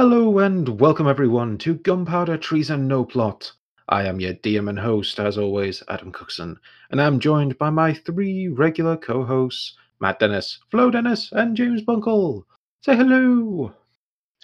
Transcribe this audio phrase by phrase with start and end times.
[0.00, 3.50] Hello and welcome everyone to Gunpowder Treason No Plot.
[3.88, 6.56] I am your DM and host, as always, Adam Cookson,
[6.92, 12.44] and I'm joined by my three regular co-hosts, Matt Dennis, Flo Dennis, and James Bunkle.
[12.80, 13.74] Say hello.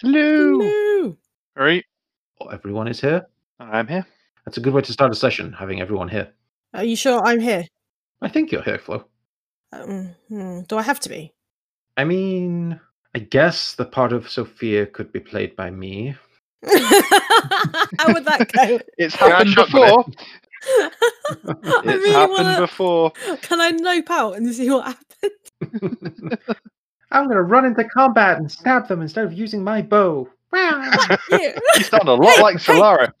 [0.01, 0.59] Hello.
[0.59, 1.17] Hello.
[1.57, 1.85] All right,
[2.41, 3.25] Oh, everyone is here.
[3.57, 4.05] I'm here.
[4.43, 6.33] That's a good way to start a session, having everyone here.
[6.73, 7.65] Are you sure I'm here?
[8.21, 9.05] I think you're here, Flo.
[9.71, 11.33] Um, hmm, do I have to be?
[11.95, 12.77] I mean,
[13.15, 16.15] I guess the part of Sophia could be played by me.
[16.65, 18.79] How would that go?
[18.97, 20.05] It's Can I happened shotgun before.
[21.47, 23.11] I It's really happened wanna- before.
[23.41, 26.37] Can I nope out and see what happens?
[27.11, 30.27] I'm gonna run into combat and stab them instead of using my bow.
[30.51, 30.91] Wow.
[31.31, 32.73] You sound a lot Hey, like hey.
[32.73, 33.13] Solara.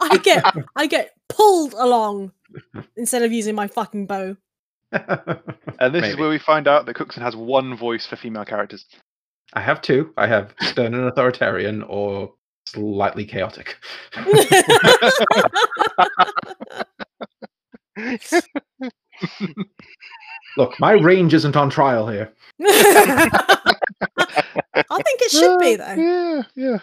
[0.00, 0.44] I get
[0.76, 2.32] I get pulled along
[2.96, 4.36] instead of using my fucking bow.
[4.92, 8.84] And this is where we find out that Cookson has one voice for female characters.
[9.54, 10.12] I have two.
[10.16, 12.34] I have stern and authoritarian or
[12.66, 13.76] slightly chaotic.
[20.56, 22.32] Look, my range isn't on trial here.
[22.60, 23.66] I
[24.90, 26.02] think it should be Uh, though.
[26.02, 26.78] Yeah, yeah.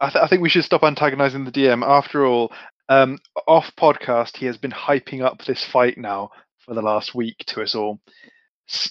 [0.00, 1.84] I, th- I think we should stop antagonizing the DM.
[1.86, 2.52] After all,
[2.88, 6.30] um, off podcast, he has been hyping up this fight now
[6.64, 8.00] for the last week to us all,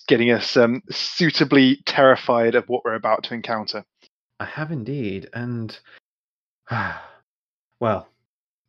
[0.08, 3.84] getting us um, suitably terrified of what we're about to encounter.
[4.40, 5.78] I have indeed, and
[7.80, 8.08] well,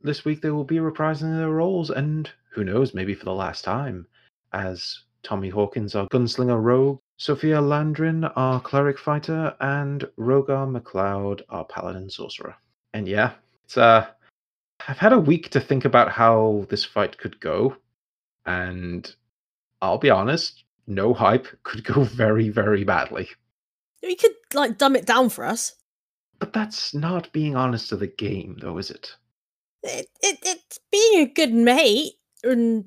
[0.01, 3.65] this week they will be reprising their roles, and who knows, maybe for the last
[3.65, 4.07] time,
[4.53, 11.65] as Tommy Hawkins, our gunslinger rogue, Sophia Landrin, our cleric fighter, and Rogar McLeod, our
[11.65, 12.55] paladin sorcerer.
[12.93, 13.33] And yeah,
[13.65, 14.07] it's uh,
[14.87, 17.77] I've had a week to think about how this fight could go,
[18.47, 19.15] and
[19.83, 23.29] I'll be honest, no hype could go very, very badly.
[24.03, 25.75] You could like dumb it down for us.
[26.39, 29.15] But that's not being honest to the game, though, is it?
[29.83, 32.87] It, it it's being a good mate and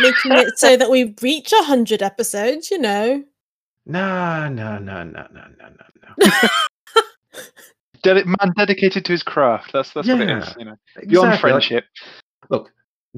[0.00, 2.70] making it so that we reach a hundred episodes.
[2.70, 3.24] You know.
[3.86, 6.28] No, no, no, no, no, no, no, no.
[8.04, 9.72] Dedi- man dedicated to his craft.
[9.72, 10.54] That's that's what it is.
[10.58, 11.84] You know, beyond Exactly, like- friendship.
[12.50, 12.70] look,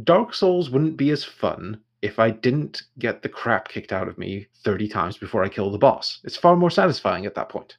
[0.04, 4.16] Dark Souls wouldn't be as fun if I didn't get the crap kicked out of
[4.18, 6.20] me 30 times before I kill the boss.
[6.24, 7.76] It's far more satisfying at that point.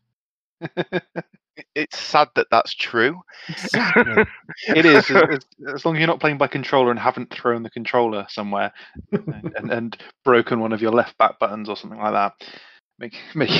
[1.75, 3.21] It's sad that that's true.
[3.49, 4.23] Exactly.
[4.69, 5.45] It is as, as-
[5.75, 8.71] as long as you're not playing by controller and haven't thrown the controller somewhere
[9.11, 12.33] and, and, and broken one of your left back buttons or something like that.
[12.99, 13.51] Make make.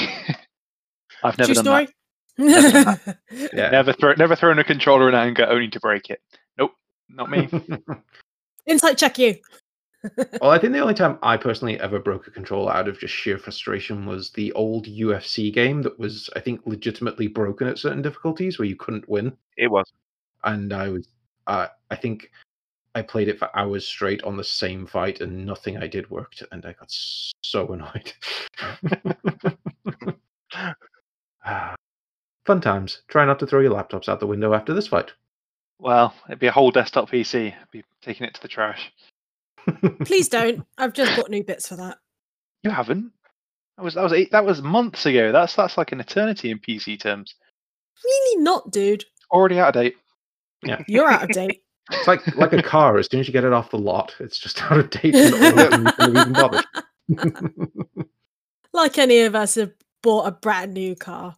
[1.23, 1.87] I've never True done story.
[2.37, 3.17] that.
[3.53, 3.69] yeah.
[3.71, 6.21] Never throw never thrown a controller in anger only to break it.
[6.57, 6.71] Nope,
[7.09, 7.49] not me.
[8.65, 9.35] Insight check you.
[10.41, 13.13] well, I think the only time I personally ever broke a controller out of just
[13.13, 18.01] sheer frustration was the old UFC game that was, I think, legitimately broken at certain
[18.01, 19.35] difficulties where you couldn't win.
[19.57, 19.91] It was.
[20.43, 21.07] and I was
[21.47, 22.31] uh, I think
[22.95, 26.43] I played it for hours straight on the same fight and nothing I did worked
[26.51, 28.13] and I got so annoyed.
[32.45, 33.03] Fun times.
[33.07, 35.11] Try not to throw your laptops out the window after this fight.
[35.81, 37.53] Well, it'd be a whole desktop PC.
[37.53, 38.91] I'd be taking it to the trash.
[40.05, 40.63] Please don't.
[40.77, 41.97] I've just bought new bits for that.
[42.63, 43.11] You haven't.
[43.77, 45.31] That was that was eight, that was months ago.
[45.31, 47.33] That's that's like an eternity in PC terms.
[48.03, 49.05] Really not, dude.
[49.31, 49.95] Already out of date.
[50.63, 50.81] Yeah.
[50.87, 51.63] You're out of date.
[51.91, 52.97] It's like like a car.
[52.99, 55.33] As soon as you get it off the lot, it's just out of date and
[55.33, 56.63] old and even bother.
[58.71, 59.71] like any of us have
[60.01, 61.35] bought a brand new car.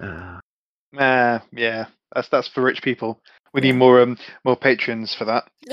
[0.00, 0.40] Ah,
[0.92, 3.20] Nah, yeah, that's that's for rich people.
[3.58, 5.48] We need more um more patrons for that.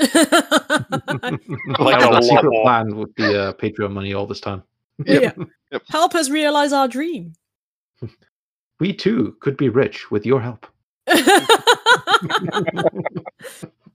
[1.78, 2.64] Like that a secret more.
[2.64, 4.64] plan with the uh, Patreon money all this time.
[5.04, 5.30] yeah.
[5.70, 5.82] Yep.
[5.88, 7.34] Help us realize our dream.
[8.80, 10.66] We too could be rich with your help.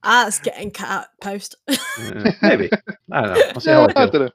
[0.03, 1.55] That's getting cut out post.
[1.67, 2.69] Uh, maybe.
[3.11, 3.41] I don't know.
[3.53, 4.29] I'll see how I I don't know.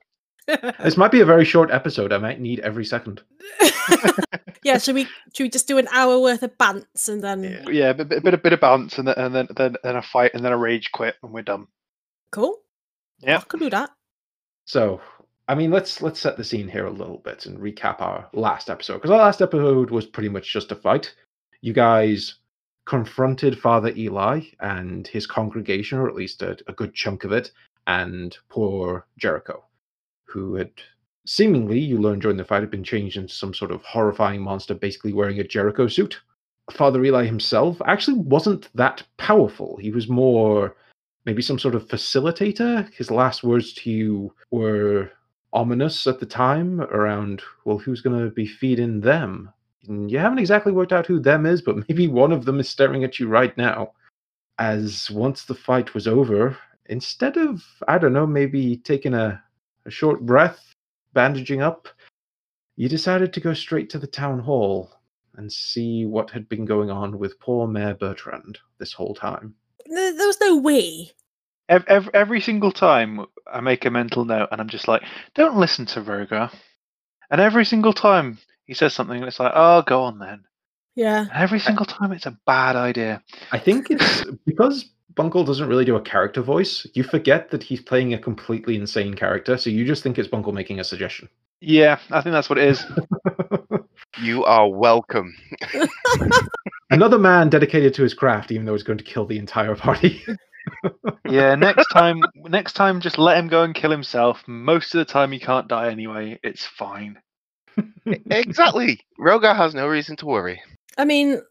[0.46, 2.12] This might be a very short episode.
[2.12, 3.22] I might need every second.
[4.62, 5.04] yeah, should we
[5.34, 7.68] should we just do an hour worth of bants and then Yeah.
[7.68, 9.96] Yeah, a bit, bit, bit, of- bit of bounce and then and then then then
[9.96, 11.66] a fight and then a rage quit and we're done.
[12.30, 12.58] cool?
[13.20, 13.38] Yeah.
[13.38, 13.90] I could do that.
[14.66, 15.00] So,
[15.48, 18.68] I mean, let's let's set the scene here a little bit and recap our last
[18.68, 21.14] episode because our last episode was pretty much just a fight.
[21.62, 22.36] You guys
[22.84, 27.50] confronted Father Eli and his congregation, or at least a, a good chunk of it,
[27.86, 29.64] and poor Jericho,
[30.26, 30.70] who had
[31.26, 34.74] seemingly, you learned during the fight, had been changed into some sort of horrifying monster,
[34.74, 36.20] basically wearing a Jericho suit.
[36.72, 39.76] Father Eli himself actually wasn't that powerful.
[39.76, 40.76] He was more
[41.24, 42.92] maybe some sort of facilitator.
[42.94, 45.10] His last words to you were
[45.52, 49.52] ominous at the time around, well, who's going to be feeding them?
[49.88, 52.68] And you haven't exactly worked out who them is, but maybe one of them is
[52.68, 53.92] staring at you right now.
[54.58, 56.56] As once the fight was over,
[56.86, 59.42] instead of, I don't know, maybe taking a,
[59.86, 60.74] a short breath,
[61.12, 61.88] bandaging up,
[62.76, 64.90] you decided to go straight to the town hall
[65.36, 69.54] and see what had been going on with poor Mayor Bertrand this whole time.
[69.86, 71.12] There, there was no we.
[71.68, 75.02] Every, every, every single time I make a mental note and I'm just like,
[75.34, 76.52] don't listen to Rogar.
[77.30, 80.44] And every single time he says something, it's like, oh, go on then.
[80.94, 81.20] Yeah.
[81.20, 83.22] And every single time it's a bad idea.
[83.52, 84.86] I think it's because
[85.16, 89.14] Bunkle doesn't really do a character voice, you forget that he's playing a completely insane
[89.14, 91.28] character, so you just think it's Bunkle making a suggestion.
[91.60, 92.84] Yeah, I think that's what it is.
[94.22, 95.34] You are welcome.
[96.90, 100.22] Another man dedicated to his craft, even though he's going to kill the entire party.
[101.28, 104.42] yeah, next time, next time, just let him go and kill himself.
[104.46, 106.38] Most of the time, he can't die anyway.
[106.42, 107.18] It's fine.
[108.06, 109.00] exactly.
[109.20, 110.62] Rogar has no reason to worry.
[110.96, 111.42] I mean,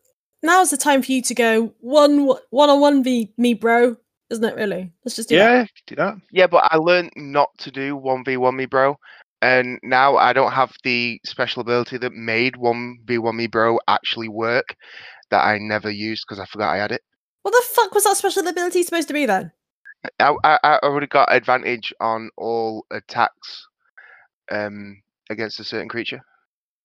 [0.46, 3.98] now's the time for you to go one one on one v me, bro.
[4.30, 4.92] Isn't it really?
[5.04, 5.52] Let's just do that.
[5.52, 6.16] Yeah, do that.
[6.32, 8.98] Yeah, but I learned not to do 1v1 me, bro.
[9.42, 14.76] And now I don't have the special ability that made 1v1 me, bro actually work
[15.30, 17.02] that I never used because I forgot I had it.
[17.44, 19.52] What the fuck was that special ability supposed to be then?
[20.20, 23.68] I, I, I would have got advantage on all attacks
[24.52, 26.22] um, against a certain creature.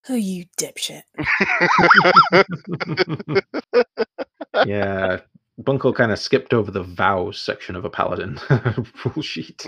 [0.09, 1.03] Oh, you dipshit.
[4.67, 5.21] yeah,
[5.61, 8.39] Bunkle kind of skipped over the vows section of a paladin
[9.05, 9.67] rule sheet.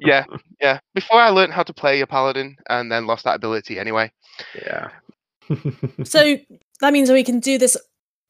[0.00, 0.24] yeah,
[0.60, 0.78] yeah.
[0.94, 4.12] Before I learned how to play a paladin and then lost that ability anyway.
[4.54, 4.88] Yeah.
[6.04, 6.36] So
[6.80, 7.76] that means we can do this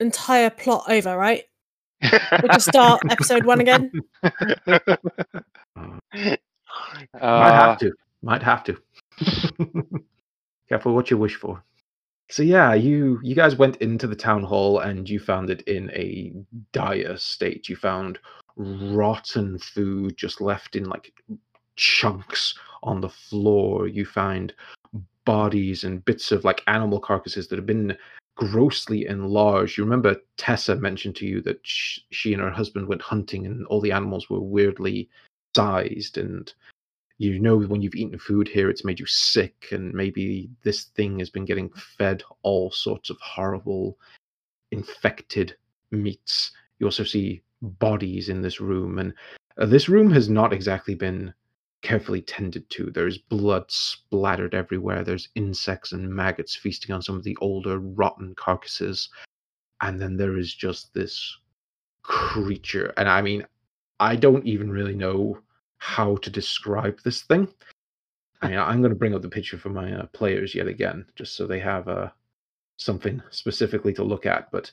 [0.00, 1.44] entire plot over, right?
[2.02, 3.90] We'll just start episode one again.
[6.14, 6.38] Might
[7.20, 7.92] Uh, have to.
[8.22, 8.76] Might have to.
[10.74, 11.62] Careful what you wish for.
[12.28, 15.88] So yeah, you you guys went into the town hall and you found it in
[15.92, 16.32] a
[16.72, 17.68] dire state.
[17.68, 18.18] You found
[18.56, 21.12] rotten food just left in like
[21.76, 23.86] chunks on the floor.
[23.86, 24.52] You find
[25.24, 27.96] bodies and bits of like animal carcasses that have been
[28.34, 29.78] grossly enlarged.
[29.78, 33.80] You remember Tessa mentioned to you that she and her husband went hunting and all
[33.80, 35.08] the animals were weirdly
[35.54, 36.52] sized and
[37.18, 41.18] you know when you've eaten food here it's made you sick and maybe this thing
[41.18, 43.96] has been getting fed all sorts of horrible
[44.72, 45.56] infected
[45.90, 46.50] meats.
[46.78, 49.14] You also see bodies in this room and
[49.58, 51.32] uh, this room has not exactly been
[51.82, 52.90] carefully tended to.
[52.90, 55.04] There's blood splattered everywhere.
[55.04, 59.08] There's insects and maggots feasting on some of the older rotten carcasses.
[59.80, 61.38] And then there is just this
[62.02, 62.92] creature.
[62.96, 63.46] And i mean
[64.00, 65.38] i don't even really know
[65.84, 67.46] how to describe this thing.
[68.40, 71.04] I mean, I'm going to bring up the picture for my uh, players yet again,
[71.14, 72.08] just so they have uh,
[72.78, 74.50] something specifically to look at.
[74.50, 74.72] But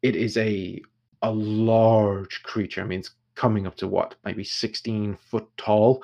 [0.00, 0.80] it is a
[1.20, 2.80] a large creature.
[2.80, 6.02] I mean, it's coming up to what, maybe 16 foot tall.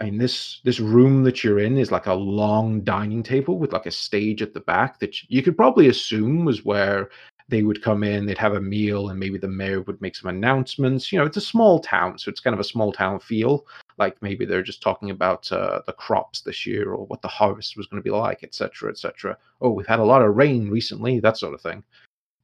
[0.00, 3.72] I mean, this this room that you're in is like a long dining table with
[3.72, 7.08] like a stage at the back that you could probably assume was where
[7.52, 10.30] they would come in, they'd have a meal, and maybe the mayor would make some
[10.30, 11.12] announcements.
[11.12, 13.66] You know, it's a small town, so it's kind of a small town feel.
[13.98, 17.76] Like maybe they're just talking about uh, the crops this year or what the harvest
[17.76, 19.36] was going to be like, etc., etc.
[19.60, 21.84] Oh, we've had a lot of rain recently, that sort of thing.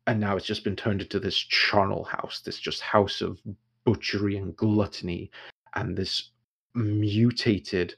[0.06, 3.38] And now it's just been turned into this charnel house, this just house of
[3.84, 5.30] butchery and gluttony,
[5.74, 6.32] and this
[6.74, 7.94] mutated.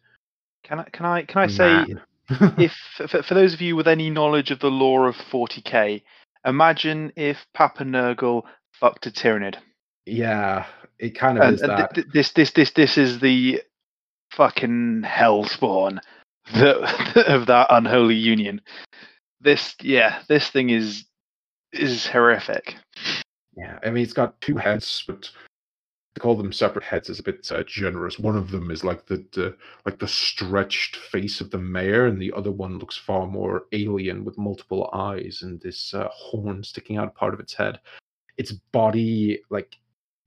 [0.62, 1.87] can I can I can I say
[2.56, 6.02] if for, for those of you with any knowledge of the lore of 40k,
[6.44, 8.42] imagine if Papa Nurgle
[8.73, 9.56] fucked a Tyranid.
[10.06, 10.66] yeah,
[10.99, 11.94] it kind of And, is and that.
[11.94, 13.62] th- th- this this this this is the
[14.32, 15.99] fucking hellspawn
[16.54, 18.61] that, of that unholy union.
[19.40, 21.04] This yeah, this thing is
[21.73, 22.75] is horrific.
[23.56, 25.30] Yeah, I mean, it's got two heads, but
[26.20, 28.18] call them separate heads is a bit uh, generous.
[28.18, 32.20] One of them is like the, the like the stretched face of the mayor, and
[32.20, 36.96] the other one looks far more alien with multiple eyes and this uh, horn sticking
[36.96, 37.80] out part of its head.
[38.36, 39.76] Its body, like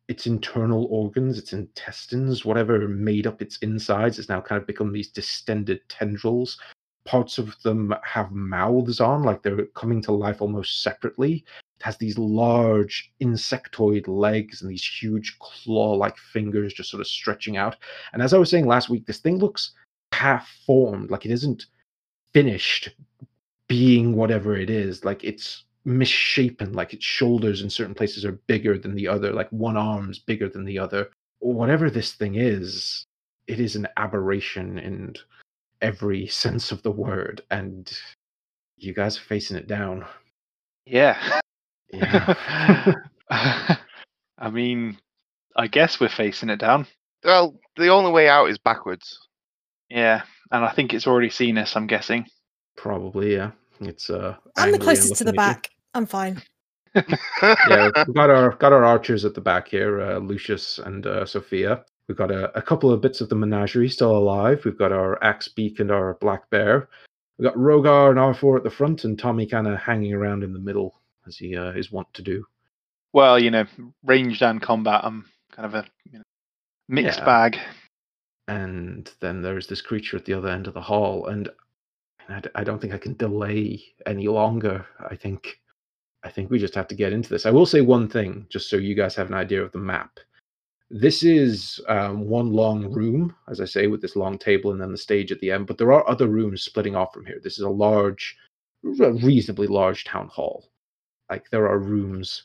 [0.08, 4.92] its internal organs, its intestines, whatever made up its insides, has now kind of become
[4.92, 6.60] these distended tendrils.
[7.06, 11.46] Parts of them have mouths on, like they're coming to life almost separately
[11.84, 17.76] has these large insectoid legs and these huge claw-like fingers just sort of stretching out.
[18.14, 19.74] And as I was saying last week, this thing looks
[20.14, 21.66] half-formed, like it isn't
[22.34, 22.96] finished
[23.68, 25.04] being whatever it is.
[25.04, 29.50] Like it's misshapen, like its shoulders in certain places are bigger than the other, like
[29.50, 31.10] one arm's bigger than the other.
[31.40, 33.06] Whatever this thing is,
[33.48, 35.16] it is an aberration in
[35.82, 37.42] every sense of the word.
[37.52, 37.92] And
[38.78, 40.06] you guys are facing it down.
[40.86, 41.42] Yeah.
[41.94, 42.94] Yeah.
[43.30, 44.98] I mean,
[45.56, 46.88] I guess we're facing it down.
[47.24, 49.20] Well, the only way out is backwards.
[49.90, 51.76] Yeah, and I think it's already seen us.
[51.76, 52.26] I'm guessing.
[52.76, 53.52] Probably, yeah.
[53.80, 55.54] It's uh I'm the closest to the looking you.
[55.54, 55.70] back.
[55.94, 56.42] I'm fine.
[56.96, 61.26] yeah, we've got our got our archers at the back here, uh, Lucius and uh,
[61.26, 61.84] Sophia.
[62.08, 64.62] We've got a, a couple of bits of the menagerie still alive.
[64.66, 66.90] We've got our axe beak and our black bear.
[67.38, 70.54] We've got Rogar and R4 at the front, and Tommy kind of hanging around in
[70.54, 72.46] the middle as he uh, is wont to do.
[73.14, 73.66] Well, you know,
[74.04, 75.02] ranged and combat.
[75.04, 76.26] I'm kind of a you know,
[76.88, 77.26] mixed Yeah.
[77.26, 77.58] bag.
[78.48, 81.50] And then there's this creature at the other end of the hall, and
[82.56, 84.86] I don't think I can delay any longer.
[85.10, 85.60] I think
[86.24, 87.46] I think we just have to get into this.
[87.46, 90.20] I will say one thing, just so you guys have an idea of the map.
[90.90, 94.92] This is um, one long room, as I say, with this long table and then
[94.92, 95.68] the stage at the end.
[95.68, 97.40] But there are other rooms splitting off from here.
[97.44, 98.38] This is a large,
[98.84, 100.70] reasonably large town hall.
[101.30, 102.44] Like there are rooms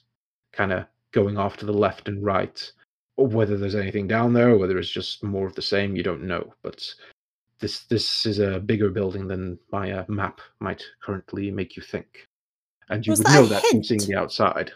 [0.53, 2.71] kind of going off to the left and right.
[3.17, 6.05] Or whether there's anything down there, or whether it's just more of the same, you
[6.05, 6.55] don't know.
[6.63, 6.85] But
[7.61, 12.27] this this is a bigger building than my uh, map might currently make you think,
[12.91, 14.71] and you Was would that know that from seeing the outside.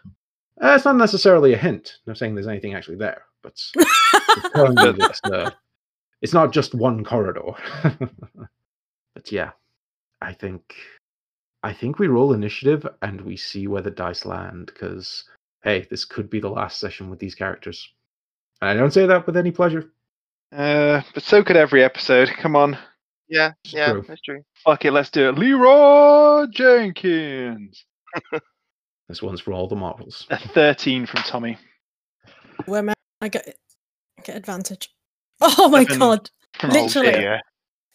[0.61, 1.99] Uh, it's not necessarily a hint.
[1.99, 3.73] I'm not saying there's anything actually there, but it's
[4.55, 5.51] telling you that, uh,
[6.21, 7.53] it's not just one corridor.
[9.15, 9.51] but yeah,
[10.21, 10.75] I think
[11.63, 15.25] I think we roll initiative and we see where the dice land because
[15.63, 17.89] hey, this could be the last session with these characters.
[18.61, 19.91] And I don't say that with any pleasure.
[20.51, 22.29] Uh, but so could every episode.
[22.31, 22.77] Come on,
[23.29, 24.05] Yeah, It's yeah, true.
[24.09, 24.43] that's true.
[24.65, 25.39] fuck it, let's do it.
[25.39, 27.85] Leeroy Jenkins.
[29.09, 30.27] This one's for all the marbles.
[30.31, 31.59] A 13 from Tommy.
[32.65, 32.95] Where am I?
[33.21, 33.57] I get
[34.19, 34.89] I get advantage.
[35.43, 35.99] Oh my Seven.
[35.99, 36.31] god!
[36.55, 37.27] From Literally.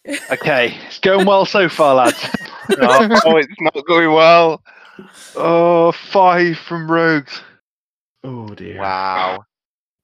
[0.08, 0.26] Old Dear.
[0.32, 2.24] Okay, it's going well so far, lads.
[2.80, 4.62] oh, oh, it's not going well.
[5.36, 7.40] oh, five from Rogues.
[8.24, 8.80] Oh dear.
[8.80, 9.44] Wow.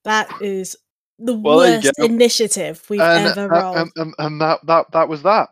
[0.04, 0.76] That is
[1.18, 3.76] the Well, worst initiative we've And, ever uh, rolled.
[3.78, 5.48] um, um, and that, that, that was that.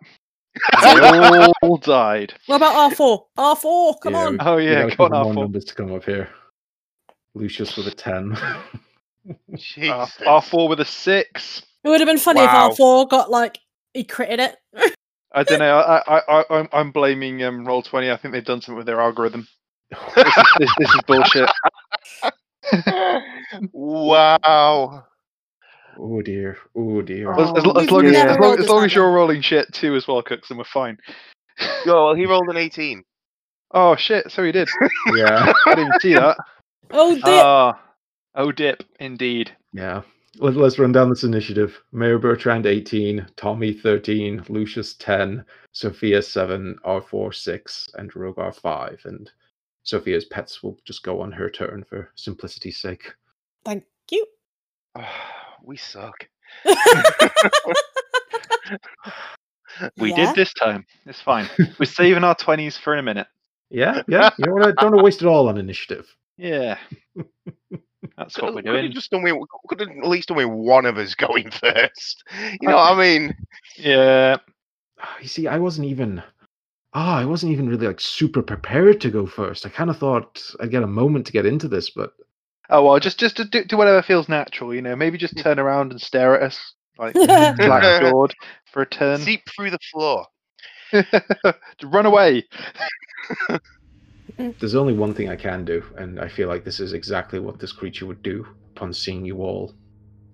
[0.82, 2.35] They all died.
[2.47, 3.25] what about R4?
[3.38, 4.32] R4, come Yeah, on!
[4.35, 5.37] we- Oh we yeah, gotta on, more R4.
[5.42, 6.28] numbers to come up here.
[7.35, 8.37] Lucius with a ten.
[9.25, 11.62] Uh, R4 with a six.
[11.85, 12.71] It would have been funny Wow.
[12.73, 13.59] if R4 got like
[13.94, 14.56] he critted it.
[15.34, 15.78] I don't know.
[15.78, 18.11] I, I, I, I'm, I'm blaming um, Roll Twenty.
[18.11, 19.46] I think they've done something with their algorithm.
[20.14, 21.50] This is, this, this is bullshit.
[23.72, 25.04] wow.
[25.99, 26.56] oh dear.
[26.75, 27.32] Oh dear.
[27.32, 29.72] As, as, Oh, as long we've as, as, long, as long as you're rolling shit
[29.72, 30.96] too as well, Cooks, then we're fine.
[31.61, 33.02] Oh, well, he rolled an 18.
[33.75, 34.30] Oh shit!
[34.30, 34.68] So he did.
[35.14, 35.50] yeah.
[35.66, 36.37] I didn't see that.
[36.90, 37.22] Oh dear!
[37.42, 37.80] Ah,
[38.34, 39.50] oh dip, indeed.
[39.72, 40.02] Yeah.
[40.38, 41.82] Let, let's run down this initiative.
[41.92, 49.02] Mayor Bertrand 18, Tommy 13, Lucius 10, Sophia 7, R4 6, and Rogar 5.
[49.04, 49.30] And
[49.82, 53.12] Sophia's pets will just go on her turn for simplicity's sake.
[53.64, 54.26] Thank you.
[55.64, 56.28] we suck.
[59.98, 60.26] We Yeah.
[60.26, 60.84] did this time.
[61.06, 61.48] It's fine.
[61.78, 63.26] We're saving our twenties for in a minute.
[63.70, 64.30] Yeah, yeah.
[64.38, 64.68] You know what?
[64.68, 66.06] I don't waste it all on initiative.
[66.38, 66.78] Yeah,
[68.16, 68.92] that's what we're Could have doing.
[68.92, 69.35] just done with,
[69.68, 72.25] could have at least done with one of us going first.
[72.61, 73.35] You know what I mean?
[73.76, 74.37] Yeah,
[75.00, 76.23] Ah, You see, I wasn't even.
[76.94, 79.64] Ah, I wasn't even really like super prepared to go first.
[79.64, 82.12] I kind of thought I'd get a moment to get into this, but
[82.71, 84.94] Oh well, just just to do, do whatever feels natural, you know.
[84.94, 88.35] Maybe just turn around and stare at us like black sword
[88.73, 89.18] for a turn.
[89.21, 90.26] Seep through the floor.
[90.92, 91.54] To
[91.85, 92.44] run away.
[94.58, 97.58] There's only one thing I can do, and I feel like this is exactly what
[97.58, 99.75] this creature would do upon seeing you all.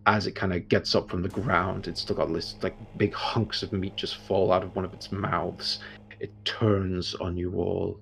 [0.06, 3.12] As it kind of gets up from the ground, it's still got this like big
[3.12, 5.80] hunks of meat just fall out of one of its mouths.
[6.20, 8.00] It turns on you all,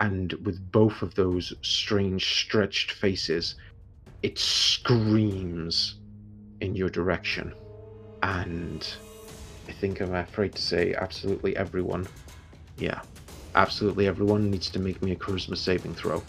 [0.00, 3.54] and with both of those strange stretched faces,
[4.22, 6.00] it screams
[6.60, 7.54] in your direction.
[8.22, 8.86] And
[9.68, 12.06] I think I'm afraid to say absolutely everyone.
[12.78, 13.00] Yeah,
[13.56, 16.22] absolutely everyone needs to make me a charisma saving throw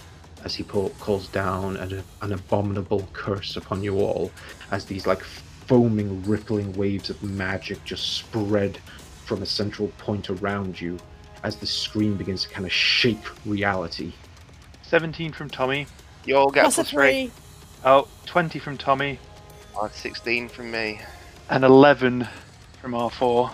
[0.43, 4.31] as he pull, calls down an, an abominable curse upon you all
[4.71, 8.77] as these like foaming rippling waves of magic just spread
[9.25, 10.97] from a central point around you
[11.43, 14.13] as the scream begins to kind of shake reality
[14.87, 15.85] Seventeen from Tommy.
[16.25, 17.27] You all get plus three.
[17.27, 17.31] three.
[17.83, 19.19] Oh, 20 from Tommy.
[19.75, 21.01] Oh, 16 from me.
[21.49, 22.27] And 11
[22.81, 23.51] from R4.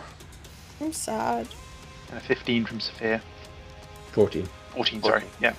[0.80, 1.48] I'm sad.
[2.10, 3.22] And a 15 from Sophia.
[4.13, 5.24] 14 14, sorry.
[5.39, 5.53] Yeah.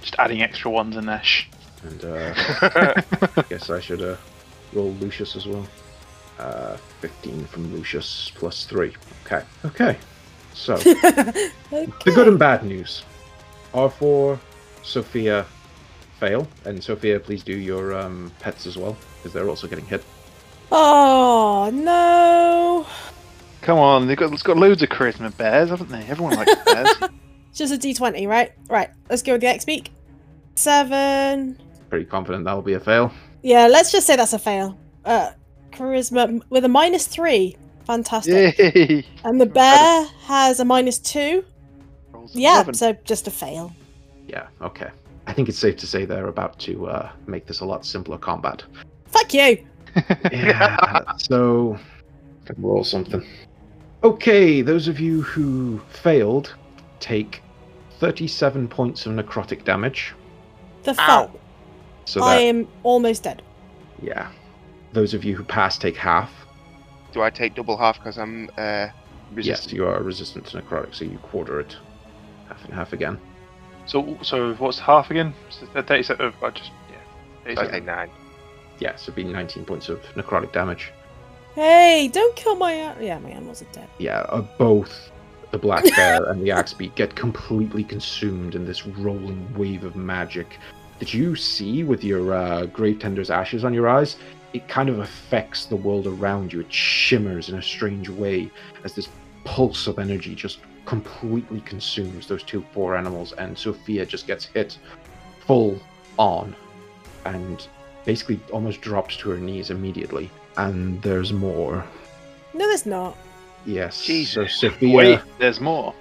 [0.00, 1.22] Just adding extra ones in there.
[1.22, 1.46] Shh.
[1.82, 2.34] and uh,
[3.36, 4.16] I guess I should uh,
[4.72, 5.66] roll Lucius as well.
[6.38, 8.94] Uh, 15 from Lucius plus 3.
[9.26, 9.44] Okay.
[9.64, 9.98] Okay.
[10.54, 13.04] So, the good and bad news.
[13.74, 14.38] R4,
[14.82, 15.46] Sophia
[16.18, 20.04] fail, and Sophia, please do your um, pets as well, because they're also getting hit.
[20.72, 22.86] Oh no!
[23.62, 26.02] Come on, they've got, it's got loads of charisma bears, haven't they?
[26.06, 27.10] Everyone likes bears.
[27.50, 28.52] It's just a D20, right?
[28.68, 28.90] Right.
[29.08, 29.92] Let's go with the axe beak.
[30.54, 31.60] Seven.
[31.88, 33.12] Pretty confident that'll be a fail.
[33.42, 34.78] Yeah, let's just say that's a fail.
[35.04, 35.32] Uh,
[35.70, 37.56] charisma with a minus three.
[37.84, 38.56] Fantastic.
[38.58, 39.06] Yay!
[39.24, 41.44] And the bear has a minus two.
[42.32, 42.74] Yeah, 11.
[42.74, 43.72] so just a fail.
[44.28, 44.90] Yeah, okay.
[45.26, 48.18] I think it's safe to say they're about to uh, make this a lot simpler
[48.18, 48.62] combat.
[49.06, 49.66] Fuck you.
[50.32, 51.76] Yeah, so
[52.44, 53.26] can roll something.
[54.04, 56.54] Okay, those of you who failed
[57.00, 57.42] take
[57.98, 60.14] 37 points of necrotic damage.
[60.84, 60.94] The Ow.
[61.26, 61.30] fuck.
[62.06, 63.42] So I that, am almost dead.
[64.02, 64.30] yeah.
[64.92, 66.32] Those of you who pass take half.
[67.12, 68.88] Do I take double half because I'm uh,
[69.36, 71.76] Yes, you are resistant to necrotic, so you quarter it.
[72.48, 73.16] Half and half again.
[73.86, 75.32] So, so what's half again?
[75.50, 76.32] So 37.
[76.42, 77.54] Oh, I just yeah.
[77.54, 78.10] So I take nine.
[78.80, 80.90] Yeah, so it'd be 19 points of necrotic damage.
[81.54, 82.72] Hey, don't kill my.
[82.72, 83.88] a- Yeah, my animals are dead.
[83.98, 85.09] Yeah, uh, both
[85.50, 89.96] the black bear and the axe beak get completely consumed in this rolling wave of
[89.96, 90.58] magic
[90.98, 94.16] that you see with your uh, grave tender's ashes on your eyes.
[94.52, 96.60] It kind of affects the world around you.
[96.60, 98.50] It shimmers in a strange way
[98.84, 99.08] as this
[99.44, 104.78] pulse of energy just completely consumes those two poor animals, and Sophia just gets hit
[105.46, 105.80] full
[106.18, 106.54] on
[107.24, 107.66] and
[108.04, 110.30] basically almost drops to her knees immediately.
[110.56, 111.84] And there's more.
[112.54, 113.16] No, there's not.
[113.66, 113.96] Yes.
[114.28, 114.96] So Sophia.
[114.96, 115.94] Wait, there's more.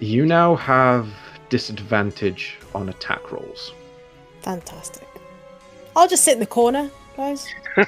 [0.00, 1.08] You now have
[1.48, 3.72] disadvantage on attack rolls.
[4.42, 5.08] Fantastic.
[5.94, 7.46] I'll just sit in the corner, guys.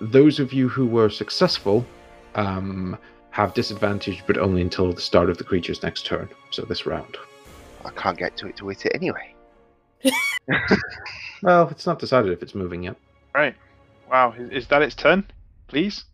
[0.00, 1.84] Those of you who were successful
[2.34, 2.96] um,
[3.30, 6.28] have disadvantage, but only until the start of the creature's next turn.
[6.50, 7.16] So this round.
[7.84, 9.34] I can't get to it to hit it anyway.
[11.42, 12.96] Well, it's not decided if it's moving yet.
[13.34, 13.54] Right.
[14.10, 14.32] Wow.
[14.32, 15.24] Is, is that its turn?
[15.68, 16.04] Please.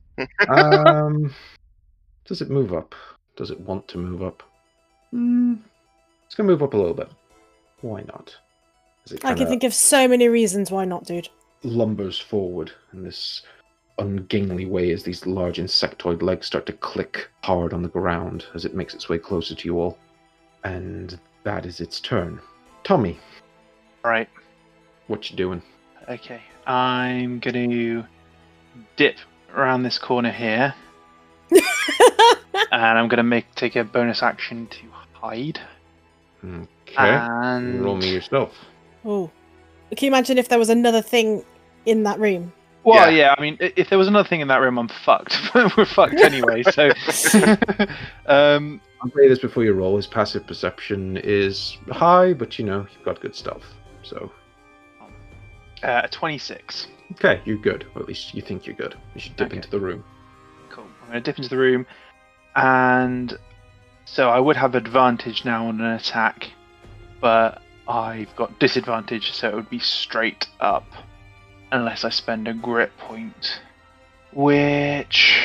[0.49, 1.35] Um,
[2.27, 2.95] does it move up?
[3.37, 4.43] Does it want to move up?
[5.11, 5.55] Hmm,
[6.25, 7.11] it's gonna move up a little bit.
[7.83, 8.35] Why not?
[9.05, 11.29] As it I can think of so many reasons why not, dude.
[11.63, 13.43] lumbers forward in this
[13.99, 18.65] ungainly way as these large insectoid legs start to click hard on the ground as
[18.65, 19.97] it makes its way closer to you all.
[20.65, 22.41] And that is its turn.
[22.85, 23.19] Tommy,
[24.05, 24.29] Right.
[25.07, 25.63] what you doing?
[26.09, 26.41] Okay.
[26.67, 28.05] I'm going to
[28.97, 29.17] dip
[29.55, 30.75] around this corner here,
[32.73, 34.79] and I'm going to make take a bonus action to
[35.13, 35.61] hide.
[36.45, 36.63] Okay.
[36.97, 38.53] And Roll me yourself.
[39.05, 39.31] oh.
[39.97, 41.45] Can you imagine if there was another thing
[41.87, 42.53] in that room?
[42.83, 43.17] Well, Yeah.
[43.29, 43.35] yeah.
[43.39, 45.39] I mean, if there was another thing in that room, I'm fucked.
[45.77, 46.65] We're fucked anyway.
[46.65, 46.91] So,
[48.27, 49.97] um, I'll say this before you roll.
[49.97, 53.63] His passive perception is high, but you know, you've got good stuff.
[54.03, 54.31] So,
[55.83, 56.89] uh, 26.
[57.13, 57.87] okay, you're good.
[57.95, 58.97] Or at least you think you're good.
[59.15, 59.57] You should dip Okay.
[59.57, 60.03] into the room.
[60.71, 60.85] Cool.
[61.03, 61.87] I'm going to dip into the room,
[62.57, 63.39] and
[64.07, 66.51] so I would have advantage now on an attack,
[67.21, 70.87] but I've got disadvantage, so it would be straight up,
[71.71, 73.61] unless I spend a grit point,
[74.33, 75.39] which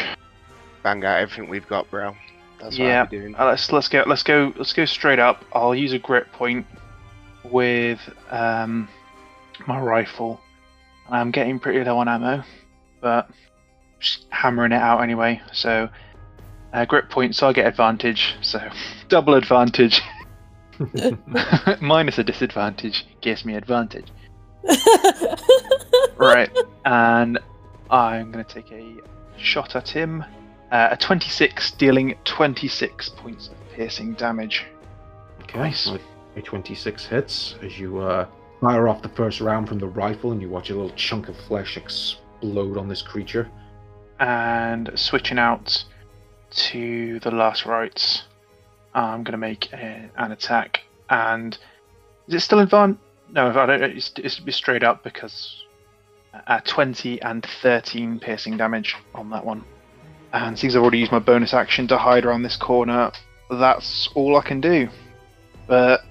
[0.83, 2.15] Bang out everything we've got, bro.
[2.59, 3.05] That's what Yeah.
[3.05, 3.35] Doing.
[3.35, 5.43] uh, let's let's go let's go let's go straight up.
[5.53, 6.65] I'll use a grit point
[7.43, 8.87] with um,
[9.67, 10.39] my rifle.
[11.09, 12.43] I'm getting pretty low on ammo,
[13.01, 13.29] but
[13.99, 15.41] just hammering it out anyway.
[15.51, 15.89] So
[16.73, 18.35] uh, grit point, so I get advantage.
[18.41, 18.59] So
[19.09, 20.01] double advantage
[21.81, 24.07] minus a disadvantage gives me advantage.
[26.17, 26.55] Right,
[26.85, 27.39] and
[27.89, 28.95] I'm going to take a
[29.37, 30.23] shot at him.
[30.71, 34.65] Uh, a 26, dealing 26 points of piercing damage.
[35.41, 35.79] Okay, Nice.
[35.81, 35.97] so
[36.35, 38.27] a 26 hits as you uh,
[38.61, 41.35] fire off the first round from the rifle and you watch a little chunk of
[41.47, 43.49] flesh explode on this creature.
[44.19, 45.83] And switching out
[46.51, 48.23] to the last rights,
[48.93, 50.81] I'm going to make a, an attack.
[51.09, 51.57] And
[52.27, 52.97] is it still in advan?
[53.31, 53.83] No, I don't.
[53.83, 55.63] It's, it's straight up because
[56.47, 59.63] uh, 20 and 13 piercing damage on that one.
[60.33, 63.11] And since I've already used my bonus action to hide around this corner,
[63.49, 64.87] that's all I can do.
[65.67, 66.01] But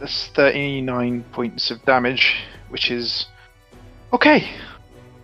[0.00, 2.36] That's 39 points of damage,
[2.68, 3.26] which is
[4.12, 4.50] okay.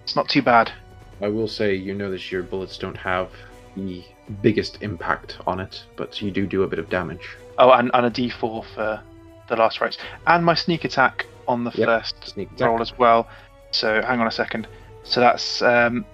[0.04, 0.72] It's not too bad.
[1.20, 3.30] I will say you know that your bullets don't have
[3.76, 4.04] the
[4.42, 7.36] biggest impact on it, but you do do a bit of damage.
[7.58, 9.02] Oh, and, and a d4 for
[9.48, 9.98] the last rights.
[10.26, 13.28] And my sneak attack on the Yep, first Sneak roll as well.
[13.72, 14.66] So hang on a second.
[15.02, 16.04] So that's, um,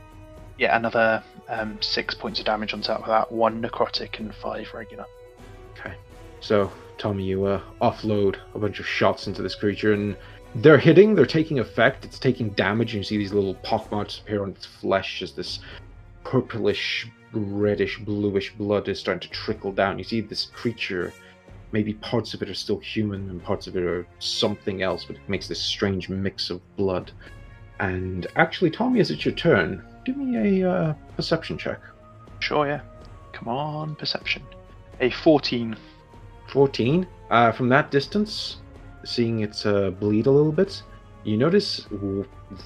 [0.58, 4.68] yeah, another um, six points of damage on top of that, one necrotic and five
[4.74, 5.06] regular.
[5.78, 5.94] Okay.
[6.40, 10.16] So, Tommy, you uh, offload a bunch of shots into this creature, and
[10.56, 14.42] they're hitting, they're taking effect, it's taking damage, and you see these little pockmarks appear
[14.42, 15.60] on its flesh as this
[16.24, 19.98] purplish, reddish, bluish blood is starting to trickle down.
[19.98, 21.12] You see this creature,
[21.72, 25.16] maybe parts of it are still human and parts of it are something else, but
[25.16, 27.12] it makes this strange mix of blood.
[27.80, 31.80] And actually, Tommy, as it's your turn, give me a uh, perception check.
[32.40, 32.80] Sure, yeah.
[33.32, 34.42] Come on, perception.
[35.00, 35.76] A 14.
[36.48, 37.06] 14.
[37.30, 38.58] Uh, from that distance,
[39.04, 40.82] seeing it uh, bleed a little bit,
[41.24, 41.86] you notice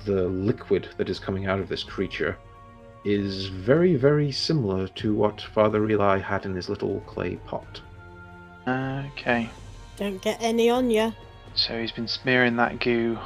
[0.05, 2.37] the liquid that is coming out of this creature
[3.05, 7.81] is very, very similar to what Father Eli had in his little clay pot.
[8.67, 9.49] Okay.
[9.97, 11.13] Don't get any on ya.
[11.55, 13.19] So he's been smearing that goo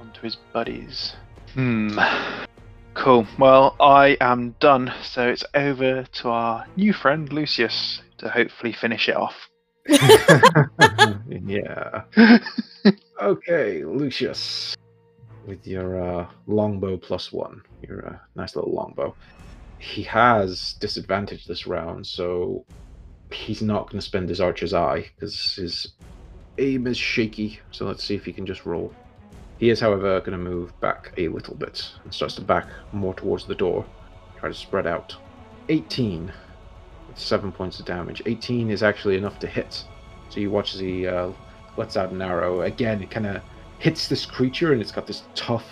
[0.00, 1.14] onto his buddies.
[1.54, 1.98] Hmm.
[2.94, 3.26] Cool.
[3.38, 4.92] Well, I am done.
[5.02, 9.34] So it's over to our new friend Lucius to hopefully finish it off.
[11.46, 12.02] yeah.
[13.20, 14.76] Okay, Lucius,
[15.46, 19.16] with your uh, longbow plus one, your uh, nice little longbow.
[19.78, 22.66] He has disadvantage this round, so
[23.30, 25.92] he's not going to spend his archer's eye because his
[26.58, 27.60] aim is shaky.
[27.70, 28.92] So let's see if he can just roll.
[29.58, 33.14] He is, however, going to move back a little bit and starts to back more
[33.14, 33.86] towards the door,
[34.38, 35.16] try to spread out.
[35.68, 36.32] 18
[37.08, 38.22] with seven points of damage.
[38.26, 39.84] 18 is actually enough to hit.
[40.28, 41.30] So you watch as he uh,
[41.76, 42.62] lets out an arrow.
[42.62, 43.42] Again, it kind of
[43.78, 45.66] hits this creature, and it's got this tough,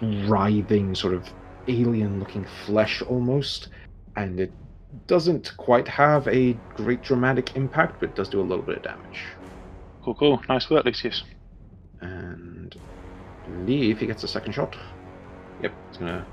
[0.00, 1.28] writhing, sort of
[1.68, 3.68] alien looking flesh almost.
[4.16, 4.52] And it
[5.06, 8.82] doesn't quite have a great dramatic impact, but it does do a little bit of
[8.82, 9.24] damage.
[10.02, 10.42] Cool, cool.
[10.48, 11.22] Nice work, Lucius.
[12.00, 12.74] And
[13.44, 14.76] I believe he gets a second shot.
[15.62, 16.26] Yep, he's gonna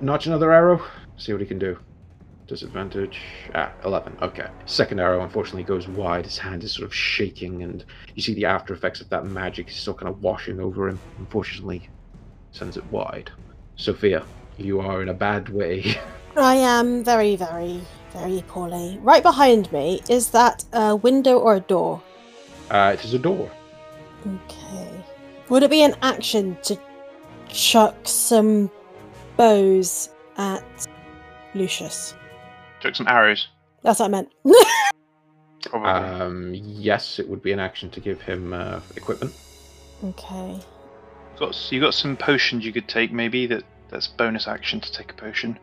[0.00, 0.80] notch another arrow,
[1.16, 1.76] see what he can do.
[2.46, 3.20] Disadvantage.
[3.54, 4.16] Ah, 11.
[4.22, 4.46] Okay.
[4.66, 6.24] Second arrow, unfortunately, goes wide.
[6.24, 9.68] His hand is sort of shaking, and you see the after effects of that magic
[9.68, 11.00] is still kind of washing over him.
[11.18, 11.88] Unfortunately,
[12.52, 13.30] sends it wide.
[13.74, 14.24] Sophia,
[14.58, 15.96] you are in a bad way.
[16.36, 17.80] I am very, very,
[18.12, 18.98] very poorly.
[19.02, 22.00] Right behind me, is that a window or a door?
[22.70, 23.50] Uh, it is a door.
[24.26, 25.04] Okay.
[25.48, 26.78] Would it be an action to
[27.48, 28.70] chuck some
[29.36, 30.64] bows at
[31.54, 32.14] Lucius?
[32.80, 33.48] Took some arrows.
[33.82, 34.32] That's what I meant.
[35.72, 39.32] Um, yes, it would be an action to give him uh, equipment.
[40.04, 40.60] okay.
[41.38, 44.92] got so you got some potions you could take maybe that that's bonus action to
[44.92, 45.58] take a potion.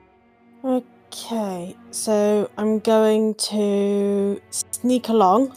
[0.64, 1.76] Okay.
[1.92, 5.56] So I'm going to sneak along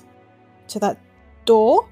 [0.69, 0.99] to that
[1.45, 1.88] door.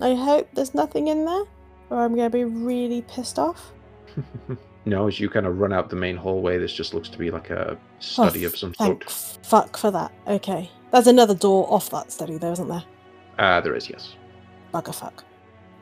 [0.00, 1.44] I hope there's nothing in there,
[1.90, 3.72] or I'm going to be really pissed off.
[4.84, 7.30] no, as you kind of run out the main hallway, this just looks to be
[7.30, 9.44] like a study of some Thank sort.
[9.44, 10.12] fuck for that.
[10.26, 10.70] Okay.
[10.90, 12.84] There's another door off that study, though, isn't there?
[13.38, 14.14] Uh, there is, yes.
[14.74, 15.24] Bugger fuck.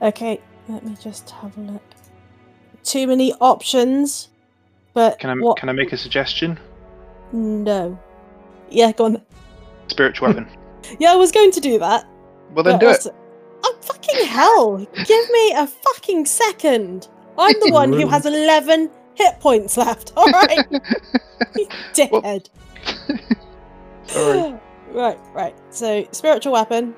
[0.03, 1.83] Okay, let me just have a look.
[2.85, 4.29] Too many options,
[4.95, 5.59] but Can I what?
[5.59, 6.59] can I make a suggestion?
[7.33, 7.99] No.
[8.71, 9.23] Yeah, go on.
[9.89, 10.49] Spiritual weapon.
[10.99, 12.07] Yeah, I was going to do that.
[12.53, 13.07] Well then do it.
[13.63, 14.79] Oh, fucking hell!
[14.79, 17.09] Give me a fucking second.
[17.41, 20.13] I'm the one who has 11 hit points left.
[20.17, 20.69] All right,
[21.95, 22.49] dickhead.
[24.07, 24.55] Sorry.
[24.93, 25.57] right, right.
[25.71, 26.95] So, spiritual weapon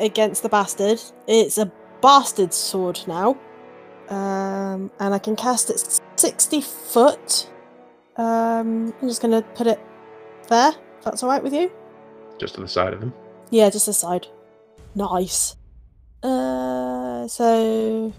[0.00, 1.00] against the bastard.
[1.26, 3.36] It's a bastard sword now.
[4.08, 7.50] Um, and I can cast it 60 foot.
[8.16, 9.80] Um, I'm just going to put it
[10.48, 10.72] there.
[10.98, 11.70] If that's all right with you?
[12.38, 13.12] Just to the side of him.
[13.50, 14.26] Yeah, just aside.
[14.94, 15.56] Nice.
[16.22, 18.12] Uh, so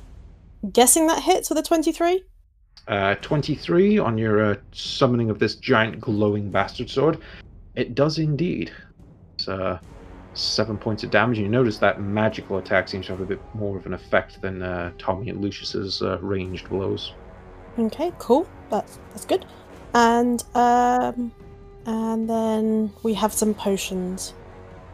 [0.71, 2.23] guessing that hits with a 23.
[2.87, 7.19] Uh, 23 on your uh, summoning of this giant glowing bastard sword.
[7.75, 8.71] It does indeed.
[9.35, 9.79] It's uh,
[10.33, 11.37] seven points of damage.
[11.37, 14.41] And you notice that magical attack seems to have a bit more of an effect
[14.41, 17.13] than uh, Tommy and Lucius's uh, ranged blows.
[17.77, 18.47] Okay, cool.
[18.69, 19.45] That's that's good.
[19.93, 21.31] And um,
[21.85, 24.33] and then we have some potions.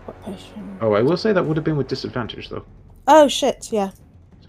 [0.05, 0.77] What potion?
[0.81, 2.65] Oh, I will say that would have been with disadvantage though.
[3.07, 3.71] Oh shit!
[3.71, 3.91] Yeah,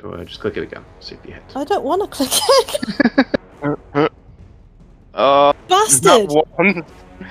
[0.01, 0.85] So uh, just click it again.
[1.01, 1.43] See if you hit.
[1.55, 2.31] I don't want to click
[3.63, 4.11] it.
[5.15, 6.29] Uh, Bastard!
[6.57, 6.85] one.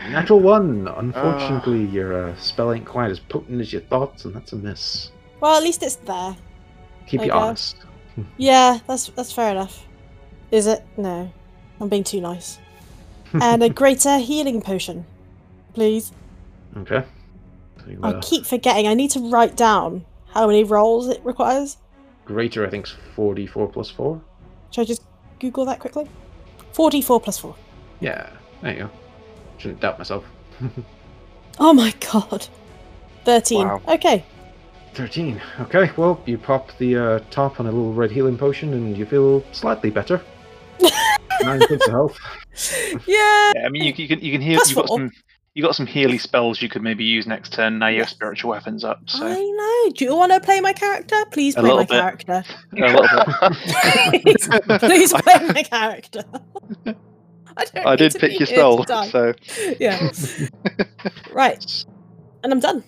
[0.10, 0.88] Natural one.
[0.88, 5.12] Unfortunately, your uh, spell ain't quite as potent as your thoughts, and that's a miss.
[5.42, 6.36] Well, at least it's there.
[7.08, 7.42] Keep I you guess.
[7.42, 7.76] honest.
[8.38, 9.88] Yeah, that's that's fair enough.
[10.52, 10.86] Is it?
[10.98, 11.32] No,
[11.82, 12.60] I'm being too nice.
[13.34, 15.06] and a greater healing potion,
[15.74, 16.12] please.
[16.78, 17.04] Okay.
[17.80, 18.88] So you, I uh, keep forgetting.
[18.88, 21.78] I need to write down how many rolls it requires.
[22.26, 24.22] Greater, I think, is 44 plus 4.
[24.72, 25.04] Should I just
[25.40, 26.08] Google that quickly?
[26.74, 27.56] 44 plus 4.
[28.00, 28.30] Yeah,
[28.62, 28.90] there you go.
[29.58, 30.26] Shouldn't doubt myself.
[31.60, 32.48] Oh my god.
[33.26, 33.68] 13.
[33.68, 33.80] Wow.
[33.88, 34.26] Okay.
[34.96, 35.40] 13.
[35.62, 39.06] Okay, well, you pop the uh, top on a little red healing potion and you
[39.06, 40.20] feel slightly better.
[41.44, 42.18] Nine points of health.
[43.06, 43.52] Yeah.
[43.56, 44.58] Yeah, I mean, you, you can you can heal.
[44.58, 44.98] Plus You got four.
[44.98, 45.12] some
[45.56, 47.78] you got some healy spells you could maybe use next turn.
[47.80, 49.92] Now you have spiritual weapons up, so I know.
[49.94, 51.16] Do you want to play my character?
[51.32, 51.90] Please A play my bit.
[51.90, 52.44] character.
[52.76, 53.08] a little
[54.22, 54.24] bit.
[54.24, 56.24] please, please play my character.
[57.56, 57.86] I don't.
[57.86, 59.34] I did pick your spell, so
[59.80, 60.10] Yeah.
[61.34, 61.86] right.
[62.44, 62.84] And I'm done.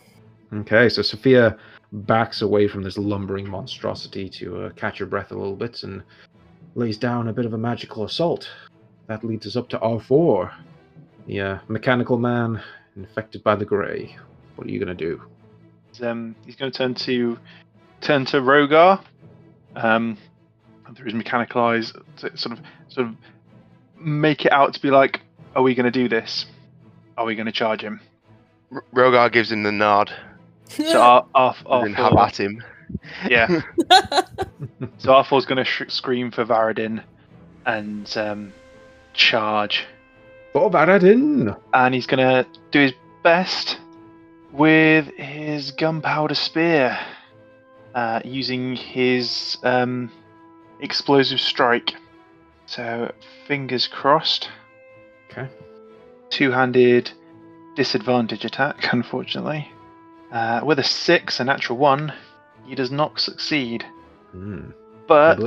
[0.54, 1.56] Okay, so Sophia
[1.92, 6.02] backs away from this lumbering monstrosity to uh, catch her breath a little bit and
[6.74, 8.50] lays down a bit of a magical assault.
[9.08, 10.52] That leads us up to R4,
[11.28, 12.62] the uh, mechanical man
[12.96, 14.16] infected by the grey.
[14.56, 15.22] What are you going to do?
[16.04, 17.38] um, he's going to turn to
[18.02, 19.02] turn to Rogar.
[19.76, 20.18] Um,
[20.96, 23.16] through his mechanical eyes, to sort of sort of
[24.00, 25.20] make it out to be like,
[25.56, 26.46] are we going to do this?
[27.18, 28.00] Are we going to charge him?
[28.72, 30.12] R- Rogar gives him the nod
[30.70, 32.64] So our our, our and have at him.
[33.28, 33.62] yeah.
[35.00, 37.04] So R four's going to sh- scream for Varadin
[37.66, 38.54] and um,
[39.14, 39.86] charge,
[40.56, 41.54] For Varadin!
[41.74, 43.78] and he's going to do his best
[44.54, 46.98] with his gunpowder spear,
[47.94, 50.10] uh, using his um,
[50.80, 51.96] explosive strike.
[52.68, 53.12] So
[53.46, 54.48] fingers crossed.
[55.30, 55.50] Okay.
[56.30, 57.12] Two-handed
[57.76, 59.70] disadvantage attack, unfortunately.
[60.32, 62.14] Uh, with a six, a natural one,
[62.66, 63.84] he does not succeed.
[64.34, 64.72] I
[65.06, 65.42] But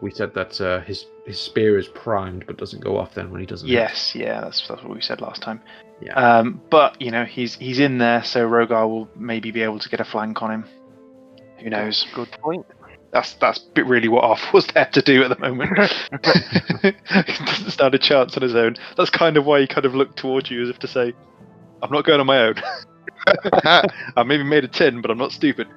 [0.00, 3.40] we said that uh, his his spear is primed but doesn't go off then when
[3.40, 3.74] he doesn't hit.
[3.74, 5.60] yes, yeah, that's that's what we said last time.
[6.00, 6.14] Yeah.
[6.14, 9.88] Um, but you know he's he's in there, so Rogar will maybe be able to
[9.88, 10.64] get a flank on him.
[11.58, 12.06] Who knows?
[12.14, 12.64] Good point.
[13.12, 15.78] That's that's really what R4 was there to do at the moment.
[16.82, 16.92] he
[17.44, 18.76] doesn't stand a chance on his own.
[18.96, 21.14] That's kind of why he kind of looked towards you as if to say,
[21.82, 22.54] "I'm not going on my own.
[24.16, 25.68] I maybe made a tin, but I'm not stupid."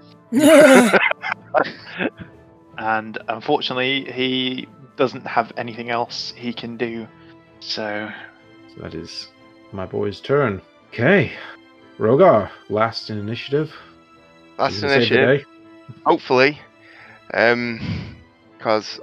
[2.77, 7.07] And unfortunately, he doesn't have anything else he can do.
[7.60, 8.10] So
[8.75, 9.27] So that is
[9.71, 10.62] my boy's turn.
[10.89, 11.31] Okay.
[11.97, 13.73] Rogar, last in initiative.
[14.57, 15.45] That's You an gonna save the issue.
[16.05, 16.60] Hopefully,
[17.34, 18.15] um,
[18.57, 18.99] because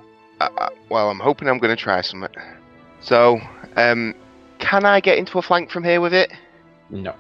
[0.89, 2.31] well, I'm hoping I'm going to try something.
[3.01, 3.41] So,
[3.77, 4.15] um,
[4.59, 6.33] can I get into a flank from here with it?
[6.91, 7.15] No.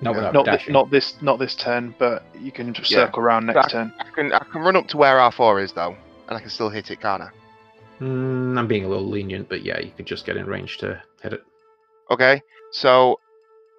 [0.00, 2.98] Not without not thi- not this not this turn, but you can just Yeah.
[3.06, 3.92] circle around next That- turn.
[3.98, 5.96] I can I can run up to where R4 is though,
[6.28, 7.30] and I can still hit it, can't I?
[8.00, 11.02] Mm, I'm being a little lenient, but yeah, you could just get in range to
[11.20, 11.42] hit it.
[12.12, 13.18] Okay, so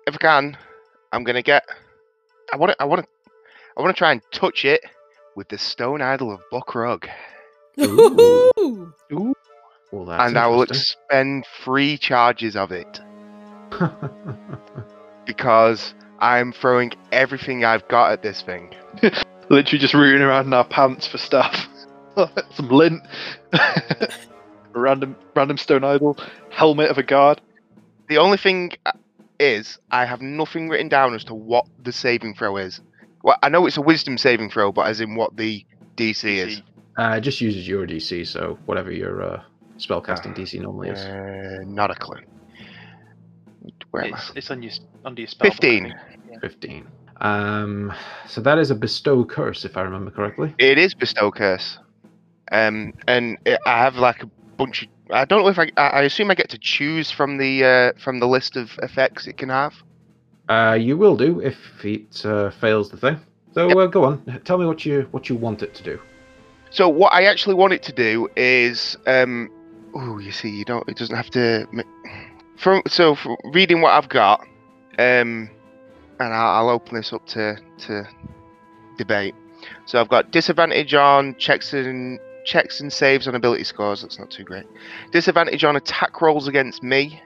[0.08, 0.58] if I can,
[1.14, 1.64] I'm gonna get.
[2.52, 2.82] I want to.
[2.82, 3.08] I want to.
[3.78, 4.84] I want to try and touch it
[5.36, 7.08] with the stone idol of Buckrug,
[7.80, 8.94] Ooh.
[9.92, 11.00] Well, that's and I will interesting.
[11.02, 13.00] expend three charges of it
[15.26, 18.74] because I'm throwing everything I've got at this thing.
[19.50, 21.68] literally just rooting around in our pants for stuff.
[22.54, 23.02] Some lint,
[24.74, 26.18] random random stone idol,
[26.50, 27.42] helmet of a guard.
[28.08, 28.92] The only thing uh,
[29.40, 32.82] is, I have nothing written down as to what the saving throw is.
[33.24, 36.62] Well, I know it's a wisdom saving throw, but as in what the DC is.
[36.98, 39.44] uh, it just uses your DC, so whatever your uh,
[39.78, 41.00] spellcasting DC normally is.
[41.00, 42.22] Uh, not a clue.
[43.92, 44.06] Where?
[44.06, 44.72] It's, it's on your
[45.06, 45.50] under your spell.
[45.50, 45.96] book, I 15.
[46.30, 46.42] think.
[46.42, 46.88] 15.
[47.22, 47.94] Um,
[48.28, 50.56] so that is a bestow curse, if I remember correctly.
[50.58, 51.78] It is bestow curse.
[52.52, 54.90] Um, and it, I have like a bunch of.
[55.12, 55.72] I don't know if I.
[55.78, 59.28] I I assume I get to choose from the uh, from the list of effects
[59.28, 59.74] it can have.
[60.48, 63.20] Uh, you will do if it uh, fails the thing.
[63.54, 66.00] So uh, go on, tell me what you what you want it to do.
[66.72, 69.50] So what I actually want it to do is, um,
[69.96, 70.88] oh, you see, you don't.
[70.88, 71.68] It doesn't have to.
[71.72, 71.84] ma-
[72.60, 74.42] From so from reading what I've got,
[74.98, 75.50] um,
[76.20, 78.06] and I'll, I'll open this up to to
[78.98, 79.34] debate.
[79.86, 84.02] So I've got disadvantage on checks and checks and saves on ability scores.
[84.02, 84.66] That's not too great.
[85.14, 87.22] Disadvantage on attack rolls against me.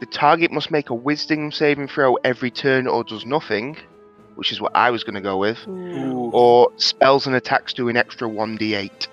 [0.00, 3.78] The target must make a Wisdom saving throw every turn or does nothing,
[4.34, 5.66] which is what I was going to go with.
[5.66, 6.30] Ooh.
[6.34, 9.06] Or spells and attacks do an extra 1d8.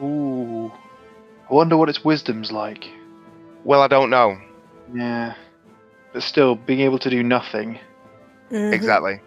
[0.00, 0.72] Ooh.
[1.50, 2.88] I wonder what its wisdom's like.
[3.64, 4.38] Well, I don't know
[4.94, 5.34] Yeah.
[6.12, 7.78] But still, being able to do nothing.
[8.50, 8.72] Mhm.
[8.72, 9.20] exactly.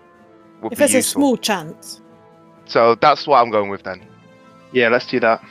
[0.62, 2.02] Would If be there's a small chance.
[2.66, 4.06] So that's what I'm going with then.
[4.72, 5.44] Yeah, let's do that.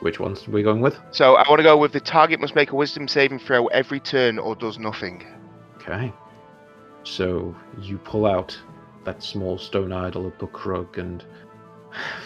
[0.00, 0.98] Which ones are we going with?
[1.10, 4.00] So I want to go with the target must make a Wisdom saving throw every
[4.00, 5.24] turn or does nothing.
[5.76, 6.12] Okay.
[7.04, 8.58] So you pull out
[9.04, 11.24] that small stone idol of Bukrug, and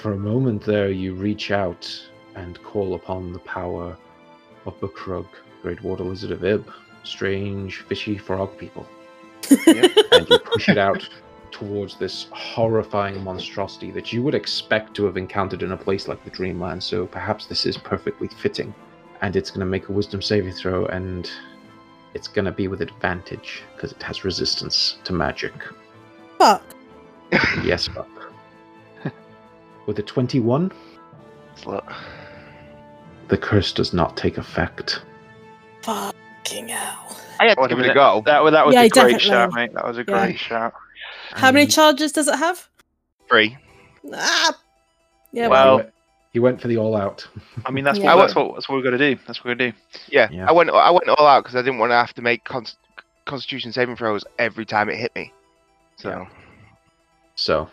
[0.01, 1.89] for a moment there you reach out
[2.35, 3.97] and call upon the power
[4.67, 5.27] of Bukrug,
[5.63, 6.65] Great Water Lizard of Ib.
[7.03, 8.87] Strange fishy frog people.
[9.51, 9.93] Yep.
[10.13, 11.09] and you push it out
[11.51, 16.23] towards this horrifying monstrosity that you would expect to have encountered in a place like
[16.25, 16.83] the Dreamland.
[16.83, 18.75] So perhaps this is perfectly fitting.
[19.23, 21.31] And it's going to make a wisdom saving throw, and
[22.15, 25.53] it's going to be with advantage because it has resistance to magic.
[26.39, 26.63] Fuck.
[27.63, 28.09] Yes, Buck.
[29.87, 30.73] with a 21,
[31.57, 31.95] Slut.
[33.29, 35.03] the curse does not take effect.
[36.45, 37.17] Fucking hell.
[37.39, 38.23] I had to give it a go.
[38.27, 39.21] That, wa- that was Yeah, a great definitely.
[39.21, 39.73] shout, mate.
[39.75, 40.27] That was a Yeah.
[40.27, 40.73] great shout.
[41.33, 42.69] How many charges does it have?
[43.29, 43.57] Three.
[44.13, 44.57] Ah.
[45.33, 45.49] Yeah.
[45.49, 45.93] Well- he went-
[46.33, 47.27] he went for the all out.
[47.67, 48.15] I mean, that's Yeah.
[48.15, 49.17] what, that's what that's what we're gonna do.
[49.27, 49.79] That's what we're gonna do.
[50.09, 50.49] Yeah, Yeah.
[50.49, 50.71] I went.
[50.71, 52.77] I went all out because I didn't want to have to make cons-
[53.27, 55.33] Constitution saving throws every time it hit me.
[55.97, 56.27] So Yeah.
[57.35, 57.69] So,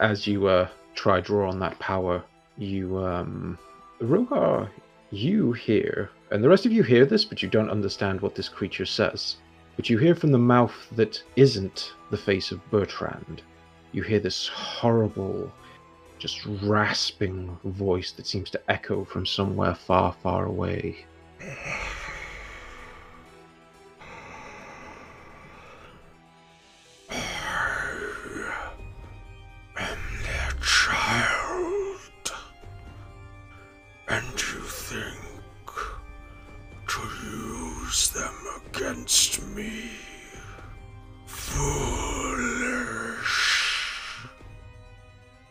[0.00, 2.22] as you uh, try draw on that power,
[2.58, 3.58] you, um,
[4.02, 4.68] Rogar,
[5.10, 8.48] you hear, and the rest of you hear this, but you don't understand what this
[8.48, 9.36] creature says.
[9.76, 13.42] But you hear from the mouth that isn't the face of Bertrand.
[13.92, 15.52] You hear this horrible,
[16.18, 21.04] just rasping voice that seems to echo from somewhere far, far away.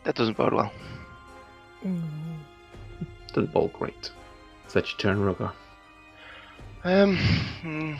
[0.06, 0.72] That doesn't bode well.
[1.84, 2.00] Mm.
[3.28, 4.10] Doesn't ball great.
[4.66, 5.52] Is that your turn, Rogar?
[6.84, 7.16] Um,
[7.62, 7.94] hmm,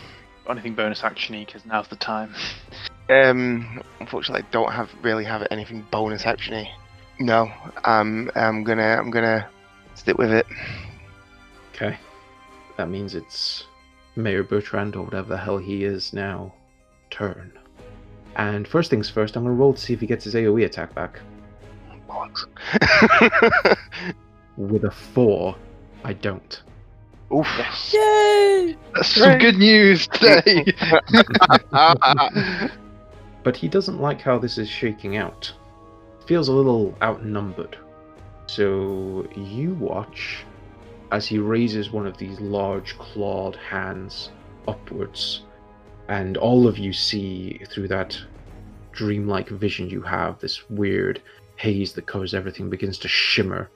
[0.48, 2.32] Anything bonus actiony because now's the time.
[3.10, 6.68] um, unfortunately, I don't have really have anything bonus actiony.
[7.18, 7.50] No,
[7.84, 9.48] um, I'm gonna I'm gonna
[9.94, 10.46] stick with it.
[11.74, 11.98] Okay.
[12.76, 13.64] That means it's
[14.14, 16.52] Mayor Bertrand or whatever the hell he is now.
[17.10, 17.52] Turn.
[18.36, 20.94] And first things first, I'm gonna roll to see if he gets his AoE attack
[20.94, 21.18] back.
[22.08, 22.46] Bollocks.
[24.56, 25.56] With a four,
[26.04, 26.62] I don't.
[27.34, 27.46] Oof.
[27.58, 27.92] Yes.
[27.94, 28.76] Yay!
[28.94, 30.64] That's some good news today.
[33.46, 35.52] But he doesn't like how this is shaking out.
[36.26, 37.78] Feels a little outnumbered.
[38.48, 40.44] So you watch
[41.12, 44.30] as he raises one of these large clawed hands
[44.66, 45.42] upwards,
[46.08, 48.20] and all of you see through that
[48.90, 51.22] dreamlike vision you have this weird
[51.56, 53.68] haze that covers everything begins to shimmer,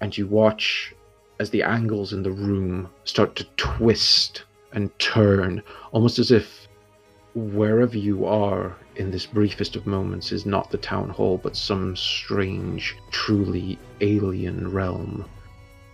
[0.00, 0.94] and you watch
[1.38, 6.68] as the angles in the room start to twist and turn, almost as if
[7.34, 11.94] wherever you are in this briefest of moments is not the town hall, but some
[11.94, 15.24] strange, truly alien realm,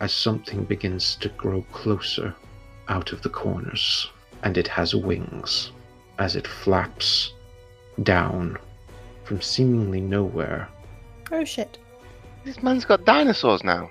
[0.01, 2.35] as something begins to grow closer
[2.89, 4.11] out of the corners,
[4.43, 5.73] and it has wings
[6.19, 7.33] as it flaps
[8.03, 8.57] down
[9.25, 10.69] from seemingly nowhere.
[11.31, 11.79] Oh shit.
[12.45, 13.91] this man's got dinosaurs now.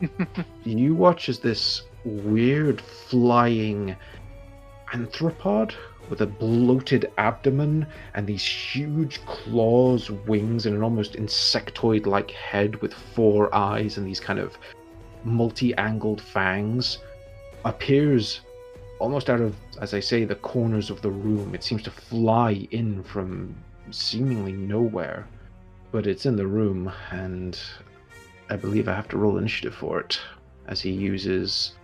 [0.64, 3.96] You watch as this weird flying
[4.92, 5.72] anthropod
[6.10, 12.76] with a bloated abdomen and these huge claws, wings, and an almost insectoid like head
[12.76, 14.56] with four eyes and these kind of
[15.22, 16.98] multi angled fangs
[17.64, 18.40] appears
[18.98, 21.54] almost out of, as I say, the corners of the room.
[21.54, 23.54] It seems to fly in from
[23.90, 25.26] seemingly nowhere,
[25.94, 27.56] but it's in the room, and
[28.50, 30.18] I believe I have to roll initiative for it
[30.66, 31.74] as he uses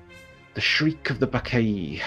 [0.54, 2.00] the Shriek of the Byakhee.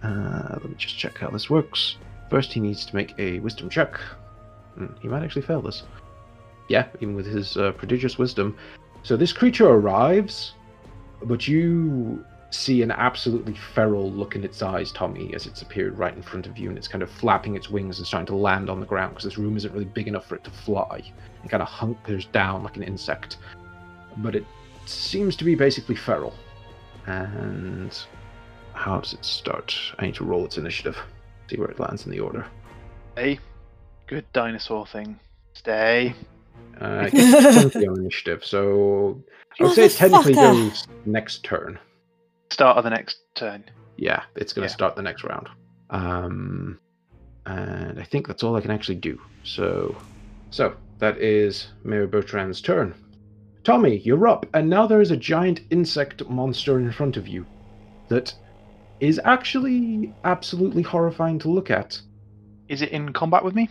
[0.00, 1.96] Uh, let me just check how this works.
[2.30, 3.96] First, he needs to make a wisdom check.
[4.76, 5.82] Hmm, he might actually fail this.
[6.68, 8.56] Yeah, even with his uh, prodigious wisdom.
[9.02, 10.54] So this creature arrives,
[11.24, 16.14] but you see an absolutely feral look in its eyes, Tommy, as it's appeared right
[16.14, 18.70] in front of you, and it's kind of flapping its wings and starting to land
[18.70, 21.02] on the ground because this room isn't really big enough for it to fly.
[21.44, 23.36] It kind of hunkers down like an insect,
[24.18, 24.44] but it
[24.86, 26.34] seems to be basically feral.
[27.06, 27.96] And
[28.72, 29.76] how does it start?
[29.98, 30.96] I need to roll its initiative,
[31.50, 32.46] see where it lands in the order.
[33.12, 33.38] Stay.
[34.06, 35.18] Good dinosaur thing.
[35.52, 36.14] Stay.
[36.80, 39.22] Uh, it gets initiative, so
[39.60, 40.70] I would say it technically Motherfucker.
[40.70, 41.78] goes next turn.
[42.50, 43.64] Start of the next turn.
[43.96, 44.74] Yeah, it's going to Yeah.
[44.74, 45.48] start the next round.
[45.90, 46.78] Um,
[47.46, 49.20] and I think that's all I can actually do.
[49.44, 49.96] So,
[50.50, 52.94] so that is Mayor Bertrand's turn.
[53.64, 57.46] Tommy, you're up, and now there is a giant insect monster in front of you
[58.08, 58.34] that
[59.00, 62.00] is actually absolutely horrifying to look at.
[62.68, 63.68] Is it in combat with me?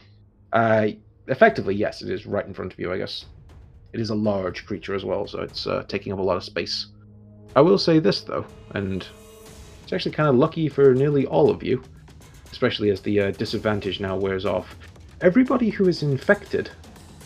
[0.54, 0.90] Uh,
[1.28, 3.26] effectively, yes, it is right in front of you, I guess.
[3.94, 6.44] It is a large creature as well, so it's uh, taking up a lot of
[6.44, 6.88] space.
[7.58, 8.46] I will say this, though,
[8.76, 9.04] and
[9.82, 11.82] It's actually kind of lucky for nearly all of you,
[12.52, 14.76] especially as the uh, disadvantage now wears off.
[15.22, 16.70] Everybody who is infected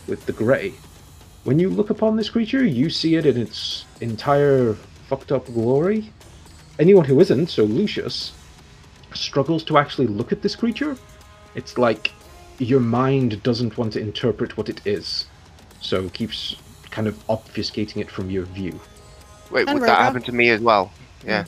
[0.06, 0.72] with the Grey,
[1.44, 4.72] when you look upon this creature, you see it in its entire
[5.08, 6.10] fucked up glory.
[6.78, 8.32] Anyone who isn't, so Lucius,
[9.12, 10.96] struggles to actually look at this creature.
[11.54, 12.12] It's like
[12.58, 15.26] your mind doesn't want to interpret what it is,
[15.82, 16.56] so keeps
[16.90, 18.80] kind of obfuscating it from your view.
[19.52, 20.90] Wait, And would that happen to me as well?
[21.26, 21.44] Yeah.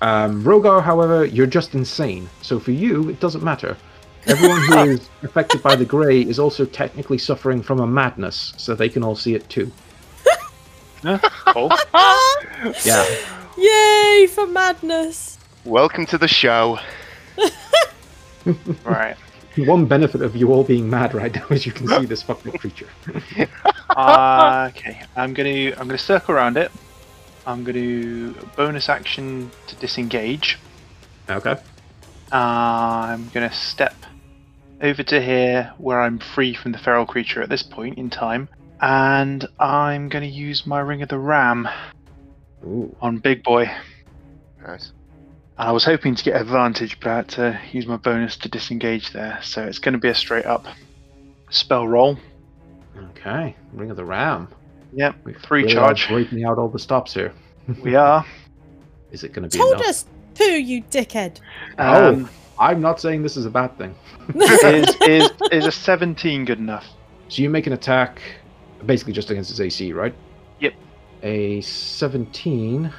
[0.00, 3.76] Um, Rogar, however, you're just insane, so for you, it doesn't matter.
[4.26, 8.74] Everyone who is affected by the Grey is also technically suffering from a madness, so
[8.74, 9.70] they can all see it too.
[11.46, 11.70] Cool.
[12.82, 13.04] Yeah.
[13.58, 15.38] Yay for madness!
[15.66, 16.78] Welcome to the show.
[18.84, 19.16] right.
[19.58, 22.52] One benefit of you all being mad right now is you can see this fucking
[22.52, 22.88] creature.
[23.90, 25.02] Uh, okay.
[25.14, 26.72] I'm gonna I'm gonna circle around it.
[27.46, 30.58] I'm gonna bonus action to disengage.
[31.28, 31.56] Okay.
[32.32, 33.94] I'm gonna step
[34.80, 38.48] over to here where I'm free from the feral creature at this point in time,
[38.80, 41.68] and I'm gonna use my Ring of the Ram
[42.64, 42.94] Ooh.
[43.00, 43.70] on Big Boy.
[44.66, 44.92] Nice.
[45.56, 49.12] I was hoping to get advantage, but I had to use my bonus to disengage
[49.12, 50.66] there, so it's going to be a straight up
[51.50, 52.18] spell roll.
[53.10, 53.54] Okay.
[53.72, 54.48] Ring of the Ram.
[54.94, 56.06] Yep, We three really charge.
[56.06, 57.32] are breaking out all the stops here.
[57.82, 58.24] We are.
[59.12, 59.86] Is it going to be Told enough?
[59.88, 61.40] us to, you dickhead.
[61.78, 62.28] Um,
[62.58, 63.94] I'm not saying this is a bad thing.
[64.34, 66.84] is is is a 17 good enough?
[67.28, 68.20] So you make an attack,
[68.86, 70.14] basically just against his AC, right?
[70.60, 70.74] Yep.
[71.22, 72.92] A 17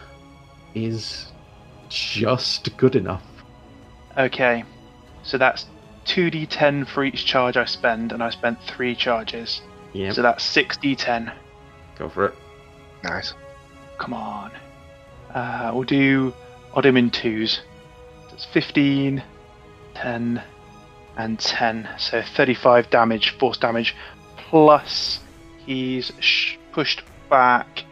[0.73, 1.27] is
[1.89, 3.23] just good enough.
[4.17, 4.63] Okay,
[5.23, 5.65] so that's
[6.05, 9.61] 2d10 for each charge I spend, and I spent three charges,
[9.93, 10.11] Yeah.
[10.13, 11.31] so that's 6d10.
[11.97, 12.35] Go for it.
[13.03, 13.33] Nice.
[13.97, 14.51] Come on.
[15.33, 16.33] Uh, we'll do
[16.73, 17.61] odd him in twos.
[18.31, 19.23] It's 15,
[19.93, 20.43] 10,
[21.17, 21.89] and 10.
[21.97, 23.95] So 35 damage, force damage.
[24.37, 25.19] Plus,
[25.65, 27.83] he's sh- pushed back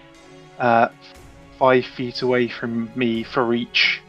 [0.60, 0.90] uh,
[1.58, 4.02] five feet away from me for each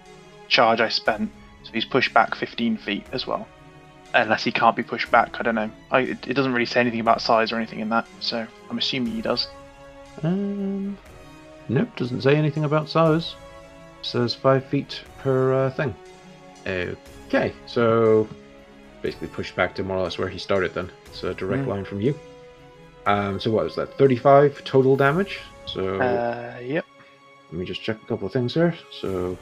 [0.49, 1.31] charge I spent.
[1.63, 3.47] So he's pushed back 15 feet as well.
[4.13, 5.71] Unless he can't be pushed back, I don't know.
[5.91, 9.13] I, it doesn't really say anything about size or anything in that, so I'm assuming
[9.13, 9.49] he does.
[10.23, 10.97] Um,
[11.69, 13.35] nope, doesn't say anything about size.
[14.03, 15.95] Says five feet per uh, thing.
[17.29, 18.29] Okay, so
[19.03, 20.91] basically pushed back to more or less where he started then.
[21.07, 21.69] It's a direct Mm.
[21.69, 22.19] line from you.
[23.07, 23.97] Um, so what was that?
[23.99, 25.41] 35 total damage.
[25.67, 26.85] So Uh, yep.
[27.51, 28.75] Let me just check a couple of things here.
[29.01, 29.37] So,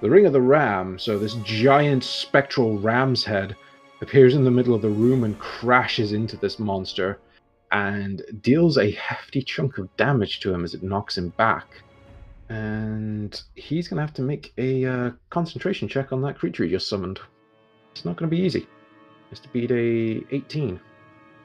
[0.00, 0.98] the Ring of the Ram.
[0.98, 3.56] So, this giant spectral ram's head
[4.02, 7.18] appears in the middle of the room and crashes into this monster
[7.72, 11.66] and deals a hefty chunk of damage to him as it knocks him back.
[12.48, 16.70] And he's going to have to make a uh, concentration check on that creature he
[16.70, 17.20] just summoned.
[17.92, 18.60] It's not going to be easy.
[18.60, 18.66] He
[19.30, 20.80] has to beat a 18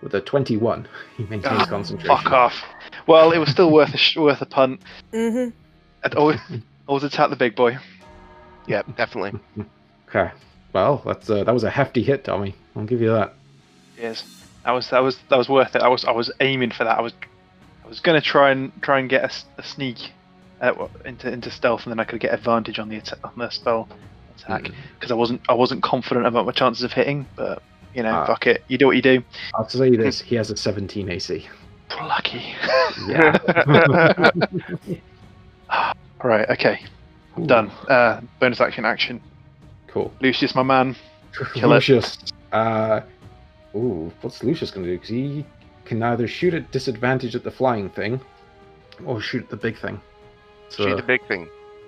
[0.01, 0.87] with a 21.
[1.17, 2.17] He maintains Ah, concentration.
[2.17, 2.53] Fuck off.
[3.07, 4.81] Well, it was still worth a sh- worth a punt.
[5.11, 5.49] hmm
[6.03, 6.39] I'd always,
[6.87, 7.77] always attack the big boy.
[8.67, 9.39] Yeah, definitely.
[10.09, 10.31] Okay.
[10.73, 12.53] Well, that's uh, that was a hefty hit, Tommy.
[12.75, 13.33] I'll give you that.
[13.99, 14.23] Yes,
[14.65, 15.81] that was that was that was worth it.
[15.81, 16.97] I was I was aiming for that.
[16.97, 17.13] I was
[17.83, 19.23] I was gonna try and try and get
[19.57, 20.11] a sneak
[20.61, 23.49] uh, into into stealth, and then I could get advantage on the atta- on the
[23.49, 23.87] spell
[24.37, 24.73] attack Mm.
[24.95, 27.25] because I wasn't I wasn't confident about my chances of hitting.
[27.35, 27.61] But
[27.93, 28.25] you know, Ah.
[28.25, 28.63] fuck it.
[28.67, 29.23] You do what you do.
[29.53, 31.47] I'll tell you this: he has a 17 AC.
[32.01, 32.55] Lucky.
[33.07, 33.37] Yeah.
[36.23, 36.49] Right.
[36.49, 36.79] Okay.
[37.35, 37.69] I'm done.
[37.89, 38.85] Uh, bonus action.
[38.85, 39.21] Action.
[39.87, 40.11] Cool.
[40.21, 40.95] Lucius, my man.
[41.53, 41.75] Kill it.
[41.75, 42.17] Lucius.
[42.51, 43.01] Uh,
[43.75, 44.93] ooh, what's Lucius gonna do?
[44.93, 45.45] Because he
[45.85, 48.19] can either shoot at disadvantage at the flying thing,
[49.05, 50.01] or shoot at the big thing.
[50.69, 51.47] So Shoot the big thing.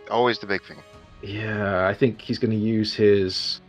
[0.09, 0.77] Always the big thing.
[1.21, 3.59] yeah, I think he's gonna use his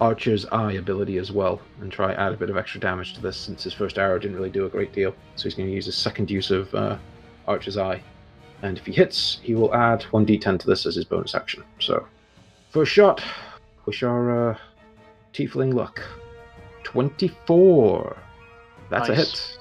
[0.00, 3.36] Archer's Eye ability as well, and try add a bit of extra damage to this
[3.36, 5.14] since his first arrow didn't really do a great deal.
[5.36, 6.96] So he's gonna use his second use of uh,
[7.46, 8.02] Archer's Eye,
[8.62, 11.64] and if he hits, he will add one d10 to this as his bonus action.
[11.78, 12.06] So
[12.70, 13.22] first shot,
[13.86, 14.58] wish our uh,
[15.32, 16.02] Tiefling luck.
[16.84, 18.16] 24.
[18.90, 19.58] That's a hit.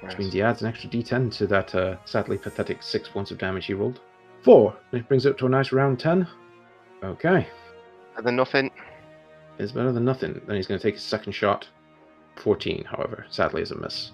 [0.00, 3.38] Which means he adds an extra d10 to that uh, sadly pathetic 6 points of
[3.38, 4.00] damage he rolled.
[4.42, 4.76] 4.
[4.92, 6.26] It brings it up to a nice round 10.
[7.04, 7.46] Okay.
[8.16, 8.70] And then nothing.
[9.58, 10.40] It's better than nothing.
[10.46, 11.68] Then he's going to take his second shot.
[12.36, 14.10] 14, however, sadly is a miss.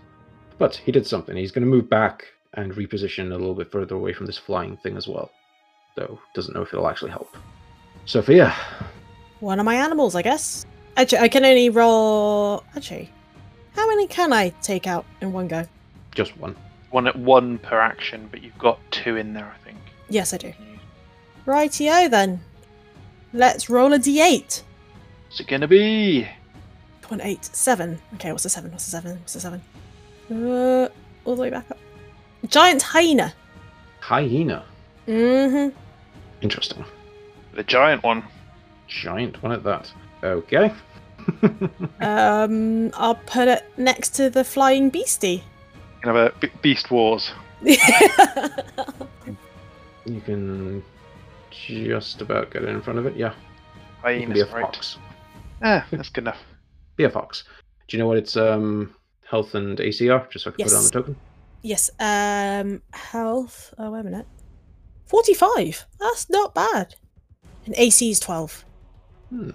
[0.58, 1.36] But he did something.
[1.36, 4.76] He's going to move back and reposition a little bit further away from this flying
[4.78, 5.30] thing as well.
[5.96, 7.36] Though, doesn't know if it'll actually help.
[8.04, 8.54] Sophia.
[9.40, 10.66] One of my animals, I guess.
[10.98, 12.64] Actually, I can only roll.
[12.74, 13.08] Actually,
[13.76, 15.64] how many can I take out in one go?
[16.12, 16.56] Just one.
[16.90, 19.78] One at one per action, but you've got two in there, I think.
[20.08, 20.52] Yes, I do.
[21.46, 22.40] Rightio then.
[23.32, 24.62] Let's roll a d8.
[25.28, 26.26] What's it gonna be?
[27.02, 28.00] Come on, eight, seven.
[28.14, 28.72] Okay, what's the seven?
[28.72, 29.18] What's the seven?
[29.20, 29.62] What's the seven?
[30.28, 30.88] Uh,
[31.24, 31.78] all the way back up.
[32.48, 33.32] Giant hyena.
[34.00, 34.64] Hyena.
[35.06, 35.76] Mm-hmm.
[36.40, 36.84] Interesting.
[37.54, 38.24] The giant one.
[38.88, 39.92] Giant one at that.
[40.24, 40.72] Okay.
[42.00, 45.42] Um, I'll put it next to the flying beastie.
[45.74, 47.32] You can have a be- beast wars.
[47.64, 47.76] you
[50.20, 50.82] can
[51.50, 53.16] just about get it in front of it.
[53.16, 53.34] Yeah.
[54.06, 54.62] You can be a right?
[54.62, 54.96] fox.
[55.62, 56.38] Ah, that's good enough.
[56.96, 57.44] Be a fox.
[57.88, 58.94] Do you know what its um
[59.28, 60.26] health and AC are?
[60.30, 61.16] Just so I can put it on the token.
[61.62, 61.90] yes.
[61.98, 63.74] Um, health.
[63.78, 64.26] Oh, wait a minute.
[65.06, 65.84] Forty-five.
[65.98, 66.94] That's not bad.
[67.66, 68.64] And AC is twelve.
[69.30, 69.50] Hmm.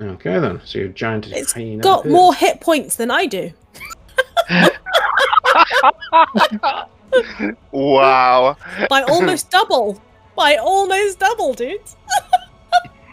[0.00, 0.60] Okay then.
[0.64, 1.82] So your giant It's hyena.
[1.82, 3.52] got is- more hit points than I do.
[7.72, 8.56] Wow.
[8.88, 10.00] By almost double.
[10.36, 11.80] By almost double, dude.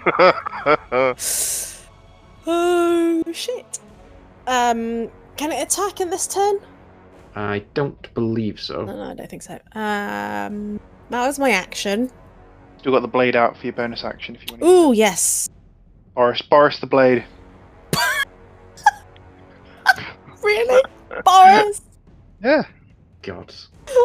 [2.47, 3.79] Oh shit.
[4.45, 6.59] Um, can it attack in this turn?
[7.35, 8.83] I don't believe so.
[8.85, 9.55] No, no, I don't think so.
[9.73, 10.79] Um,
[11.09, 12.11] that was my action.
[12.77, 14.61] Still got the blade out for your bonus action if you want.
[14.61, 15.49] to Ooh, yes.
[16.15, 17.25] Boris, Boris the blade.
[20.43, 20.83] Really,
[21.23, 21.81] Boris?
[22.43, 22.63] Yeah.
[23.23, 23.53] God.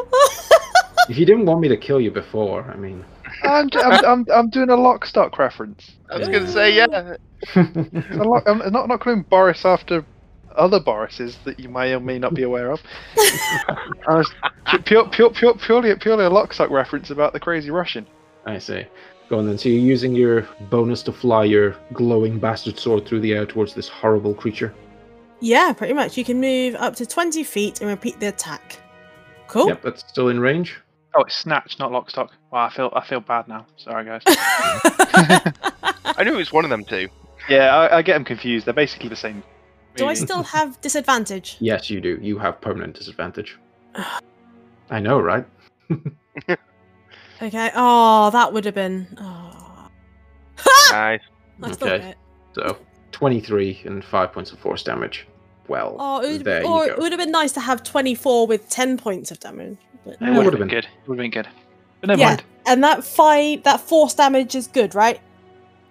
[1.08, 3.04] If you didn't want me to kill you before, I mean.
[3.42, 5.90] I'm, I'm, I'm, I'm doing a Lockstock reference.
[6.08, 7.16] I was going to say, yeah.
[7.56, 10.04] It's a lock, I'm not not calling Boris after
[10.54, 12.80] other Borises that you may or may not be aware of.
[14.06, 14.30] I was
[14.84, 18.06] pure, pure, pure, purely purely a Lockstock reference about the crazy Russian.
[18.46, 18.84] I see.
[19.30, 19.56] Go on then.
[19.56, 23.74] So you're using your bonus to fly your glowing bastard sword through the air towards
[23.74, 24.74] this horrible creature.
[25.40, 26.18] yeah, pretty much.
[26.18, 28.80] You can move up to 20 feet and repeat the attack.
[29.46, 29.68] Cool.
[29.68, 30.80] Yep, that's still in range.
[31.14, 32.32] Oh, it's snatch, not lock stock.
[32.50, 33.66] Wow, I feel I feel bad now.
[33.76, 34.22] Sorry, guys.
[34.26, 37.08] I knew it was one of them two.
[37.48, 38.66] yeah, I, I get them confused.
[38.66, 39.42] They're basically the same.
[39.94, 41.56] Do I still have disadvantage?
[41.60, 42.18] Yes, you do.
[42.20, 43.58] You have permanent disadvantage.
[44.90, 45.46] I know, right?
[47.42, 47.70] Okay.
[47.74, 49.06] Oh, that would have been.
[49.18, 49.88] Oh.
[50.92, 51.20] Nice.
[51.62, 52.00] Okay.
[52.00, 52.16] hit.
[52.54, 52.78] So
[53.12, 55.26] 23 and 5 points of force damage.
[55.68, 58.46] Well, Oh, it would, there or you it would have been nice to have 24
[58.46, 59.76] with 10 points of damage.
[60.04, 60.14] But...
[60.14, 60.68] It would would have have been been.
[60.68, 60.84] good.
[60.86, 61.48] It would have been good.
[62.00, 62.42] But never yeah, mind.
[62.66, 65.20] and that five, that force damage is good, right?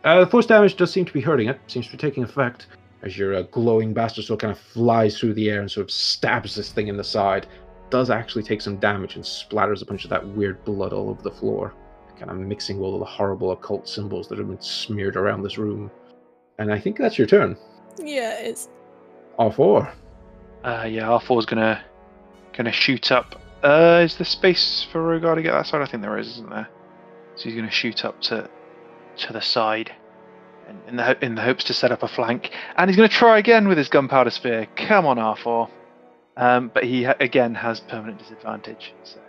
[0.03, 1.59] Uh, the force damage does seem to be hurting it.
[1.67, 2.67] Seems to be taking effect
[3.03, 5.91] as your uh, glowing bastard sword kind of flies through the air and sort of
[5.91, 7.47] stabs this thing in the side.
[7.89, 11.21] Does actually take some damage and splatters a bunch of that weird blood all over
[11.21, 11.73] the floor,
[12.17, 15.57] kind of mixing all of the horrible occult symbols that have been smeared around this
[15.57, 15.89] room.
[16.59, 17.57] And I think that's your turn.
[17.97, 18.69] Yeah, it's.
[19.39, 19.91] R4.
[20.63, 21.81] Uh, yeah, R4 is gonna
[22.53, 23.41] gonna shoot up.
[23.63, 25.81] Uh, is there space for Rogar to get that side?
[25.81, 26.67] I think there is, isn't there?
[27.35, 28.49] So he's gonna shoot up to
[29.17, 29.91] to the side,
[30.69, 33.37] in, in the in the hopes to set up a flank, and he's gonna try
[33.37, 34.67] again with his gunpowder spear.
[34.75, 35.69] Come on, R4.
[36.37, 38.93] Um, but he ha- again has permanent disadvantage.
[39.03, 39.19] So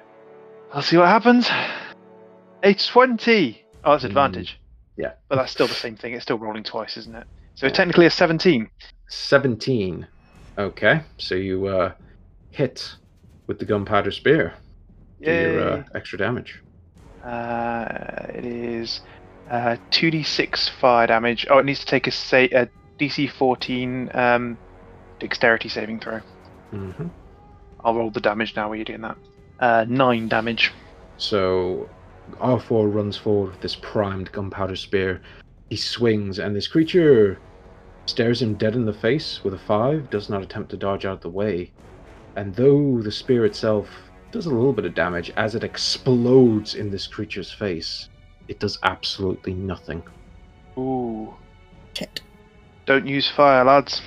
[0.72, 1.48] I'll see what happens.
[2.62, 3.64] A twenty.
[3.84, 4.60] Oh, that's Mm, advantage.
[4.96, 5.12] yeah.
[5.28, 6.12] But that's still the same thing.
[6.14, 7.26] It's still rolling twice, isn't it?
[7.54, 8.70] So technically a seventeen.
[9.08, 10.06] 17.
[10.56, 11.92] Okay, so you uh,
[12.50, 12.94] hit
[13.48, 14.54] with the gunpowder spear.
[15.22, 16.62] Do your uh, extra damage.
[17.24, 17.86] Uh,
[18.34, 19.00] it is
[19.50, 21.46] uh, 2d6 fire damage.
[21.50, 22.68] Oh, it needs to take a, sa- a
[23.00, 24.58] DC 14 um,
[25.18, 26.20] dexterity saving throw.
[26.70, 27.08] Hmm
[27.82, 29.16] I'll roll the damage now while you're doing that.
[29.58, 30.72] Uh, 9 damage.
[31.16, 31.88] So
[32.32, 35.20] R4 runs forward with this primed gunpowder spear.
[35.70, 37.38] He swings, and this creature
[38.06, 41.14] stares him dead in the face with a five, does not attempt to dodge out
[41.14, 41.72] of the way.
[42.36, 43.88] And though the spear itself
[44.32, 48.08] does a little bit of damage as it explodes in this creature's face,
[48.48, 50.02] it does absolutely nothing.
[50.78, 51.34] Ooh.
[51.96, 52.22] Shit.
[52.86, 54.02] Don't use fire, lads.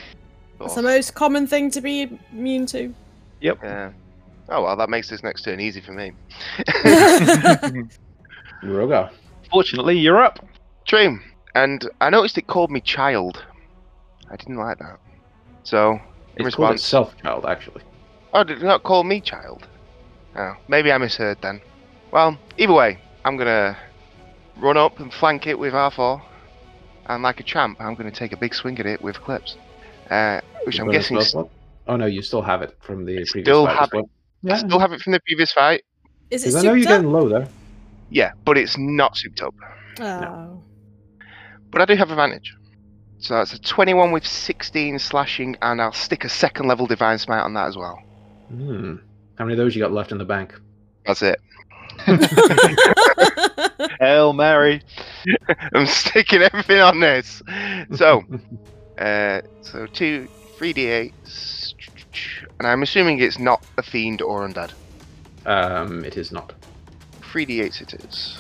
[0.60, 0.66] Oh.
[0.66, 2.94] That's the most common thing to be immune to.
[3.42, 3.92] Yeah.
[4.50, 6.12] Oh well, that makes this next turn easy for me.
[8.64, 9.12] Rogar.
[9.52, 10.46] Fortunately, you're up.
[10.86, 11.20] True.
[11.56, 13.44] And I noticed it called me child.
[14.30, 15.00] I didn't like that.
[15.64, 16.00] So,
[16.38, 17.84] in It's called response, itself child, actually.
[18.34, 19.68] oh, did it not call me child?
[20.36, 21.62] Oh, maybe I misheard then.
[22.12, 23.78] Well, either way, I'm gonna
[24.58, 26.22] run up and flank it with R4,
[27.08, 29.58] and like a champ, I'm gonna take a big swing at it with clips.
[30.14, 31.50] Uh, which I'm guessing spell?
[31.88, 34.10] Oh no, you still have it from the I previous still fight as have well.
[34.50, 35.84] I still have it from the previous fight.
[36.30, 36.98] Is it I know you're up?
[36.98, 37.48] getting low there.
[38.10, 39.56] Yeah, but it's not souped up.
[40.00, 40.62] Oh.
[41.72, 42.56] But I do have advantage.
[43.18, 47.42] So that's a 21 with 16 slashing, and I'll stick a second level divine smite
[47.42, 47.98] on that as well.
[48.50, 48.98] Hmm.
[49.36, 50.54] How many of those you got left in the bank?
[51.06, 51.40] That's it.
[54.00, 54.82] Hail Mary.
[55.74, 57.42] I'm sticking everything on this.
[57.96, 58.24] So,
[58.98, 60.28] uh, so two,
[60.58, 61.74] three d8s,
[62.60, 64.72] and I'm assuming it's not a fiend or undead.
[65.46, 66.54] Um, it is not.
[67.22, 68.38] Three d8s it is.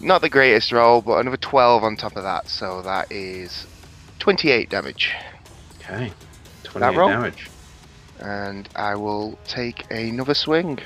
[0.00, 3.66] Not the greatest roll, but another 12 on top of that, so that is
[4.18, 5.14] 28 damage.
[5.80, 6.12] Okay.
[6.64, 7.08] 28 roll?
[7.08, 7.48] damage.
[8.20, 10.78] And I will take another swing.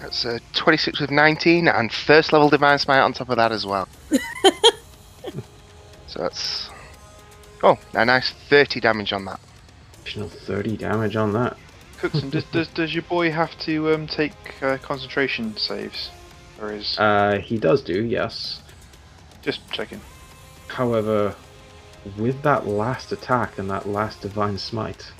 [0.00, 3.64] That's a 26 with 19, and first level Divine Smite on top of that as
[3.64, 3.88] well.
[6.06, 6.70] so that's.
[7.66, 9.40] Oh, a nice 30 damage on that.
[10.02, 11.56] Additional 30 damage on that.
[11.96, 16.10] Cookson, does, does does your boy have to um, take uh, concentration saves,
[16.60, 18.60] or is Uh, he does do, yes.
[19.40, 20.02] just checking?
[20.68, 21.34] However,
[22.18, 25.10] with that last attack and that last divine smite,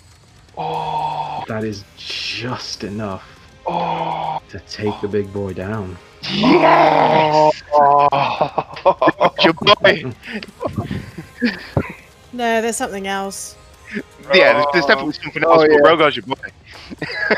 [0.58, 3.24] Oh, that is just enough
[3.66, 5.96] oh, to take the big boy down.
[6.22, 7.62] yes!
[9.42, 10.12] Your boy!
[12.34, 13.56] no, there's something else.
[14.34, 15.78] yeah, there's, there's definitely something Oh, else, but yeah.
[15.78, 16.34] Rogar's your boy.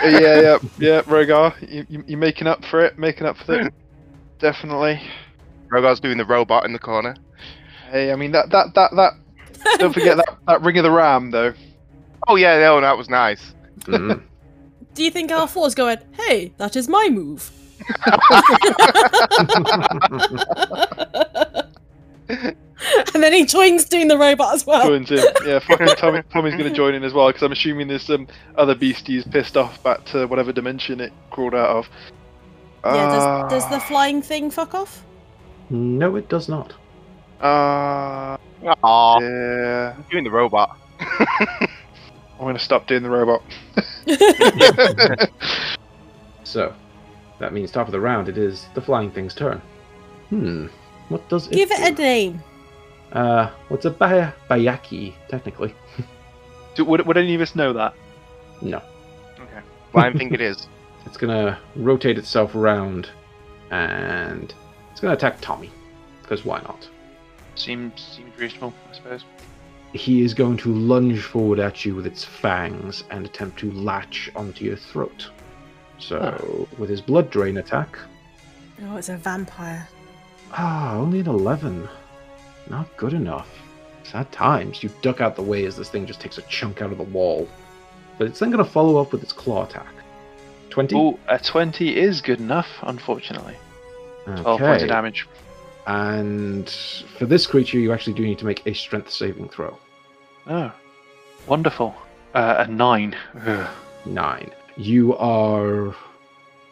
[0.02, 3.74] yeah, yeah, yeah, Rogar, you, you, you're making up for it, making up for it.
[4.38, 5.00] Definitely.
[5.70, 7.14] Rogar's doing the robot in the corner.
[7.90, 9.78] Hey, I mean that that that that.
[9.78, 11.52] Don't forget that that ring of the ram though.
[12.28, 13.54] Oh yeah, no, that was nice.
[13.82, 14.22] Mm.
[14.94, 17.50] Do you think R4's going, hey, that is my move?
[23.14, 24.86] and then he joins doing the robot as well.
[24.86, 25.18] Joins in.
[25.46, 28.26] Yeah, fucking Tommy, Tommy's gonna join in as well because I'm assuming there's some
[28.56, 31.88] other beasties pissed off back to whatever dimension it crawled out of.
[32.84, 35.04] Yeah, does, does the Ah, flying thing fuck off?
[35.70, 36.72] no, it does not.
[37.40, 39.96] Uh, Aww, yeah.
[40.10, 40.76] doing the robot.
[41.00, 41.68] I'm
[42.40, 43.42] gonna stop doing the robot.
[46.44, 46.72] So,
[47.40, 49.60] that means top of the round, it is the flying thing's turn.
[50.30, 50.66] Hmm.
[51.08, 52.42] What does it Give it a name.
[53.16, 55.74] Uh, what's a baya- Byakhee, technically?
[56.74, 57.94] Do, would, would any of us know that?
[58.60, 58.82] No.
[59.40, 59.60] Okay.
[59.92, 60.66] Blind think it is.
[61.06, 63.08] It's gonna rotate itself around,
[63.70, 64.52] and
[64.90, 65.70] it's gonna attack Tommy.
[66.20, 66.88] Because why not?
[67.54, 69.24] Seems seems reasonable, I suppose.
[69.92, 74.30] He is going to lunge forward at you with its fangs and attempt to latch
[74.34, 75.30] onto your throat.
[76.00, 77.96] So, with his blood drain attack,
[78.82, 79.88] Oh, it's a vampire.
[80.52, 81.88] ah, only an 11.
[82.68, 83.48] Not good enough.
[84.04, 84.82] Sad times.
[84.82, 87.04] You duck out the way as this thing just takes a chunk out of the
[87.04, 87.48] wall.
[88.18, 89.92] But it's then going to follow up with its claw attack.
[90.70, 90.94] 20?
[90.96, 93.56] Oh, a 20 is good enough, unfortunately.
[94.28, 94.42] Okay.
[94.42, 95.26] 12 points of damage.
[95.86, 96.68] And
[97.18, 99.78] for this creature, you actually do need to make a strength saving throw.
[100.46, 100.72] Oh,
[101.46, 101.94] wonderful.
[102.34, 103.16] Uh, a 9.
[103.46, 103.70] Ugh.
[104.04, 104.50] Nine.
[104.76, 105.94] You are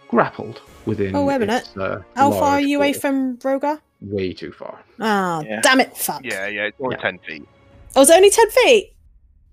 [0.09, 1.17] grappled within.
[1.17, 1.63] Oh, wait a minute.
[1.63, 3.81] its, uh, How far are large you away from Rogar?
[4.05, 4.79] Way too far.
[5.01, 5.61] Ah, Yeah.
[5.63, 6.23] damn it, fuck.
[6.25, 7.03] Yeah, yeah, it's only Yeah.
[7.03, 7.49] 10 feet.
[7.97, 8.93] Oh, it's only 10 feet?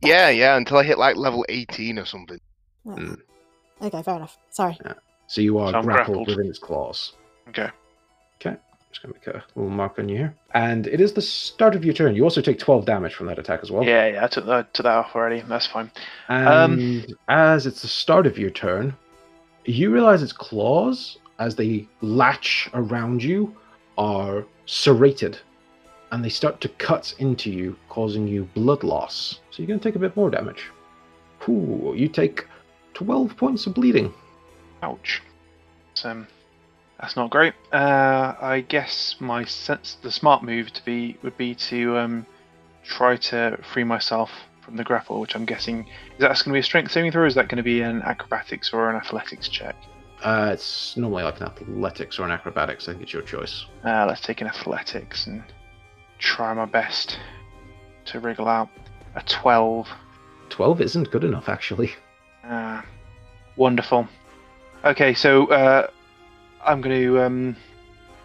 [0.01, 2.39] Yeah, yeah, until I hit like level 18 or something.
[2.85, 2.91] Oh.
[2.91, 3.17] Mm.
[3.81, 4.37] Okay, fair enough.
[4.49, 4.77] Sorry.
[4.85, 4.93] Yeah.
[5.27, 6.27] So you are So grappled, grappled.
[6.27, 7.13] within its claws.
[7.49, 7.69] Okay.
[8.39, 8.57] Okay.
[8.91, 10.35] Just gonna make a little mark on you here.
[10.53, 12.15] And it is the start of your turn.
[12.15, 13.83] You also take 12 damage from that attack as well.
[13.83, 15.41] Yeah, yeah, I took that, took that off already.
[15.41, 15.89] That's fine.
[16.27, 18.93] And Um, as it's the start of your turn,
[19.65, 23.55] you realize its claws, as they latch around you,
[24.01, 25.37] are serrated.
[26.11, 29.39] And they start to cut into you, causing you blood loss.
[29.51, 30.65] So you're going to take a bit more damage.
[31.47, 32.47] Ooh, you take
[32.95, 34.13] 12 points of bleeding.
[34.81, 35.21] Ouch.
[35.93, 36.27] So, um,
[36.99, 37.53] that's not great.
[37.71, 42.25] Uh, I guess my sense, the smart move to be would be to um,
[42.83, 44.31] try to free myself
[44.61, 47.25] from the grapple, which I'm guessing is that going to be a strength saving throw,
[47.25, 49.75] is that going to be an acrobatics or an athletics check?
[50.23, 52.87] Uh, it's normally like an athletics or an acrobatics.
[52.87, 53.65] I think it's your choice.
[53.83, 55.43] Uh, let's take an athletics and
[56.19, 57.17] try my best
[58.05, 58.69] to wriggle out
[59.15, 59.87] a 12.
[60.49, 61.93] 12 isn't good enough, actually.
[62.43, 62.81] Uh,
[63.55, 64.07] wonderful.
[64.83, 65.87] Okay, so uh,
[66.63, 67.55] I'm going to um,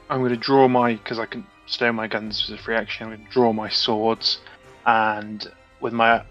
[0.08, 3.06] I'm going to draw my because I can stow my guns as a free action.
[3.06, 4.38] I'm going to draw my swords,
[4.86, 5.46] and
[5.80, 6.22] with my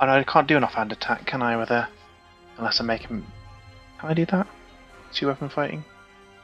[0.00, 1.56] and I can't do an offhand attack, can I?
[1.56, 1.88] With a
[2.58, 3.24] unless I make him.
[4.00, 4.46] Can I do that?
[5.12, 5.84] Two weapon fighting.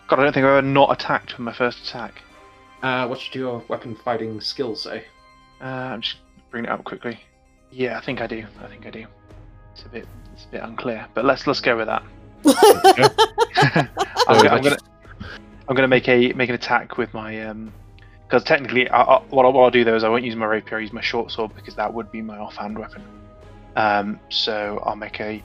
[0.08, 2.22] God, I don't think I've ever not attacked with my first attack.
[2.82, 5.04] Uh, what should your weapon fighting skill say?
[5.60, 6.18] Uh, I'm just
[6.50, 7.18] bringing it up quickly.
[7.70, 8.44] Yeah, I think I do.
[8.62, 9.06] I think I do.
[9.72, 12.02] It's a bit, it's a bit unclear, but let's let's go with that.
[14.28, 14.76] I'm, gonna, I'm gonna,
[15.68, 17.72] I'm gonna make a make an attack with my um,
[18.28, 20.46] because technically, I, I, what, I, what I'll do though is I won't use my
[20.46, 20.76] rapier.
[20.76, 23.02] I'll use my short sword because that would be my offhand weapon.
[23.76, 25.42] Um, so I'll make a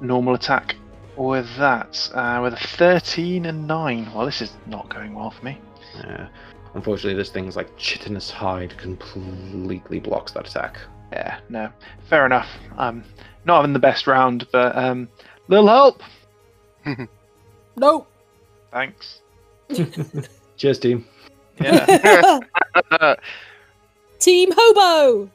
[0.00, 0.76] normal attack
[1.16, 4.12] with that, uh, with a 13 and 9.
[4.14, 5.58] Well, this is not going well for me.
[5.98, 6.26] Uh,
[6.74, 10.78] unfortunately, this thing's like chitinous hide completely blocks that attack.
[11.12, 11.70] Yeah, no,
[12.08, 12.48] fair enough.
[12.76, 13.04] I'm
[13.44, 15.08] not having the best round, but um,
[15.48, 16.02] little help.
[17.76, 18.10] Nope.
[18.72, 19.20] Thanks.
[20.56, 21.04] Cheers, team.
[21.60, 22.40] Yeah.
[24.18, 25.30] Team Hobo.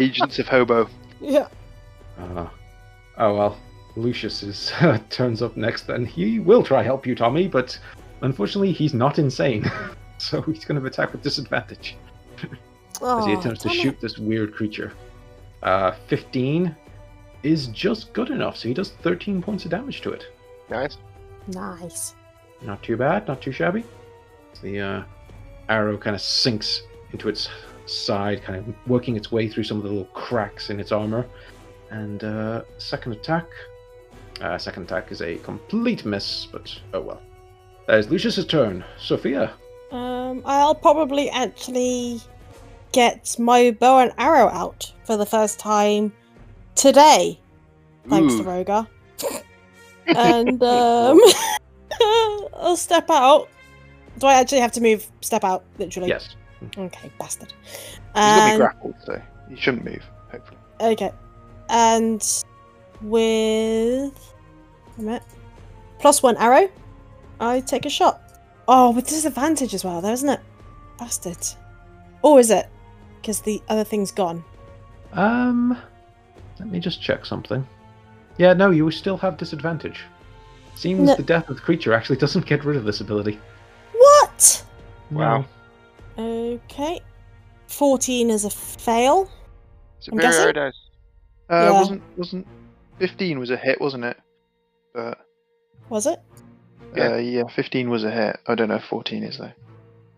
[0.00, 0.88] Agents of Hobo.
[1.20, 1.48] Yeah.
[3.18, 3.58] Uh, oh well,
[3.96, 4.72] Lucius is
[5.10, 5.88] turns up next.
[5.88, 7.78] and he will try help you, Tommy, but
[8.22, 9.70] unfortunately, he's not insane,
[10.18, 11.96] so he's going to attack with disadvantage
[12.42, 12.56] as he
[13.00, 13.80] Oh, attempts to damn it.
[13.82, 14.92] shoot this weird creature.
[15.62, 16.74] Uh, 15
[17.42, 20.26] is just good enough, so he does 13 points of damage to it.
[20.70, 20.98] Nice.
[21.48, 22.14] Nice.
[22.62, 23.84] Not too bad, not too shabby.
[24.62, 25.02] The uh,
[25.68, 26.82] arrow kind of sinks
[27.12, 27.48] into its
[27.86, 31.26] side, kind of working its way through some of the little cracks in its armor.
[31.92, 33.46] And uh, second attack.
[34.40, 37.22] Uh, second attack is a complete miss, but oh well.
[37.86, 38.82] That is Lucius's turn.
[38.98, 39.52] Sophia.
[39.90, 42.20] Um, I'll probably actually
[42.92, 46.12] get my bow and arrow out for the first time
[46.74, 47.38] today,
[48.08, 48.44] thanks to Ooh.
[48.44, 48.86] Rogar.
[50.06, 51.20] and um,
[52.54, 53.50] I'll step out.
[54.18, 55.06] Do I actually have to move?
[55.20, 56.08] Step out, literally.
[56.08, 56.36] Yes.
[56.78, 57.52] Okay, bastard.
[57.64, 59.20] He's got to be grappled, so
[59.50, 60.58] he shouldn't move, hopefully.
[60.80, 61.12] okay,
[61.72, 62.22] and
[63.00, 64.34] with
[65.98, 66.68] plus one arrow,
[67.40, 68.20] I take a shot.
[68.68, 70.40] Oh, with disadvantage as well, though, isn't it?
[70.98, 71.38] Bastard.
[72.22, 72.68] Or is it?
[73.20, 74.44] Because the other thing's gone.
[75.12, 75.76] Um,
[76.60, 77.66] let me just check something.
[78.38, 80.02] Yeah, no, you still have disadvantage.
[80.74, 81.14] Seems No.
[81.16, 83.40] the death of the creature actually doesn't get rid of this ability.
[83.92, 84.64] What?
[85.10, 85.44] Wow.
[86.18, 87.00] Okay.
[87.66, 89.28] 14 is a fail.
[90.00, 90.52] Superior guessing?
[90.52, 90.81] dice.
[91.52, 91.70] Uh, Yeah.
[91.72, 92.46] wasn't wasn't
[92.98, 94.16] 15 was a hit, wasn't it?
[94.94, 95.18] But
[95.90, 96.20] Was it?
[96.98, 98.38] uh, yeah, 15 was a hit.
[98.46, 99.52] I don't know if 14 is though.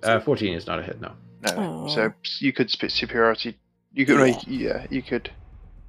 [0.02, 1.12] Uh, 14 is not a hit, no.
[1.42, 1.84] No.
[1.86, 1.88] Oh.
[1.88, 3.58] So you could spit superiority.
[3.92, 4.26] You could Yeah.
[4.26, 4.38] yeah.
[4.46, 5.30] yeah, you could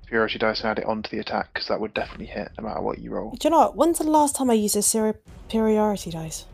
[0.04, 2.82] superiority dice and add it onto the attack because that would definitely hit no matter
[2.82, 3.32] what you roll.
[3.32, 3.76] Do you know what?
[3.76, 6.46] When's the last time I used a superiority dice?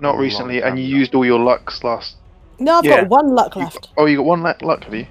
[0.00, 0.96] Not Long recently, and you ago.
[0.96, 2.16] used all your lucks last.
[2.58, 3.00] No, I've Yeah.
[3.02, 3.88] got one luck you- left.
[3.96, 5.06] oh, you got one luck, luck have you?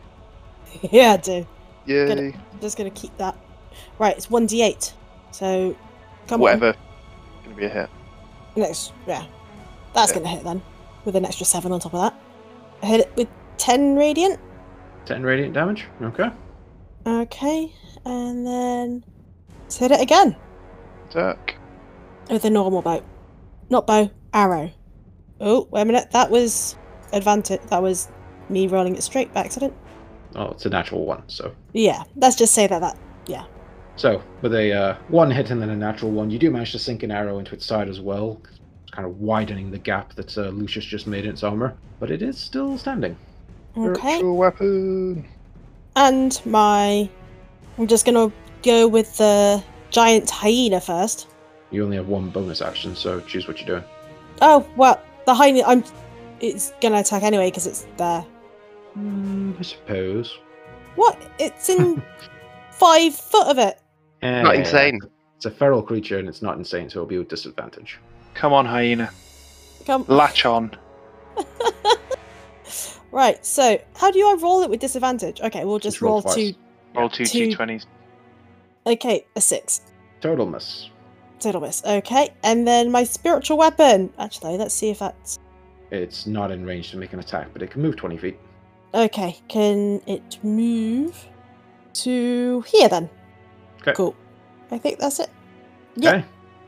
[0.92, 1.46] yeah, I do.
[1.86, 2.36] Yay!
[2.60, 3.38] I'm just going to keep that.
[4.00, 4.92] Right, it's 1d8.
[5.32, 5.76] So,
[6.28, 6.76] come Whatever.
[7.46, 7.90] Gonna be a hit.
[8.58, 8.62] on.
[8.62, 9.24] Next, yeah.
[9.94, 10.16] That's Yeah.
[10.20, 10.62] going to hit then.
[11.06, 12.14] With an extra 7 on top of that.
[12.84, 14.40] I hit it with 10 radiant.
[15.06, 15.86] 10 radiant damage.
[16.02, 16.30] Okay.
[17.08, 17.72] Okay.
[18.06, 19.06] And then.
[19.62, 20.36] Let's hit it again.
[21.10, 21.56] Attack.
[22.30, 23.02] With a normal bow.
[23.70, 24.70] Not bow, arrow.
[25.40, 26.12] Oh, wait a minute.
[26.12, 26.76] That was
[27.14, 27.62] advantage.
[27.70, 28.10] That was
[28.50, 29.74] me rolling it straight by accident.
[30.36, 31.54] Oh, it's a natural one, so.
[31.74, 32.98] Yeah, let's just say that that.
[33.28, 33.46] Yeah.
[33.96, 36.80] So, with a uh, one hit and then a natural one, you do manage to
[36.80, 38.42] sink an arrow into its side as well,
[38.92, 42.22] kind of widening the gap that uh, Lucius just made in its armor, but it
[42.22, 43.18] is still standing.
[43.78, 44.16] Okay.
[44.16, 45.28] Virtual weapon.
[45.96, 47.10] And my.
[47.78, 48.32] I'm just gonna
[48.64, 51.28] go with the giant hyena first.
[51.72, 53.84] You only have one bonus action, so choose what you're doing.
[54.42, 55.64] Oh, well, the hyena.
[55.66, 55.84] I'm.
[56.40, 58.26] It's gonna attack anyway because it's there.
[59.00, 60.38] Mm, I suppose.
[60.96, 61.18] What?
[61.40, 62.02] It's in
[62.72, 63.80] five foot of it.
[64.22, 65.00] Not Eh, insane.
[65.38, 67.98] It's a feral creature and it's not insane, so it'll be with disadvantage.
[68.34, 69.10] Come on, hyena.
[69.86, 70.04] Come.
[70.10, 70.72] Latch on.
[73.12, 75.40] right, so how do I roll it with disadvantage?
[75.42, 76.54] Okay, we'll just, Just roll roll, two.
[76.96, 77.48] Roll two Two.
[77.50, 77.86] d20s.
[78.86, 79.82] Okay, a six.
[80.22, 80.90] Total miss.
[81.40, 81.84] Total miss.
[81.86, 84.12] Okay, and then my spiritual weapon.
[84.18, 85.40] Actually, let's see if that's.
[85.92, 88.38] It's not in range to make an attack, but it can move 20 feet.
[88.94, 91.28] Okay, can it move
[91.94, 93.10] to here then?
[93.82, 93.94] Okay.
[93.94, 94.16] Cool.
[94.72, 95.30] I think that's it.
[95.96, 96.24] Yeah.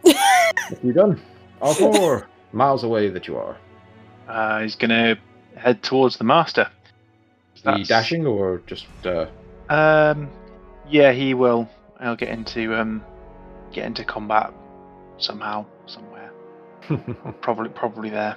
[0.05, 0.17] Okay.
[0.69, 1.21] what you done?
[1.61, 3.57] R4 miles away that you are.
[4.27, 5.17] Uh, he's gonna
[5.55, 6.69] head towards the master.
[7.55, 9.27] The That's- dashing or just uh
[9.69, 10.29] Um,
[10.89, 11.69] yeah, he will.
[11.99, 13.03] I'll get into um,
[13.71, 14.53] get into combat
[15.17, 16.31] somehow, somewhere.
[17.41, 18.35] Probably, probably there.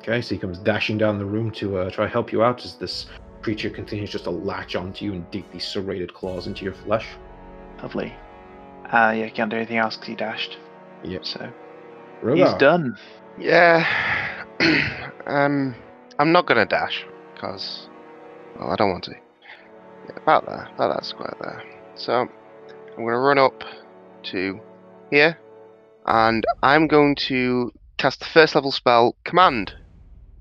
[0.00, 2.74] Okay, so he comes dashing down the room to uh, try help you out as
[2.74, 3.06] this
[3.42, 7.06] creature continues just to latch onto you and dig these serrated claws into your flesh.
[7.82, 8.14] Lovely.
[8.86, 10.58] Uh, yeah, can't do anything else because he dashed.
[11.04, 11.24] Yep.
[11.26, 11.52] So
[12.22, 12.50] Rogar.
[12.50, 12.96] he's done.
[13.38, 14.44] Yeah.
[15.26, 15.74] um,
[16.18, 17.88] I'm not gonna dash because,
[18.58, 19.14] well, I don't want to.
[20.06, 21.62] Yeah, about there, about that square there.
[21.94, 22.12] So
[22.96, 23.64] I'm gonna run up
[24.24, 24.60] to
[25.10, 25.38] here,
[26.06, 29.74] and I'm going to cast the first level spell Command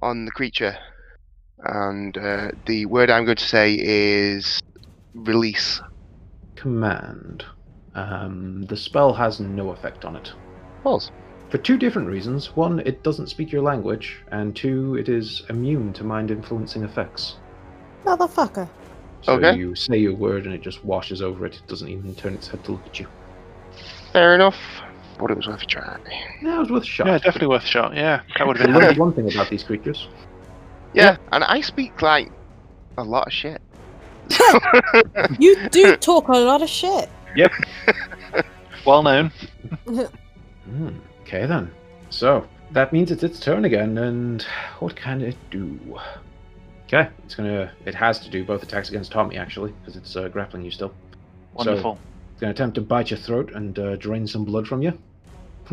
[0.01, 0.77] on the creature,
[1.63, 4.59] and uh, the word I'm going to say is
[5.13, 5.81] release.
[6.55, 7.45] Command.
[7.95, 10.31] Um, the spell has no effect on it.
[10.83, 11.11] Balls.
[11.49, 12.55] For two different reasons.
[12.55, 17.35] One, it doesn't speak your language, and two, it is immune to mind influencing effects.
[18.05, 18.69] Motherfucker.
[19.21, 19.55] So Okay.
[19.57, 21.55] you say your word and it just washes over it.
[21.55, 23.07] It doesn't even turn its head to look at you.
[24.13, 24.55] Fair enough.
[25.19, 25.97] But it was worth a try.
[26.41, 27.07] Yeah, it was worth a shot.
[27.07, 27.93] Yeah, definitely worth a shot.
[27.95, 28.99] Yeah, that would have been Remember handy.
[28.99, 30.07] one thing about these creatures.
[30.93, 32.31] Yeah, and I speak like
[32.97, 33.61] a lot of shit.
[35.39, 37.09] You do talk a lot of shit.
[37.35, 37.51] Yep.
[38.85, 39.31] well known.
[39.85, 40.89] Hmm,
[41.21, 41.71] okay then.
[42.09, 44.43] So that means it's its turn again, and
[44.79, 45.79] what can it do?
[46.85, 47.71] Okay, it's gonna.
[47.85, 50.93] It has to do both attacks against Tommy actually, because it's uh, grappling you still.
[51.53, 51.97] Wonderful.
[52.33, 54.97] It's gonna attempt to bite your throat and uh, drain some blood from you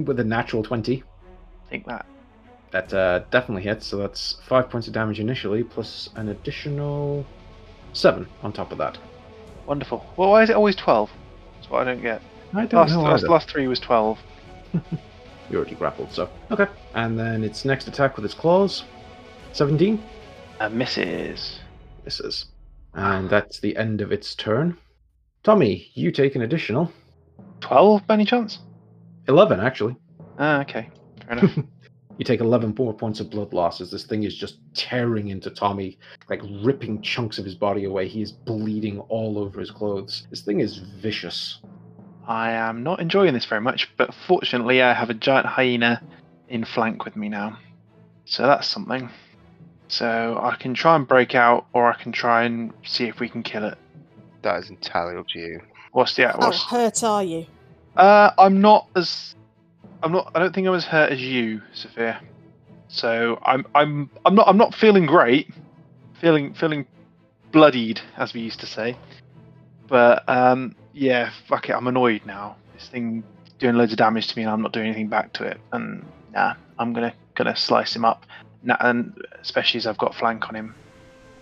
[0.05, 1.03] with a natural twenty.
[1.71, 2.07] think that.
[2.73, 3.87] That uh, definitely hits.
[3.87, 7.25] So that's five points of damage initially, plus an additional
[7.93, 8.99] seven on top of that.
[9.67, 10.05] Wonderful.
[10.17, 11.11] Well, why is it always 12?
[11.57, 12.23] That's what I don't get.
[12.53, 13.03] I don't Last, know.
[13.03, 14.19] last, last three was 12.
[15.49, 16.67] You already grappled, so okay.
[16.95, 18.83] And then its next attack with its claws,
[19.53, 20.03] seventeen.
[20.59, 21.61] And misses.
[22.05, 22.47] misses.
[22.95, 24.77] And that's the end of its turn.
[25.45, 26.91] Tommy, you take an additional
[27.61, 28.59] 12 by any chance?
[29.29, 29.97] 11, actually.
[30.39, 30.89] Ah, okay.
[31.27, 31.59] Fair enough.
[32.19, 35.51] You take 11 more points of blood loss as this thing is just tearing into
[35.51, 35.99] Tommy,
[36.31, 38.09] like ripping chunks of his body away.
[38.09, 40.27] He is bleeding all over his clothes.
[40.31, 41.59] This thing is vicious.
[42.27, 46.03] I am not enjoying this very much, but fortunately, I have a giant hyena
[46.49, 47.59] in flank with me now.
[48.25, 49.11] So that's something.
[49.89, 53.29] So I can try and break out, or I can try and see if we
[53.29, 53.79] can kill it.
[54.43, 55.61] That is entirely up to you.
[55.93, 57.47] What's the How what's, hurt are you?
[57.97, 59.35] Uh, I'm not as.
[60.03, 60.31] I'm not.
[60.35, 62.21] I don't think I'm as hurt as you, Sophia.
[62.89, 63.67] So I'm.
[63.75, 64.11] I'm.
[64.25, 64.49] I'm not.
[64.49, 65.51] I'm not feeling great.
[66.21, 66.55] Feeling.
[66.55, 66.87] Feeling
[67.53, 68.97] bloodied, as we used to say.
[69.89, 71.31] But um, yeah.
[71.49, 71.73] Fuck it.
[71.73, 72.57] I'm annoyed now.
[72.75, 73.25] This thing
[73.59, 75.59] doing loads of damage to me, and I'm not doing anything back to it.
[75.73, 78.27] And nah, I'm gonna gonna slice him up.
[78.81, 80.75] And especially as I've got flank on him.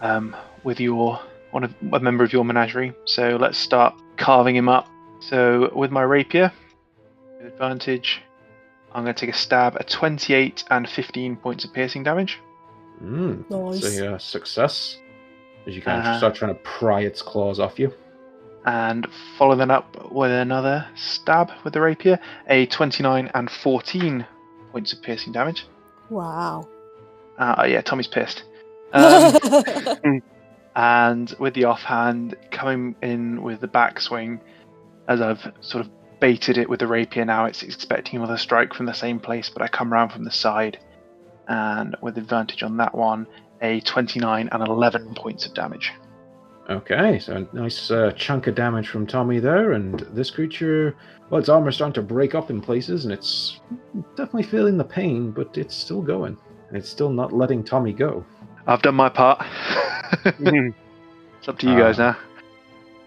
[0.01, 2.93] Um, with your one of a member of your menagerie.
[3.05, 4.89] So let's start carving him up.
[5.29, 6.53] So with my rapier,
[7.43, 8.21] advantage,
[8.93, 12.39] I'm going to take a stab at 28 and 15 points of piercing damage.
[13.03, 13.49] Mm.
[13.51, 13.83] Nice.
[13.97, 14.99] So, yeah, success.
[15.67, 16.19] As you kind of Uh-huh.
[16.19, 17.93] start trying to pry its claws off you.
[18.67, 19.07] And
[19.39, 22.19] follow that up with another stab with the rapier,
[22.49, 24.27] a 29 and 14
[24.73, 25.67] points of piercing damage.
[26.11, 26.69] Wow.
[27.39, 28.45] Uh, yeah, Tommy's pissed.
[28.93, 30.23] Um,
[30.77, 34.41] and with the offhand coming in with the backswing
[35.09, 35.91] as I've sort of
[36.21, 39.63] baited it with the rapier now it's expecting another strike from the same place but
[39.63, 40.79] I come round from the side
[41.49, 43.27] and with advantage on that one
[43.63, 45.93] a 29 and 11 points of damage.
[46.71, 50.97] Okay, so a nice uh, chunk of damage from Tommy there, and this creature,
[51.29, 53.61] well, its armor's starting to break up in places, and it's
[54.17, 56.39] definitely feeling the pain, but it's still going,
[56.69, 58.25] and it's still not letting Tommy go.
[58.67, 59.45] I've done my part.
[61.39, 62.17] It's up to you guys Uh, now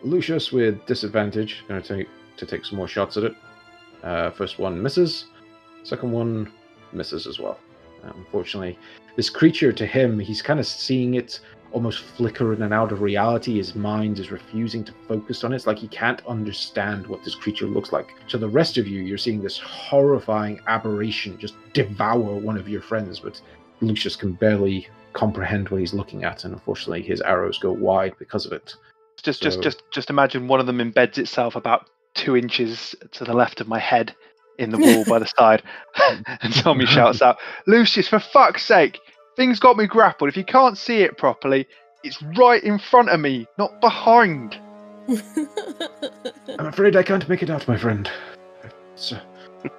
[0.04, 3.36] Lucius with disadvantage, going to take to take some more shots at it.
[4.04, 5.26] Uh, first one misses,
[5.84, 6.52] second one
[6.94, 7.60] misses as well.
[8.04, 8.78] Uh, unfortunately,
[9.16, 11.40] this creature to him, he's kind of seeing it
[11.72, 13.58] almost flicker in and out of reality.
[13.58, 15.58] His mind is refusing to focus on it.
[15.58, 18.14] It's like he can't understand what this creature looks like.
[18.30, 22.82] To the rest of you, you're seeing this horrifying aberration just devour one of your
[22.82, 23.42] friends, but
[23.82, 28.46] Lucius can barely comprehend what he's looking at, and unfortunately, his arrows go wide because
[28.46, 28.76] of it.
[29.24, 33.24] Just just so- just just imagine one of them embeds itself about two inches to
[33.24, 34.16] the left of my head
[34.58, 35.62] in the wall by the side
[36.42, 37.38] and Tommy shouts out
[37.68, 39.00] Lucius for fuck's sake
[39.36, 41.68] things got me grappled if you can't see it properly
[42.04, 44.60] it's right in front of me not behind
[46.60, 48.10] I'm afraid I can't make it out, my friend.
[48.94, 49.22] It's, uh,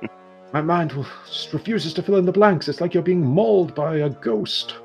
[0.53, 2.68] my mind will, just refuses to fill in the blanks.
[2.68, 4.76] It's like you're being mauled by a ghost.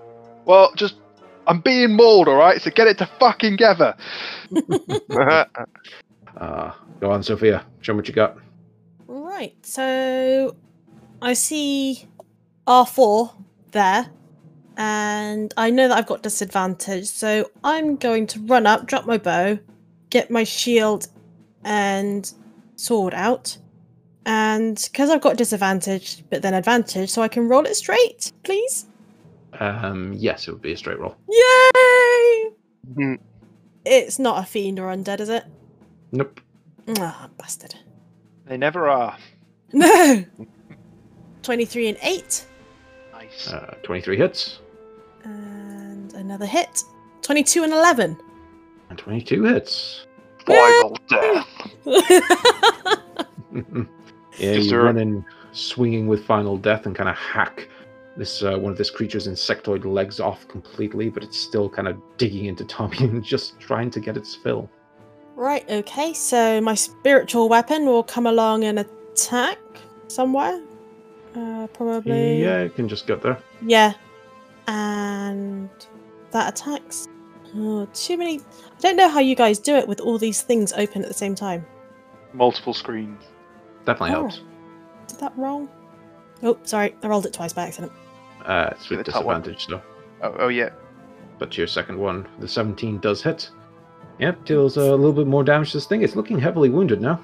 [0.45, 0.95] well just
[1.48, 3.96] I'm being mauled alright so get it to fucking together
[6.38, 7.66] Uh, go on, Sophia.
[7.82, 8.38] Show me what you got.
[9.08, 10.56] right, so
[11.22, 12.08] I see
[12.68, 13.34] R4
[13.72, 14.08] there,
[14.78, 19.18] and I know that I've got disadvantage, so I'm going to run up, drop my
[19.18, 19.60] bow,
[20.10, 21.08] get my shield
[21.64, 22.32] and
[22.76, 23.58] sword out.
[24.26, 28.88] And because I've got disadvantage, but then advantage, so I can roll it straight, please.
[29.60, 31.16] Um, yes, it would be a straight roll.
[31.30, 32.49] Yay!
[32.95, 33.20] Mhm.
[33.86, 35.43] It's not a fiend or undead, is it?
[36.12, 36.39] Nope.
[36.99, 37.76] Ah, bastard.
[38.45, 39.18] they never are
[39.72, 40.24] No!
[41.43, 42.45] 23 and 8.
[43.14, 44.60] nice Uh, 23 hits
[45.24, 46.82] And another hit.
[47.22, 48.18] 22 and 11.
[48.89, 50.06] and 22 hits.
[50.45, 51.47] Final death.
[51.86, 53.84] yeah,
[54.39, 57.70] Is you there a- run in swinging with final death and kind of hack
[58.18, 61.97] this uh, one of this creature's insectoid legs off completely, but it's still kind of
[62.18, 64.70] digging into Tommy and just trying to get its fill.
[65.36, 69.57] right, okay, so my spiritual weapon will come along and attack
[70.07, 70.61] somewhere.
[71.36, 72.39] Uh, probably.
[72.41, 73.39] Yeah, it can just get there.
[73.64, 73.93] Yeah.
[74.68, 75.70] And
[76.32, 77.07] that attacks.
[77.55, 78.39] Oh, too many.
[78.39, 81.14] I don't know how you guys do it with all these things open at the
[81.14, 81.66] same time.
[82.34, 83.24] Multiple screens.
[83.86, 84.22] Definitely Oh.
[84.22, 84.41] helps.
[85.07, 85.70] Did that wrong?
[86.43, 86.95] Oh, sorry.
[87.03, 87.91] I rolled it twice by accident.
[88.46, 89.41] Uh, it's with The top one.
[89.41, 89.82] disadvantage though.
[90.22, 90.70] Oh, oh yeah.
[91.39, 93.50] But your second one, the 17 does hit.
[94.20, 96.04] Yep, deals a little bit more damage to this thing.
[96.04, 97.20] It's looking heavily wounded now.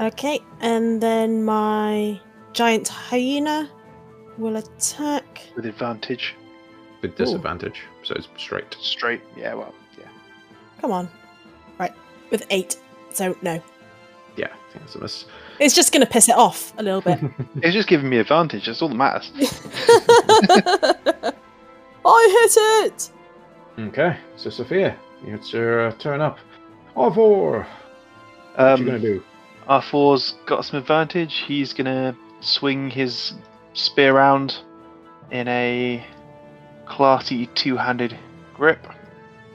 [0.00, 2.18] Okay, and then my
[2.54, 3.68] giant hyena
[4.38, 5.42] will attack.
[5.54, 6.34] With advantage.
[7.02, 8.76] With disadvantage, so it's straight.
[8.80, 9.20] Straight.
[9.36, 10.06] Yeah, well, yeah.
[10.80, 11.08] Come on.
[11.78, 11.92] Right,
[12.30, 12.76] with eight.
[13.10, 13.62] So, no.
[14.36, 15.26] Yeah, I think that's a miss.
[15.58, 17.18] It's just going to piss it off a little bit.
[17.62, 18.66] It's just giving me advantage.
[18.66, 19.30] That's all that matters.
[22.04, 22.56] I hit
[22.92, 23.10] it!
[23.78, 24.96] Okay, so Sophia,
[25.26, 26.38] it's your uh, turn up.
[26.96, 27.64] Orvor,
[28.56, 29.22] what you gonna Um, do?
[29.68, 31.44] R4's got some advantage.
[31.46, 33.32] He's gonna swing his
[33.74, 34.56] spear round
[35.30, 36.04] in a
[36.86, 38.18] classy two-handed
[38.54, 38.86] grip,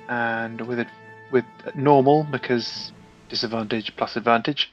[0.09, 0.87] and with it
[1.31, 1.45] with
[1.75, 2.91] normal because
[3.29, 4.71] disadvantage plus advantage.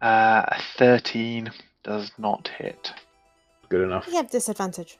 [0.00, 1.50] Uh, thirteen
[1.82, 2.92] does not hit.
[3.68, 4.06] Good enough.
[4.08, 4.98] You have disadvantage.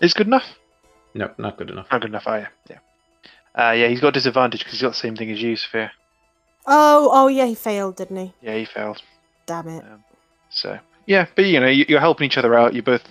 [0.00, 0.44] Is good enough?
[1.14, 1.86] No, not good enough.
[1.90, 2.24] Not good enough.
[2.26, 2.78] Oh yeah, yeah.
[3.56, 5.92] Uh, yeah, he's got disadvantage because he's got the same thing as you, Sophia.
[6.66, 8.32] Oh, oh yeah, he failed, didn't he?
[8.42, 9.00] Yeah, he failed.
[9.46, 9.84] Damn it.
[10.50, 12.74] So yeah, but you know, you- you're helping each other out.
[12.74, 13.04] You're both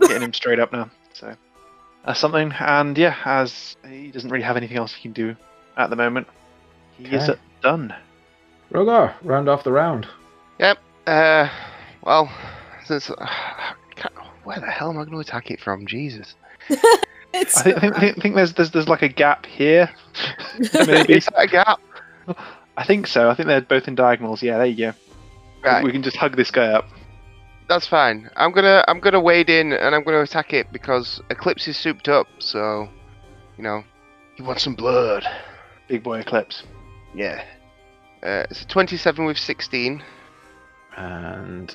[0.00, 0.90] getting him straight up now.
[1.12, 1.34] So
[2.04, 2.52] that's something.
[2.58, 5.36] And yeah, as he doesn't really have anything else he can do
[5.76, 6.26] at the moment,
[6.98, 7.30] he is
[7.62, 7.94] done.
[8.72, 10.08] Rogar, round off the round.
[10.60, 11.48] Uh,
[12.02, 12.30] well,
[12.84, 13.26] since uh,
[14.44, 15.86] where the hell am I going to attack it from?
[15.86, 16.34] Jesus.
[17.34, 19.90] It's I think, I think, I think, think there's, there's there's like a gap here.
[20.86, 21.14] Maybe.
[21.14, 21.80] Is that a gap?
[22.78, 23.28] I think so.
[23.28, 24.42] I think they're both in diagonals.
[24.42, 24.92] Yeah, there you go.
[25.62, 26.86] Right, We can just hug this guy up.
[27.68, 28.30] that's fine.
[28.36, 32.08] I'm gonna I'm gonna wade in and I'm gonna attack it because Eclipse is souped
[32.08, 32.26] up.
[32.38, 32.88] So,
[33.58, 33.84] you know,
[34.36, 35.24] he wants some blood.
[35.88, 36.62] Big boy eclipse.
[37.14, 37.44] Yeah.
[38.22, 40.02] Uh, it's a 27 with 16.
[40.96, 41.74] And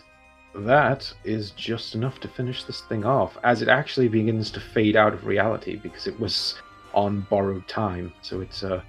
[0.54, 4.96] that is just enough to finish this thing off, as it actually begins to fade
[4.96, 6.56] out of reality because it was
[6.94, 8.14] on borrowed time.
[8.22, 8.82] So it uh,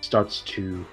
[0.00, 0.84] starts to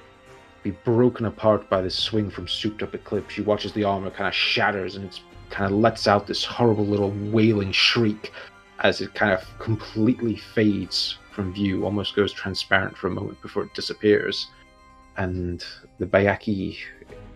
[0.64, 3.38] be broken apart by this swing from souped up eclipse.
[3.38, 5.20] You watch as the armor kind of shatters and it
[5.50, 8.32] kind of lets out this horrible little wailing shriek
[8.80, 13.64] as it kind of completely fades from view, almost goes transparent for a moment before
[13.64, 14.48] it disappears.
[15.18, 15.64] And
[15.98, 16.78] the Byakhee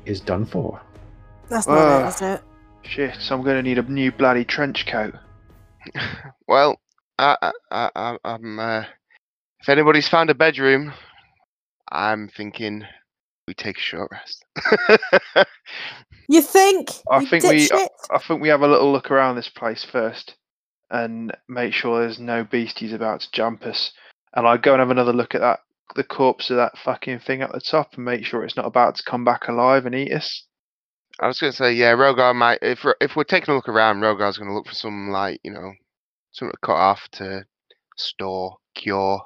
[0.05, 0.81] is done for.
[1.49, 2.41] That's not it, is it?
[2.83, 5.13] Shit, so I'm going to need a new bloody trench coat.
[6.47, 6.79] Well,
[7.17, 8.59] I, I, I, I- I'm.
[8.59, 8.83] Uh,
[9.61, 10.93] if anybody's found a bedroom,
[11.91, 12.83] I'm thinking
[13.47, 14.45] we take a short rest.
[16.29, 16.87] You think?
[17.11, 17.87] I You think we- dipshit?
[18.09, 20.35] I think we have a little look around this place first
[20.89, 23.91] and make sure there's no beasties about to jump us.
[24.33, 25.59] And I go and have another look at that
[25.95, 28.95] the corpse of that fucking thing at the top and make sure it's not about
[28.95, 30.45] to come back alive and eat us.
[31.19, 32.59] I was gonna say, yeah, Rogar might.
[32.61, 35.51] If we're, if we're taking a look around, Rogar's gonna look for some like you
[35.51, 35.73] know,
[36.31, 37.45] something to cut off to
[37.97, 39.21] store, cure,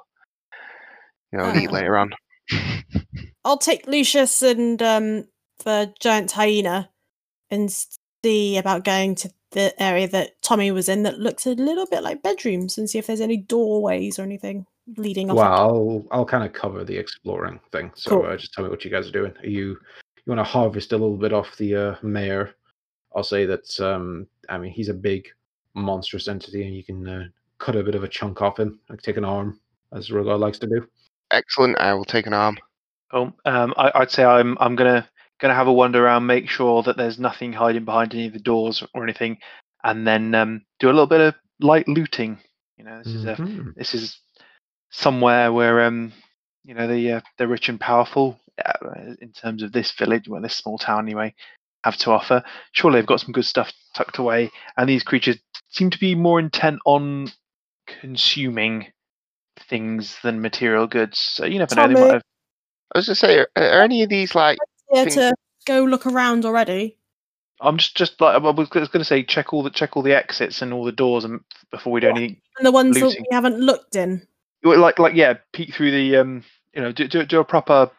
[1.32, 2.12] you know, and eat later on.
[3.44, 5.24] I'll take Lucius and um,
[5.64, 6.90] the giant hyena
[7.50, 7.74] and
[8.22, 12.02] see about going to the area that Tommy was in that looks a little bit
[12.02, 14.66] like bedrooms and see if there's any doorways or anything
[14.96, 15.36] leading off.
[15.36, 17.90] Well, I'll I'll kind of cover the exploring thing.
[17.94, 18.26] So Cool.
[18.26, 19.32] uh, just tell me what you guys are doing.
[19.42, 19.78] Are you
[20.28, 22.54] you want to harvest a little bit off the uh, mayor?
[23.16, 25.28] I'll say that um, I mean he's a big
[25.74, 27.24] monstrous entity, and you can uh,
[27.58, 29.58] cut a bit of a chunk off him, like take an arm,
[29.92, 30.86] as Rogar likes to do.
[31.30, 31.78] Excellent.
[31.78, 32.58] I will take an arm.
[33.12, 35.08] Oh, um, I, I'd say I'm I'm gonna
[35.40, 38.38] gonna have a wander around, make sure that there's nothing hiding behind any of the
[38.38, 39.38] doors or anything,
[39.82, 42.38] and then um, do a little bit of light looting.
[42.76, 43.74] You know, this is a Mhm.
[43.74, 44.20] this is
[44.90, 46.12] somewhere where um
[46.64, 48.38] you know the uh, the rich and powerful
[49.20, 51.34] in terms of this village, well, this small town anyway,
[51.84, 52.42] have to offer.
[52.72, 55.38] Surely they've got some good stuff tucked away, and these creatures
[55.68, 57.30] seem to be more intent on
[57.86, 58.86] consuming
[59.68, 61.18] things than material goods.
[61.18, 61.88] So you never know.
[61.88, 62.22] They might have.
[62.94, 64.58] I was gonna say, are, are any of these like?
[64.92, 65.34] Yeah, think- to
[65.66, 66.96] go look around already.
[67.60, 70.14] I'm just just like I was going to say, check all the check all the
[70.14, 71.40] exits and all the doors, and
[71.72, 74.26] before we do anything, And the ones that we haven't looked in.
[74.62, 77.90] Like like yeah, peek through the um, you know, do do, do a proper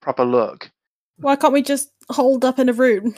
[0.00, 0.70] proper look.
[1.18, 3.14] Why can't we just hold up in a room?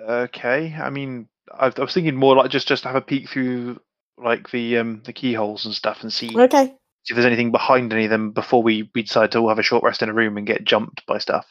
[0.00, 3.80] Okay, I mean, I, I was thinking more like just just have a peek through
[4.18, 6.66] like the um the keyholes and stuff and see Okay.
[6.66, 9.58] see if there's anything behind any of them before we we decide to all have
[9.58, 11.46] a short rest in a room and get jumped by stuff.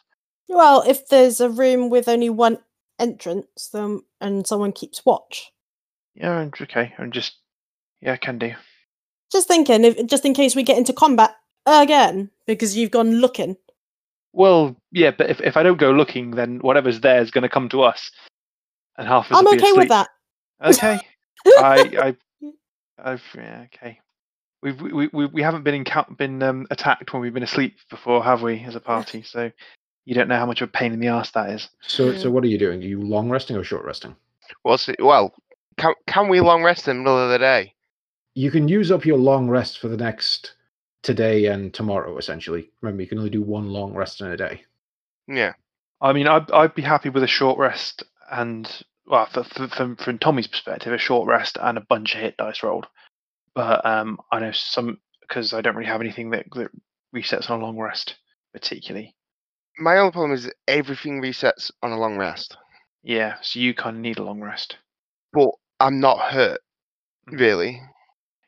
[0.49, 2.59] Well, if there's a room with only one
[2.99, 5.51] entrance, then and someone keeps watch.
[6.15, 7.37] Yeah, okay, and just
[8.01, 8.53] yeah, can do.
[9.31, 11.35] Just thinking, if just in case we get into combat
[11.65, 13.57] again because you've gone looking.
[14.33, 17.49] Well, yeah, but if, if I don't go looking, then whatever's there is going to
[17.49, 18.11] come to us,
[18.97, 20.09] and half of us I'm will be okay with that.
[20.63, 20.99] Okay,
[21.47, 22.51] I, I,
[23.11, 23.99] I've yeah, okay.
[24.63, 28.23] We've we, we we haven't been encou- been um, attacked when we've been asleep before,
[28.23, 28.63] have we?
[28.63, 29.51] As a party, so
[30.05, 31.69] you don't know how much of a pain in the ass that is.
[31.81, 32.81] So, so what are you doing?
[32.81, 34.15] Are you long resting or short resting?
[34.63, 34.95] What's it?
[34.99, 35.33] Well,
[35.77, 37.73] can can we long rest in the middle of the day?
[38.35, 40.53] You can use up your long rest for the next
[41.03, 42.17] today and tomorrow.
[42.17, 44.63] Essentially, remember you can only do one long rest in a day.
[45.27, 45.53] Yeah.
[46.01, 48.69] I mean, I'd I'd be happy with a short rest and
[49.05, 52.37] well, for, for, from from Tommy's perspective, a short rest and a bunch of hit
[52.37, 52.87] dice rolled.
[53.55, 56.71] But um, I know some because I don't really have anything that that
[57.15, 58.15] resets on a long rest
[58.53, 59.15] particularly.
[59.79, 62.57] My only problem is everything resets on a long rest,
[63.03, 64.77] Yeah, so you kind of need a long rest.
[65.31, 65.49] but
[65.79, 66.59] I'm not hurt
[67.29, 67.39] Mm.
[67.39, 67.81] really.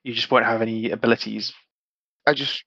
[0.03, 1.53] You just won't have any abilities.
[2.27, 2.63] I just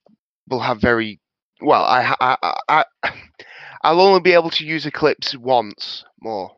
[0.48, 1.20] will have very
[1.61, 1.84] well.
[1.84, 2.36] I I
[2.68, 3.12] I, I
[3.82, 6.50] I'll only be able to use Eclipse once more.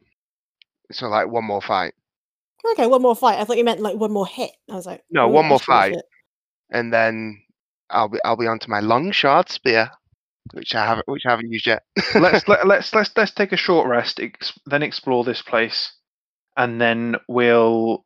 [0.92, 1.94] So like one more fight,
[2.72, 3.38] Okay, one more fight.
[3.38, 4.50] I thought you meant like one more hit.
[4.70, 5.94] I was like, No, one more fight.
[5.94, 6.04] fit."
[6.72, 7.40] and then
[7.90, 9.90] I'll be I'll be onto my long shard spear,
[10.52, 11.82] which I haven't which I haven't used yet.
[12.14, 15.92] let's let, let's let's let's take a short rest, ex- then explore this place,
[16.56, 18.04] and then we'll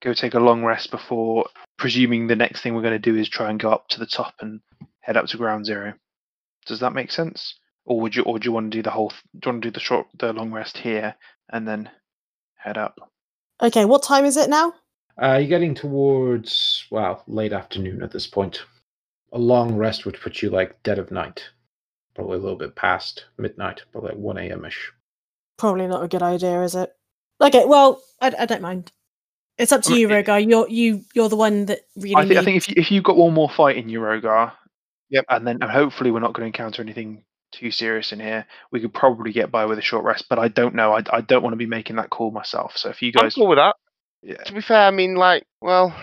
[0.00, 1.46] go take a long rest before.
[1.78, 4.06] Presuming the next thing we're going to do is try and go up to the
[4.06, 4.60] top and
[5.00, 5.94] head up to ground zero.
[6.66, 7.54] Does that make sense?
[7.84, 9.10] Or would you, or do you want to do the whole?
[9.38, 11.14] Do you want to do the short, the long rest here
[11.50, 11.90] and then
[12.56, 12.98] head up?
[13.62, 14.74] Okay, what time is it now?
[15.22, 18.64] Uh, you're getting towards well late afternoon at this point.
[19.32, 21.42] A long rest would put you like dead of night,
[22.14, 24.64] probably a little bit past midnight, probably like one a.m.
[24.64, 24.92] ish.
[25.56, 26.94] Probably not a good idea, is it?
[27.40, 28.92] Okay, well, I, I don't mind.
[29.58, 30.48] It's up to I mean, you, Rogar.
[30.48, 32.14] You're you you're the one that really.
[32.16, 34.52] I think I think if you, if you've got one more fight in you, Rogar,
[35.10, 35.24] Yep.
[35.28, 38.80] and then and hopefully we're not going to encounter anything too serious in here, we
[38.80, 40.26] could probably get by with a short rest.
[40.28, 40.92] But I don't know.
[40.92, 42.76] I, I don't want to be making that call myself.
[42.76, 43.76] So if you guys, I'm guys, cool with that.
[44.22, 45.94] yeah, To be fair, I mean, like, well,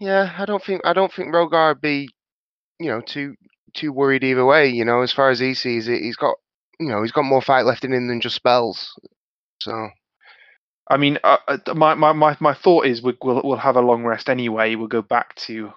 [0.00, 2.08] yeah, I don't think I don't think Rogar would be,
[2.80, 3.34] you know, too
[3.74, 4.68] too worried either way.
[4.70, 6.34] You know, as far as he sees it, he's got,
[6.80, 8.92] you know, he's got more fight left in him than just spells.
[9.60, 9.90] So
[10.90, 13.80] I mean, uh, uh, my, my my my thought is we, we'll we'll have a
[13.82, 14.74] long rest anyway.
[14.74, 15.72] We'll go back to,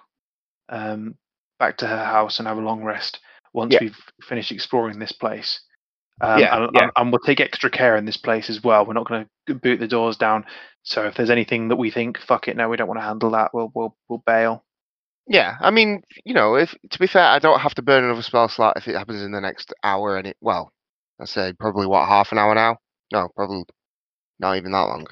[0.68, 1.16] um,
[1.58, 3.20] back to her house and have a long rest
[3.52, 3.80] once Yeah.
[3.82, 5.60] we've finished exploring this place.
[6.20, 6.90] Um, Yeah, and, yeah.
[6.96, 8.86] and we'll take extra care in this place as well.
[8.86, 10.44] We're not going to boot the doors down.
[10.82, 13.30] So if there's anything that we think, fuck it, no, we don't want to handle
[13.32, 14.64] that, we'll we'll we'll bail.
[15.28, 18.22] yeah, I mean, you know, if to be fair, I don't have to burn another
[18.22, 20.16] spell slot if it happens in the next hour.
[20.16, 20.72] And it, well,
[21.20, 22.78] I say probably what half an hour now.
[23.12, 23.64] No, probably
[24.42, 25.06] not even that long.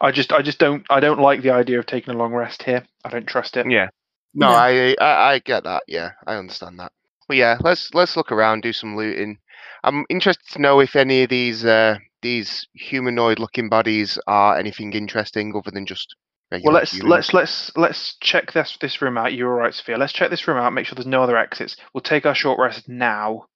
[0.00, 2.64] I just I just don't I don't like the idea of taking a long rest
[2.64, 2.84] here.
[3.04, 3.70] I don't trust it.
[3.70, 3.88] Yeah.
[4.34, 4.54] No, No.
[4.54, 5.84] I, I I get that.
[5.86, 6.90] Yeah, I understand that.
[7.28, 9.38] But yeah, let's let's look around, do some looting.
[9.84, 14.92] I'm interested to know if any of these uh these humanoid looking bodies are anything
[14.92, 16.16] interesting other than just
[16.50, 17.10] regular Well, let's humans.
[17.10, 19.34] let's let's let's check this this room out.
[19.34, 19.98] You're all right, Sophia.
[19.98, 20.72] Let's check this room out.
[20.72, 21.76] Make sure there's no other exits.
[21.94, 23.46] We'll take our short rest now.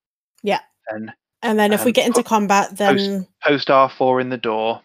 [0.42, 0.60] Yeah.
[0.92, 1.12] Then
[1.42, 4.82] and then if we um, get into po- combat, then post R4 in the door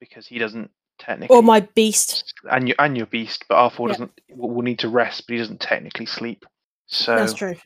[0.00, 1.36] because he doesn't technically.
[1.36, 2.34] or my beast.
[2.50, 3.92] and your and your beast, but R4 Yeah.
[3.92, 4.20] doesn't.
[4.30, 6.44] Will will need to rest, but he doesn't technically sleep.
[6.86, 7.56] So That's true.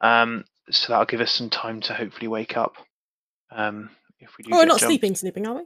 [0.00, 2.76] um, so that'll give us some time to hopefully wake up.
[3.50, 4.50] Um, if we do.
[4.52, 4.90] Oh, we're not jumped.
[4.90, 5.64] sleeping, sleeping, are we?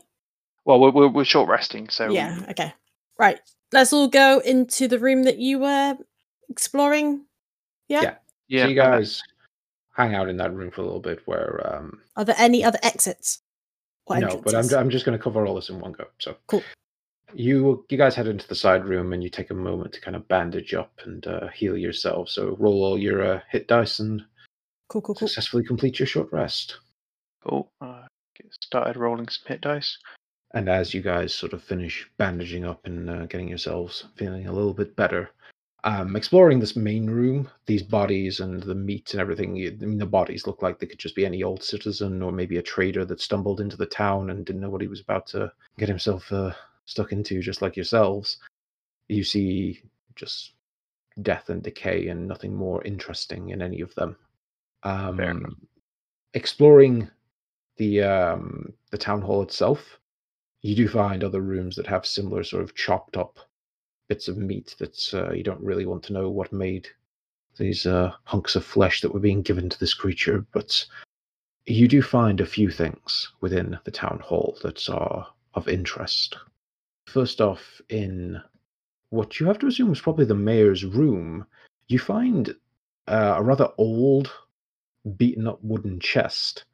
[0.65, 2.45] Well, we're we're, we're short resting, so yeah.
[2.51, 2.73] Okay.
[3.19, 3.39] Right.
[3.73, 5.97] Let's all go into the room that you were
[6.49, 7.25] exploring.
[7.89, 8.03] Yeah.
[8.03, 8.15] Yeah.
[8.49, 8.63] yeah.
[8.65, 9.23] so you guys
[9.97, 12.79] hang out in that room for a little bit where um Are there any other
[12.83, 13.41] exits?
[14.07, 14.73] Or no but i'm.
[14.74, 16.62] I'm just going to cover all this in one go so Cool.
[17.35, 20.16] you you guys head into the side room and you take a moment to kind
[20.16, 24.23] of bandage up and uh, heal yourself so roll all your uh, hit dice and
[24.89, 25.27] Cool, cool, cool.
[25.28, 26.78] successfully complete your short rest
[27.45, 27.70] Cool.
[27.81, 28.03] Uh,
[28.37, 29.99] get started rolling some hit dice.
[30.55, 34.53] and as you guys sort of finish bandaging up and uh, getting yourselves feeling a
[34.53, 35.31] little bit better
[35.87, 40.05] um, exploring this main room these bodies and the meat and everything, I mean, the
[40.05, 43.21] bodies look like they could just be any old citizen or maybe a trader that
[43.21, 46.51] stumbled into the town and didn't know what he was about to get himself uh,
[46.87, 48.39] stuck into just like yourselves.
[49.09, 49.81] You see
[50.17, 50.55] just
[51.23, 54.17] death and decay and nothing more interesting in any of them.
[54.83, 55.57] Um,
[56.35, 57.09] exploring
[57.77, 60.01] the um, the town hall itself,
[60.63, 63.39] you do find other rooms that have similar sort of chopped up
[64.09, 66.89] bits of meat that uh, you don't really want to know what made
[67.59, 70.85] these uh, hunks of flesh that were being given to this creature, but
[71.66, 76.37] you do find a few things within the town hall that are of interest.
[77.07, 78.41] First off, in
[79.11, 81.47] what you have to assume is probably the mayor's room,
[81.89, 82.55] you find
[83.09, 84.33] uh, a rather old,
[85.16, 86.65] beaten up wooden chest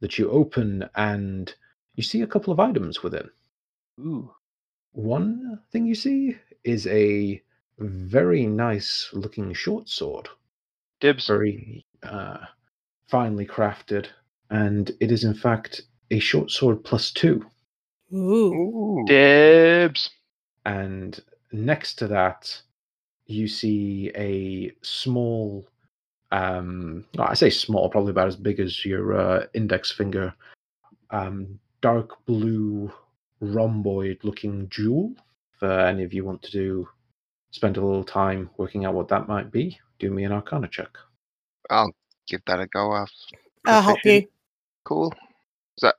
[0.00, 1.54] that you open and
[1.94, 3.28] you see a couple of items within.
[4.00, 4.30] Ooh.
[4.92, 6.36] One thing you see
[6.66, 7.42] is a
[7.78, 10.28] very nice looking short sword,
[11.00, 11.26] Dibs.
[11.26, 12.38] very uh,
[13.08, 14.06] finely crafted,
[14.50, 17.44] and it is in fact a short sword plus two.
[18.12, 18.54] Ooh.
[18.54, 19.04] Ooh.
[19.06, 20.10] Dibs.
[20.64, 21.20] And
[21.52, 22.60] next to that,
[23.26, 25.68] you see a small,
[26.32, 30.34] um, well, I say small, probably about as big as your uh, index finger,
[31.10, 32.92] um, dark blue
[33.40, 35.14] rhomboid looking jewel.
[35.56, 36.88] If uh, any of you want to do,
[37.50, 40.90] spend a little time working out what that might be, do me an arcana check.
[41.70, 41.92] I'll
[42.28, 42.92] give that a go.
[42.92, 43.08] I've
[43.66, 44.28] I'll help you.
[44.84, 45.12] Cool.
[45.76, 45.94] Is that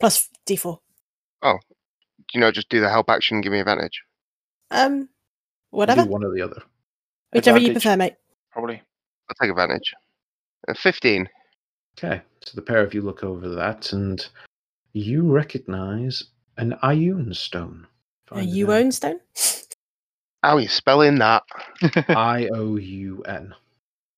[0.00, 0.78] Plus D4.
[1.42, 1.58] Oh,
[2.32, 3.40] You know, just do the help action.
[3.40, 4.02] Give me advantage.
[4.70, 5.08] Um, Do
[5.70, 6.04] whatever.
[6.04, 6.62] one or the other.
[7.32, 8.14] Whichever you prefer, mate.
[8.50, 8.82] Probably.
[9.28, 9.94] I'll take advantage.
[10.68, 11.28] Uh, Fifteen.
[11.96, 14.26] Okay, so the pair of you look over that and
[14.92, 16.24] you recognize
[16.56, 17.86] an Ioun stone.
[18.30, 19.20] A Find you own stone?
[20.42, 21.42] How are you spelling that?
[22.08, 23.54] I O U N.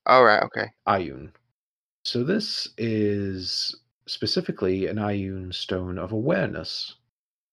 [0.07, 0.43] All right.
[0.43, 0.71] Okay.
[0.87, 1.31] Ioun.
[2.05, 3.75] So this is
[4.07, 6.95] specifically an Ioun stone of awareness.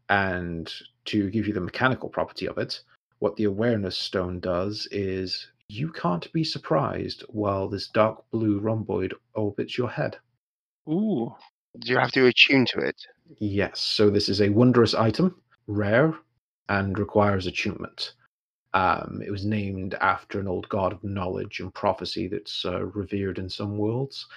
[0.10, 0.72] And
[1.06, 2.82] to give you the mechanical property of it,
[3.20, 9.14] what the awareness stone does is you can't be surprised while this dark blue rhomboid
[9.34, 10.18] orbits your head.
[10.88, 11.34] Ooh.
[11.80, 13.02] Do you have to attune to it?
[13.40, 16.14] Yes, so this is a wondrous item, rare,
[16.70, 18.14] and requires attunement.
[18.74, 23.38] Um, it was named after an old god of knowledge and prophecy that's uh, revered
[23.38, 24.28] in some worlds.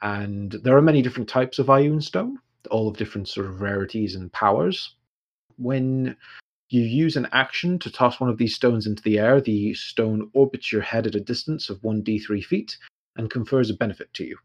[0.00, 2.38] And there are many different types of Ioun stone,
[2.70, 4.96] all of different sort of rarities and powers.
[5.58, 6.16] When
[6.70, 10.30] you use an action to toss one of these stones into the air, the stone
[10.32, 12.78] orbits your head at a distance of 1d3 feet
[13.16, 14.38] and confers a benefit to you.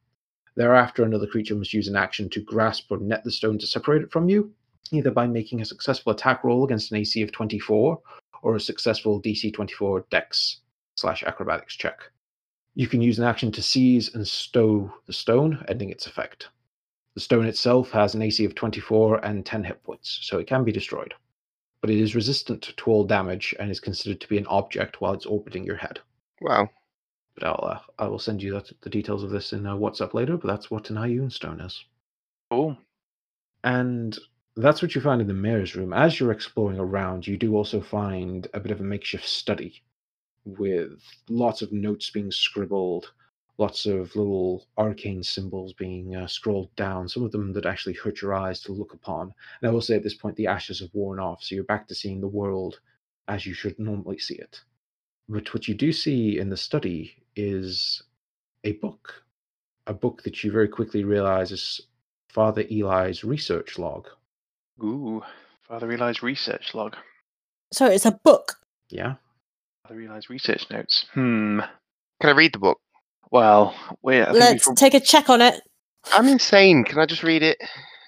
[0.56, 4.02] Thereafter, another creature must use an action to grasp or net the stone to separate
[4.02, 4.52] it from you,
[4.94, 8.00] either by making a successful attack roll against an AC of 24
[8.44, 10.62] or a successful DC 24 Dex
[10.96, 12.00] slash Acrobatics check.
[12.76, 16.50] You can use an action to seize and stow the stone, ending its effect.
[17.16, 20.64] The stone itself has an AC of 24 and 10 hit points, so it can
[20.64, 21.16] be destroyed.
[21.82, 25.14] But it is resistant to all damage and is considered to be an object while
[25.14, 26.00] it's orbiting your head.
[26.42, 26.70] Wow.
[27.34, 30.14] But I'll uh, I will send you that, the details of this in uh, WhatsApp
[30.14, 30.38] later.
[30.38, 31.84] But that's what an Ioun stone is,
[32.52, 32.78] Cool.
[33.64, 34.18] and
[34.62, 35.94] that's what you find in the mayor's room.
[35.94, 39.84] As you're exploring around, you do also find a bit of a makeshift study
[40.46, 43.12] with lots of notes being scribbled,
[43.58, 47.08] lots of little arcane symbols being uh, scrolled down.
[47.08, 49.34] Some of them that actually hurt your eyes to look upon.
[49.62, 51.88] And I will say at this point, the ashes have worn off, so you're back
[51.88, 52.80] to seeing the world
[53.28, 54.62] as you should normally see it.
[55.30, 58.02] But what you do see in the study is
[58.64, 59.24] a book,
[59.86, 61.82] a book that you very quickly realize is
[62.30, 64.08] Father Eli's research log.
[64.84, 65.24] Ooh.
[65.68, 66.96] Father Eli's research log.
[67.74, 68.54] So it's a book.
[68.90, 69.16] Yeah.
[69.84, 71.06] Father Eli's research notes.
[71.14, 71.60] Hmm.
[72.22, 72.80] Can I read the book?
[73.32, 74.24] Well, wait.
[74.24, 75.62] I Let's prob- take a check on it.
[76.14, 76.84] I'm insane.
[76.84, 77.58] Can I just read it?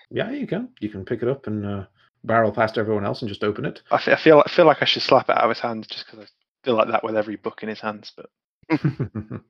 [0.09, 0.69] Yeah, you can.
[0.79, 1.85] You can pick it up and uh,
[2.23, 3.81] barrel past everyone else and just open it.
[3.91, 5.87] I fe- I feel I feel like I should slap it out of his hands
[5.87, 6.27] just because I
[6.63, 8.13] feel like that with every book in his hands.
[8.15, 8.79] But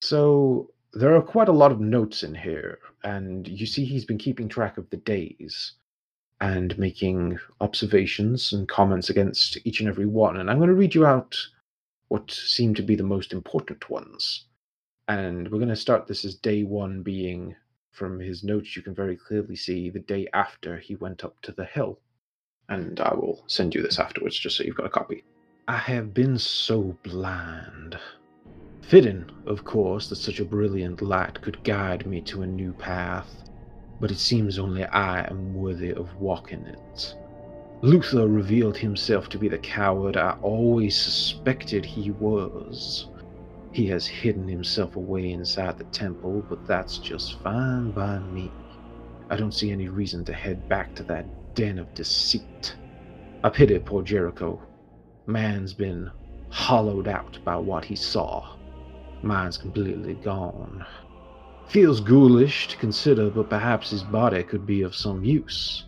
[0.00, 4.18] so there are quite a lot of notes in here, and you see he's been
[4.18, 5.72] keeping track of the days
[6.42, 10.36] and making observations and comments against each and every one.
[10.36, 11.38] And I'm going to read you out
[12.08, 14.46] what seem to be the most important ones.
[15.06, 17.54] And we're going to start this as day one being
[17.92, 21.52] from his notes, you can very clearly see the day after he went up to
[21.52, 22.00] the hill.
[22.68, 25.22] And I will send you this afterwards just so you've got a copy.
[25.68, 27.98] I have been so blind.
[28.80, 33.48] Fitting, of course, that such a brilliant light could guide me to a new path,
[34.00, 37.14] but it seems only I am worthy of walking it.
[37.82, 43.08] Luther revealed himself to be the coward I always suspected he was.
[43.72, 48.52] He has hidden himself away inside the temple, but that's just fine by me.
[49.30, 52.76] I don't see any reason to head back to that den of deceit.
[53.42, 54.62] I pity poor Jericho.
[55.26, 56.10] Man's been
[56.50, 58.44] hollowed out by what he saw.
[59.22, 60.84] Mine's completely gone.
[61.72, 65.84] Feels ghoulish to consider, but perhaps his body could be of some use.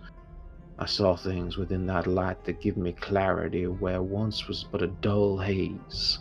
[0.78, 4.86] I saw things within that light that give me clarity where once was but a
[4.86, 6.20] dull haze.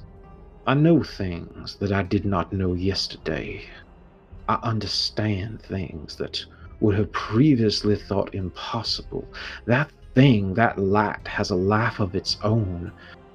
[0.67, 3.63] I know things that I did not know yesterday.
[4.49, 6.43] I understand things that
[6.81, 9.25] would have previously thought impossible.
[9.65, 12.91] That thing, that light, has a life of its own,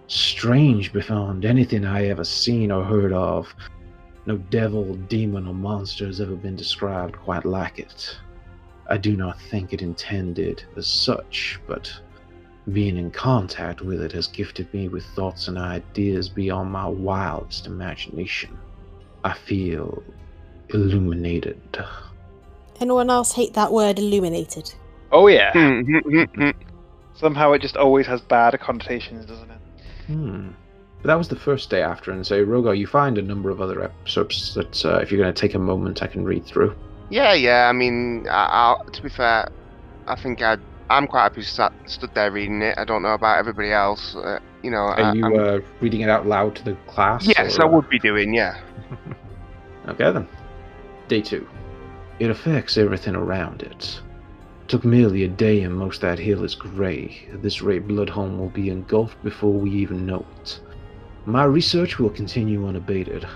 [0.09, 3.55] strange beyond anything I ever seen or heard of.
[4.29, 8.15] No devil, demon, or monster has ever been described quite like it.
[8.91, 11.91] I do not think it intended as such, but
[12.71, 17.67] being in contact with it has gifted me with thoughts and ideas beyond my wildest
[17.67, 18.59] imagination.
[19.25, 20.03] I feel
[20.75, 21.83] illuminated.
[22.83, 24.75] Anyone else hate that word illuminated?
[25.11, 25.53] Oh yeah.
[25.55, 26.51] Hmm.
[27.15, 29.61] Somehow it just always has bad connotations, doesn't it?
[30.07, 30.51] Hmm.
[31.03, 33.61] But that was the first day after, and so Rogar, you find a number of
[33.61, 36.75] other excerpts that, uh, if you're going to take a moment, I can read through.
[37.11, 37.69] yeah, yeah.
[37.69, 39.49] I mean, I, I'll, to be fair,
[40.09, 40.57] I think I
[40.91, 42.79] I'm quite happy sat, stood there reading it.
[42.79, 44.17] I don't know about everybody else.
[44.17, 47.27] Uh, you know, Are I, you uh, reading it out loud to the class?
[47.27, 48.35] yes, or, I would be doing.
[48.35, 48.61] Yeah.
[49.89, 50.29] Okay then.
[51.09, 51.49] Day two.
[52.19, 53.99] It affects everything around it.
[54.67, 57.27] Took merely a day and most that hill is grey.
[57.33, 60.61] At this rate, Bloodhome will be engulfed before we even know it.
[61.29, 63.29] My research will continue unabated.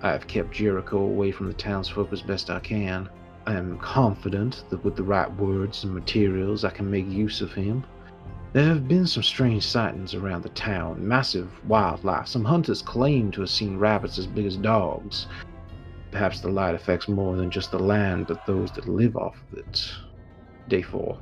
[0.00, 3.06] I have kept Jericho away from the townsfolk as best I can.
[3.46, 7.52] I am confident that with the right words and materials I can make use of
[7.52, 7.84] him.
[8.54, 12.28] There have been some strange sightings around the town, massive wildlife.
[12.28, 15.26] Some hunters claim to have seen rabbits as big as dogs.
[16.12, 19.58] Perhaps the light affects more than just the land, but those that live off of
[19.58, 19.92] it.
[20.68, 21.18] Day 4.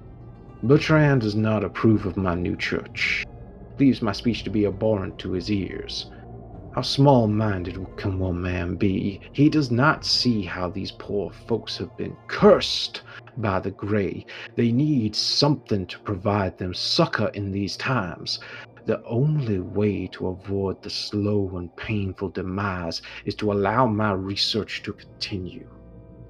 [0.63, 3.25] Bertrand does not approve of my new church.
[3.77, 6.11] Believes my speech to be abhorrent to his ears.
[6.73, 9.21] How small minded can one man be?
[9.33, 13.03] He does not see how these poor folks have been cursed
[13.37, 14.25] by the Grey.
[14.57, 18.41] They need something to provide them succor in these times.
[18.87, 24.83] The only way to avoid the slow and painful demise is to allow my research
[24.85, 25.69] to continue.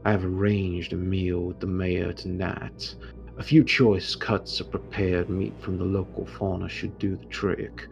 [0.04, 2.96] I have arranged a meal with the mayor tonight.
[3.42, 7.88] A few choice cuts of prepared meat from the local fauna should do the trick.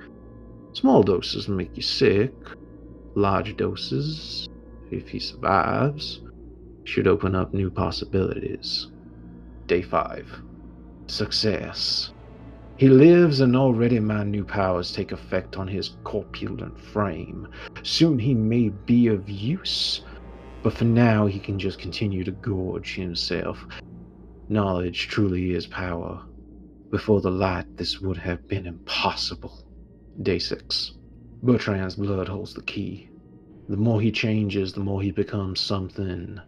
[0.75, 2.33] Small doses make you sick.
[3.17, 4.47] Large doses,
[4.93, 6.21] if he survives,
[6.85, 8.87] should open up new possibilities.
[9.67, 10.41] Day 5.
[11.09, 12.13] Success.
[12.77, 17.49] He lives, and already my new powers take effect on his corpulent frame.
[17.83, 20.03] Soon he may be of use,
[20.63, 23.67] but for now he can just continue to gorge himself.
[24.53, 26.25] Knowledge truly is power.
[26.91, 29.57] Before the light, this would have been impossible.
[30.21, 30.91] Day 6.
[31.41, 33.07] Bertrand's blood holds the key.
[33.69, 36.41] The more he changes, the more he becomes something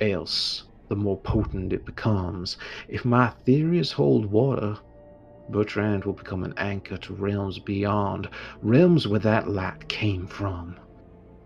[0.00, 2.56] else, the more potent it becomes.
[2.88, 4.78] If my theories hold water,
[5.50, 8.30] Bertrand will become an anchor to realms beyond,
[8.62, 10.78] realms where that light came from.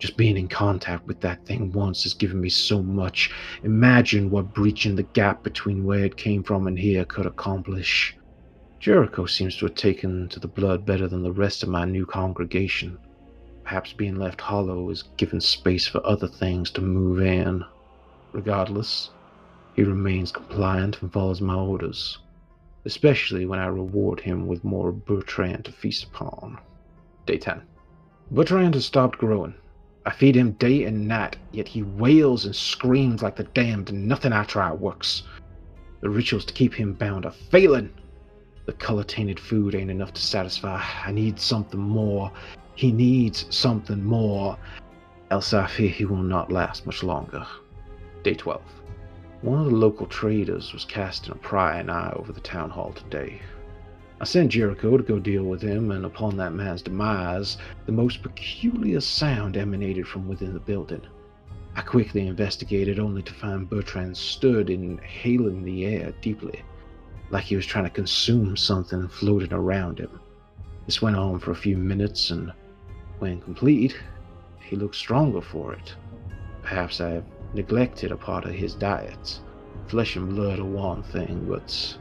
[0.00, 3.30] Just being in contact with that thing once has given me so much.
[3.62, 8.16] Imagine what breaching the gap between where it came from and here could accomplish.
[8.78, 12.06] Jericho seems to have taken to the blood better than the rest of my new
[12.06, 12.96] congregation.
[13.62, 17.62] Perhaps being left hollow has given space for other things to move in.
[18.32, 19.10] Regardless,
[19.74, 22.18] he remains compliant and follows my orders,
[22.86, 26.58] especially when I reward him with more Bertrand to feast upon.
[27.26, 27.60] Day 10.
[28.30, 29.52] Bertrand has stopped growing.
[30.06, 34.08] I feed him day and night, yet he wails and screams like the damned, and
[34.08, 35.24] nothing I try works.
[36.00, 37.90] The rituals to keep him bound are failing.
[38.64, 40.82] The color tainted food ain't enough to satisfy.
[41.04, 42.32] I need something more.
[42.76, 44.56] He needs something more.
[45.30, 47.46] Else I fear he will not last much longer.
[48.22, 48.62] Day 12.
[49.42, 53.40] One of the local traders was casting a prying eye over the town hall today.
[54.22, 57.56] I sent Jericho to go deal with him, and upon that man's demise,
[57.86, 61.00] the most peculiar sound emanated from within the building.
[61.74, 66.62] I quickly investigated, only to find Bertrand stood inhaling the air deeply,
[67.30, 70.20] like he was trying to consume something floating around him.
[70.84, 72.52] This went on for a few minutes, and
[73.20, 73.96] when complete,
[74.60, 75.94] he looked stronger for it.
[76.62, 77.24] Perhaps I have
[77.54, 79.40] neglected a part of his diet.
[79.86, 81.96] Flesh and blood are one thing, but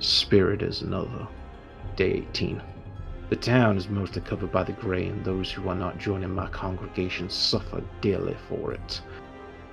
[0.00, 1.26] spirit is another.
[1.96, 2.62] Day 18.
[3.28, 6.48] The town is mostly covered by the grey, and those who are not joining my
[6.48, 9.00] congregation suffer dearly for it.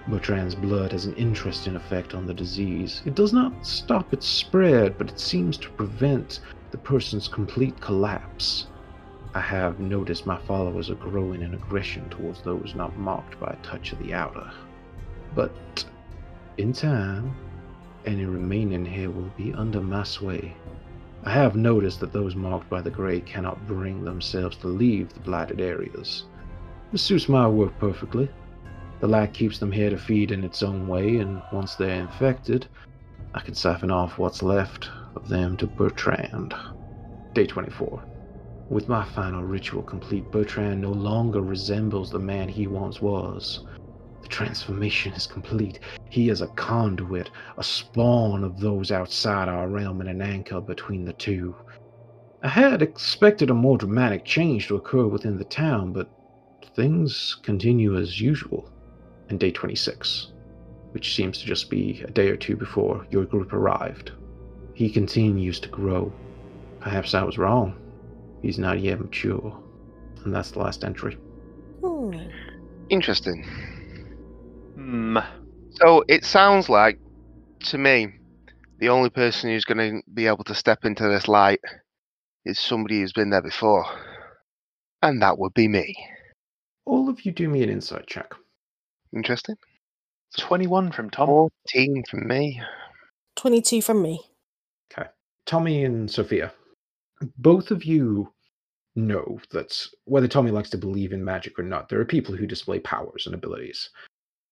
[0.07, 3.01] Bertrand's blood has an interesting effect on the disease.
[3.05, 6.39] It does not stop its spread, but it seems to prevent
[6.71, 8.67] the person's complete collapse.
[9.33, 13.65] I have noticed my followers are growing in aggression towards those not marked by a
[13.65, 14.51] touch of the outer.
[15.35, 15.85] But
[16.57, 17.33] In time,
[18.05, 20.53] any remaining here will be under my sway.
[21.23, 25.19] I have noticed that those marked by the Grey cannot bring themselves to leave the
[25.19, 26.23] blighted areas.
[26.91, 28.29] This suits my work perfectly.
[28.99, 32.67] The light keeps them here to feed in its own way, and once they're infected,
[33.33, 36.53] I can siphon off what's left of them to Bertrand.
[37.33, 38.01] Day 24.
[38.69, 43.59] With my final ritual complete, Bertrand no longer resembles the man he once was.
[44.21, 45.79] The transformation is complete.
[46.09, 51.05] He is a conduit, a spawn of those outside our realm and an anchor between
[51.05, 51.55] the two.
[52.41, 56.09] I had expected a more dramatic change to occur within the town, but
[56.75, 58.71] things continue as usual.
[59.29, 60.31] And day 26,
[60.91, 64.11] which seems to just be a day or two before your group arrived.
[64.73, 66.11] He continues to grow.
[66.79, 67.75] Perhaps I was wrong.
[68.41, 69.61] He's not yet mature.
[70.23, 71.17] And that's the last entry.
[71.83, 72.17] Hmm.
[72.89, 73.45] Interesting.
[74.89, 75.19] Hmm.
[75.69, 76.99] So it sounds like,
[77.65, 78.07] to me,
[78.79, 81.59] the only person who's going to be able to step into this light
[82.43, 83.85] is somebody who's been there before.
[85.03, 85.95] And that would be me.
[86.85, 88.33] All of you do me an insight check.
[89.15, 89.57] Interesting.
[90.39, 91.27] 21 from Tom.
[91.27, 92.59] 14 from me.
[93.35, 94.21] 22 from me.
[94.91, 95.07] Okay.
[95.45, 96.51] Tommy and Sophia,
[97.37, 98.33] both of you
[98.95, 102.47] know that whether Tommy likes to believe in magic or not, there are people who
[102.47, 103.91] display powers and abilities.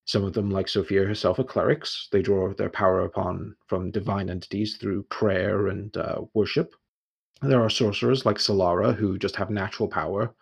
[0.07, 2.07] Some of them, like Sophia herself, are clerics.
[2.11, 6.73] They draw their power upon from divine entities through prayer and uh, worship.
[7.41, 10.33] There are sorcerers like Solara who just have natural power.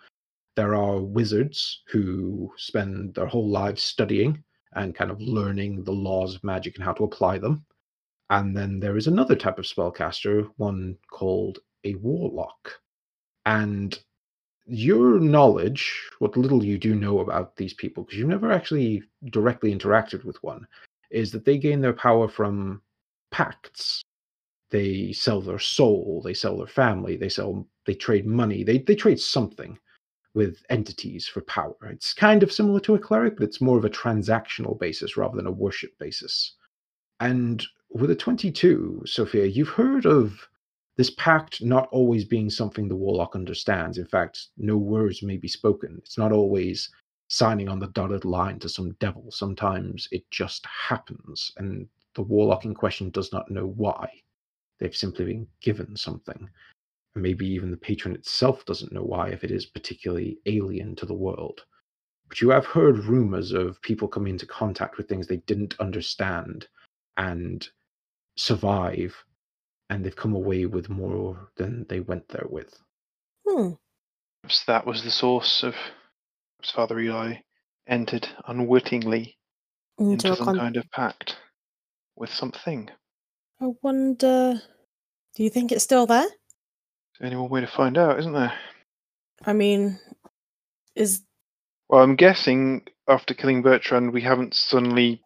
[0.56, 4.44] There are wizards who spend their whole lives studying
[4.74, 7.66] and kind of learning the laws of magic and how to apply them.
[8.30, 12.72] And then there is another type of spellcaster, one called a warlock.
[13.48, 13.98] And
[14.68, 19.74] your knowledge, what little you do know about these people, because you've never actually directly
[19.74, 20.66] interacted with one,
[21.12, 22.82] is that they gain their power from
[23.32, 24.02] pacts.
[24.72, 28.96] They sell their soul, they sell their family, they sell they trade money, they they
[28.96, 29.78] trade something
[30.34, 31.76] with entities for power.
[31.84, 35.38] It's kind of similar to a cleric, but it's more of a transactional basis rather
[35.38, 36.56] than a worship basis.
[37.20, 40.48] And with a 22, Sophia, you've heard of
[40.98, 43.98] this pact not always being something the warlock understands.
[43.98, 45.96] In fact, no words may be spoken.
[45.98, 46.90] It's not always
[47.28, 49.30] signing on the dotted line to some devil.
[49.32, 54.10] Sometimes it just happens, and the warlock in question does not know why.
[54.80, 56.50] They've simply been given something.
[57.14, 61.06] And maybe even the patron itself doesn't know why, if it is particularly alien to
[61.06, 61.66] the world.
[62.28, 66.68] But you have heard rumors of people coming into contact with things they didn't understand
[67.18, 67.68] and
[68.36, 69.16] survive,
[69.90, 72.74] and they've come away with more than they went there with.
[73.48, 73.72] Hmm.
[74.42, 75.74] Perhaps that was the source of
[76.58, 77.36] perhaps Father Eli
[77.88, 79.38] entered unwittingly
[80.00, 81.38] Into into some con- kind of pact
[82.16, 82.90] with something.
[83.62, 84.62] I wonder.
[85.36, 86.28] Do you think it's still there?
[87.20, 88.54] There's only one way to find out, isn't there?
[89.46, 90.00] I mean,
[90.96, 91.22] is
[91.90, 95.22] Well, I'm guessing after killing Bertrand, we haven't suddenly.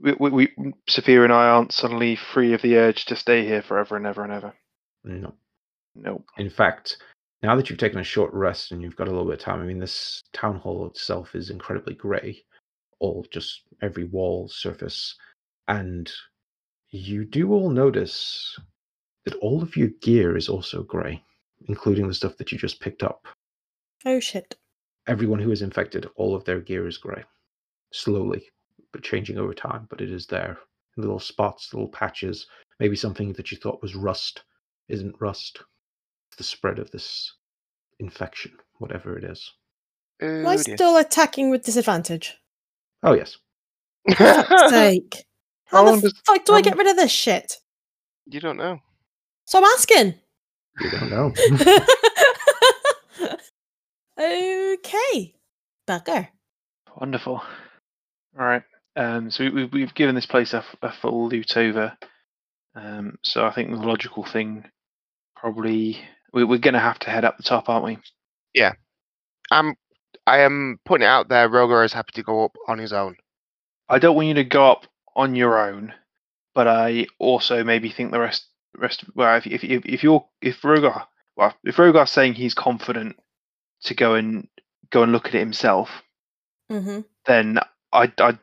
[0.00, 3.62] We, we, we, Sophia and I aren't suddenly free of the urge to stay here
[3.62, 4.54] forever and ever and ever.
[5.04, 5.34] No.
[5.94, 6.24] No.
[6.38, 6.96] In fact,
[7.42, 9.60] now that you've taken a short rest and you've got a little bit of time,
[9.60, 12.42] I mean, this town hall itself is incredibly grey,
[12.98, 15.16] all just every wall, surface,
[15.68, 16.10] and
[16.90, 18.58] you do all notice
[19.24, 21.22] that all of your gear is also grey,
[21.68, 23.26] including the stuff that you just picked up.
[24.06, 24.56] oh shit.
[25.06, 27.24] Everyone who is infected, all of their gear is grey,
[27.92, 28.44] slowly,
[28.92, 29.86] but changing over time.
[29.90, 30.58] But it is there,
[30.96, 32.46] in little spots, little patches.
[32.78, 34.42] Maybe something that you thought was rust
[34.88, 35.62] isn't rust.
[36.30, 37.32] It's the spread of this
[37.98, 39.52] infection, whatever it is.
[40.22, 42.36] Oh, Am I Oh, still attacking with disadvantage?
[43.02, 43.36] Oh yes,
[44.16, 45.24] Fuck's sake.
[45.64, 47.54] How How, the does- fuck do I um, get rid of this shit?
[48.26, 48.78] you don't know.
[49.46, 50.14] So I'm asking.
[50.80, 51.32] you don't know.
[54.18, 55.34] okay.
[55.88, 56.28] Bugger.
[56.96, 57.34] Wonderful.
[58.38, 58.62] All right.
[58.96, 60.64] Um, so we, we, we've given this place a
[61.00, 61.96] full loot over.
[62.74, 64.64] Um, so I think the logical thing,
[65.36, 66.00] probably,
[66.32, 67.98] we, we're going to have to head up the top, aren't we?
[68.54, 68.72] Yeah,
[69.50, 69.74] I'm.
[70.26, 71.48] I am putting it out there.
[71.48, 73.16] Rogar is happy to go up on his own.
[73.88, 74.86] I don't want you to go up
[75.16, 75.92] on your own,
[76.54, 78.46] but I also maybe think the rest
[78.76, 79.04] rest.
[79.14, 81.06] Well, if if if, if you're if Rogar,
[81.36, 83.16] well, if Rogar's saying he's confident
[83.84, 84.46] to go and
[84.90, 85.88] go and look at it himself,
[86.70, 87.00] Mm-hmm.
[87.26, 87.58] then
[87.92, 88.38] I I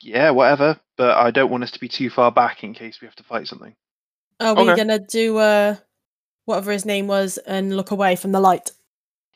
[0.00, 0.78] yeah whatever.
[0.96, 3.24] But I don't want us to be too far back in case we have to
[3.24, 3.74] fight something.
[4.40, 4.76] Are we Okay.
[4.76, 5.76] gonna do uh
[6.44, 8.70] whatever his name was and look away from the light?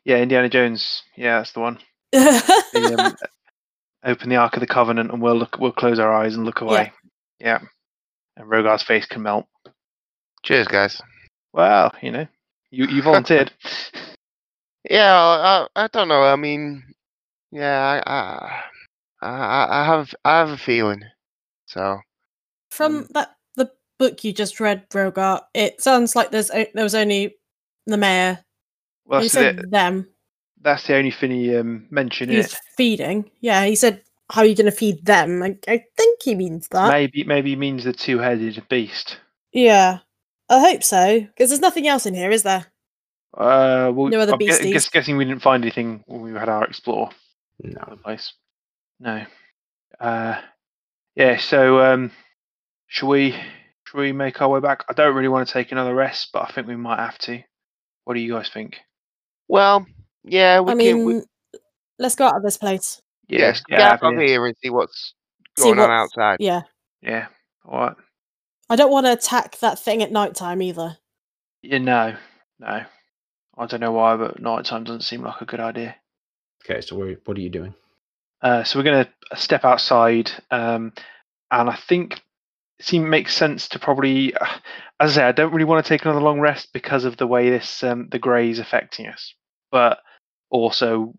[0.04, 1.02] Yeah, Indiana Jones.
[1.16, 1.78] Yeah, that's the one.
[2.12, 3.16] The, um,
[4.04, 5.58] open the Ark of the Covenant, and we'll look.
[5.58, 6.92] We'll close our eyes and look away.
[7.40, 7.60] Yeah.
[8.36, 9.46] And Rogar's face can melt.
[10.44, 11.02] Cheers, guys.
[11.52, 12.26] Well, you know,
[12.70, 13.52] you you volunteered.
[14.88, 16.22] Yeah, I, I don't know.
[16.22, 16.82] I mean,
[17.50, 18.62] yeah, I, I,
[19.20, 21.02] I I have, I have a feeling.
[21.66, 21.98] So
[22.70, 26.84] From Um, that the book you just read, Rogar, it sounds like there's o- there
[26.84, 27.36] was only
[27.86, 28.44] the mayor.
[29.04, 30.08] well, he that's, said the, them.
[30.60, 32.58] that's the only thing he um, mentioned He's it.
[32.76, 33.30] feeding.
[33.40, 36.68] Yeah, he said, "How are you going to feed them?" I, I think he means
[36.68, 36.88] that.
[36.90, 39.18] Maybe maybe he means the two-headed beast.
[39.52, 39.98] Yeah,
[40.50, 41.20] I hope so.
[41.20, 42.66] Because there's nothing else in here, is there?
[43.36, 44.72] Uh, well, No other I'm gue- beasties?
[44.72, 47.10] guess, guessing we didn't find anything when we had our explore
[47.62, 47.80] No.
[47.90, 48.32] the place.
[49.00, 49.24] No.
[50.00, 50.40] Uh,
[51.14, 51.38] yeah.
[51.38, 52.10] So, um,
[52.86, 53.32] should we
[53.86, 54.84] should we make our way back?
[54.88, 57.42] I don't really want to take another rest, but I think we might have to.
[58.04, 58.76] What do you guys think?
[59.48, 59.86] well,
[60.24, 60.78] yeah, we I can.
[60.78, 61.22] mean, we,
[61.98, 63.00] let's go out of this place.
[63.28, 65.14] yes, yeah, get out mean, here and see what's
[65.58, 66.36] See going on outside.
[66.40, 66.62] Yeah,
[67.02, 67.26] yeah.
[67.64, 67.96] All right.
[68.70, 70.98] I don't want to attack that thing at night time either.
[71.62, 72.16] Yeah, no,
[72.60, 72.82] no.
[73.56, 75.96] I don't know why, but nighttime doesn't seem like a good idea.
[76.64, 77.74] Okay, so what are you doing?
[78.40, 80.92] Uh, so we're going to step outside, um,
[81.50, 82.14] and I think
[82.78, 84.46] it seems makes sense to probably, uh,
[85.00, 87.26] as I say, I don't really want to take another long rest because of the
[87.26, 89.34] way this um, the grey is affecting us,
[89.72, 89.98] but
[90.50, 91.14] also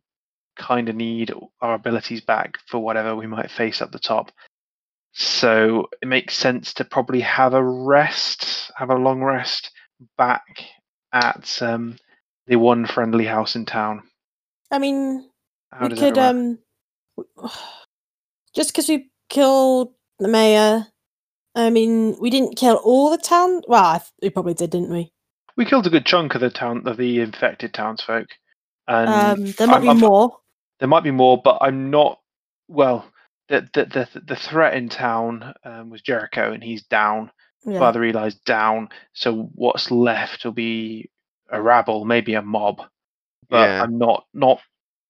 [0.57, 4.31] kind of need our abilities back for whatever we might face up the top.
[5.13, 9.71] So it makes sense to probably have a rest, have a long rest
[10.17, 10.45] back
[11.11, 11.97] at um,
[12.47, 14.03] the one friendly house in town.
[14.71, 15.29] I mean,
[15.71, 16.59] How we could um,
[18.55, 20.87] just because we killed the mayor.
[21.55, 23.61] I mean, we didn't kill all the town.
[23.67, 25.11] Well, I th- we probably did, didn't we?
[25.57, 28.27] We killed a good chunk of the town of the infected townsfolk,
[28.87, 30.37] and Um, there might I'm- be I'm- more.
[30.79, 32.19] there might be more, but I'm not.
[32.67, 33.05] Well,
[33.49, 37.31] the the the, the threat in town um, was Jericho, and he's down.
[37.65, 37.79] Yeah.
[37.79, 38.87] Father Eli's down.
[39.13, 41.09] So what's left will be
[41.49, 42.81] a rabble, maybe a mob.
[43.49, 43.83] But Yeah.
[43.83, 44.61] I'm not not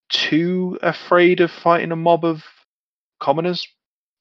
[0.10, 2.44] too afraid of fighting a mob of
[3.19, 3.68] commoners.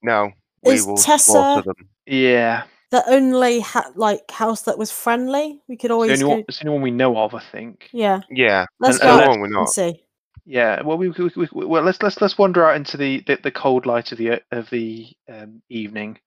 [0.01, 0.31] No,
[0.63, 1.89] we Is will Tessa- slaughter them.
[2.05, 5.61] Yeah, the only ha- like house that was friendly.
[5.67, 6.29] We could it's the always only, go.
[6.29, 7.89] one, it's the only one we know of, I think.
[7.91, 9.69] Yeah, Yeah, let's And- go and out one we're and not.
[9.69, 10.03] see.
[10.45, 13.37] Yeah, well, we, we, we, we- well let's let's let's wander out into the, the,
[13.43, 16.17] the cold light of the of the um, evening,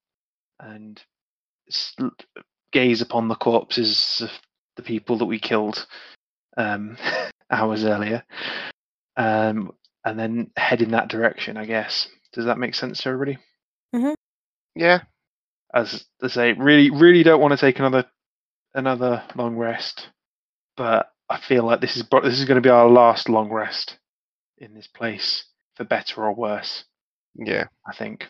[0.61, 1.01] and
[1.67, 2.11] s- l-
[2.71, 4.29] gaze upon the corpses of
[4.77, 5.85] the people that we killed
[6.57, 6.95] um,
[7.51, 8.23] hours earlier,
[9.17, 9.71] um,
[10.05, 11.57] and then head in that direction.
[11.57, 12.07] I guess.
[12.33, 13.37] Does that make sense to everybody?
[14.75, 15.01] yeah.
[15.73, 18.05] As I say, really, really don't want to take another
[18.73, 20.09] another long rest,
[20.77, 23.49] but I feel like this is pro- this is going to be our last long
[23.49, 23.97] rest
[24.57, 25.45] in this place,
[25.75, 26.85] for better or worse.
[27.35, 27.65] Yeah.
[27.87, 28.29] I think.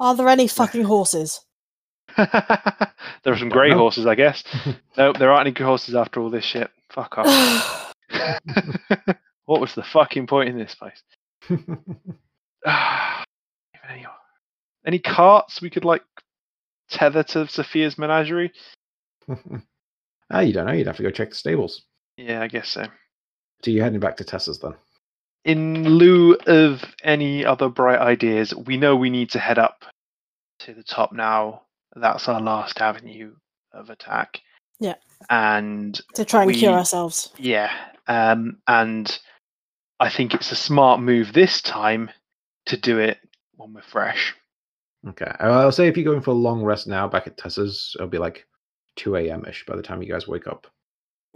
[0.00, 1.40] Are there any fucking horses?
[2.16, 2.92] there
[3.26, 4.42] are some grey horses, I guess.
[4.96, 6.70] nope, there aren't any horses after all this shit.
[6.90, 7.94] Fuck off.
[9.46, 11.02] what was the fucking point in this place?
[13.88, 14.06] any,
[14.86, 16.02] any carts we could like
[16.90, 18.52] tether to Sophia's menagerie?
[20.30, 20.72] ah, you don't know.
[20.72, 21.82] You'd have to go check the stables.
[22.16, 22.84] Yeah, I guess so.
[23.64, 24.74] So you're heading back to Tessa's then?
[25.44, 29.84] In lieu of any other bright ideas, we know we need to head up
[30.60, 31.62] to the top now.
[31.94, 33.34] That's our last avenue
[33.72, 34.40] of attack.
[34.80, 34.94] Yeah.
[35.28, 37.32] And to try and cure ourselves.
[37.38, 37.70] Yeah,
[38.06, 39.18] um, and
[40.00, 42.10] I think it's a smart move this time
[42.66, 43.18] to do it
[43.56, 44.34] when we're fresh.
[45.08, 45.30] Okay.
[45.40, 48.18] I'll say if you're going for a long rest now back at Tessa's, it'll be
[48.18, 48.46] like
[48.96, 49.44] 2 a.m.
[49.46, 50.66] ish by the time you guys wake up.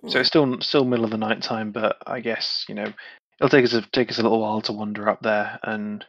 [0.09, 2.93] So it's still still middle of the night time, but I guess you know
[3.41, 6.05] it'll take us a, take us a little while to wander up there, and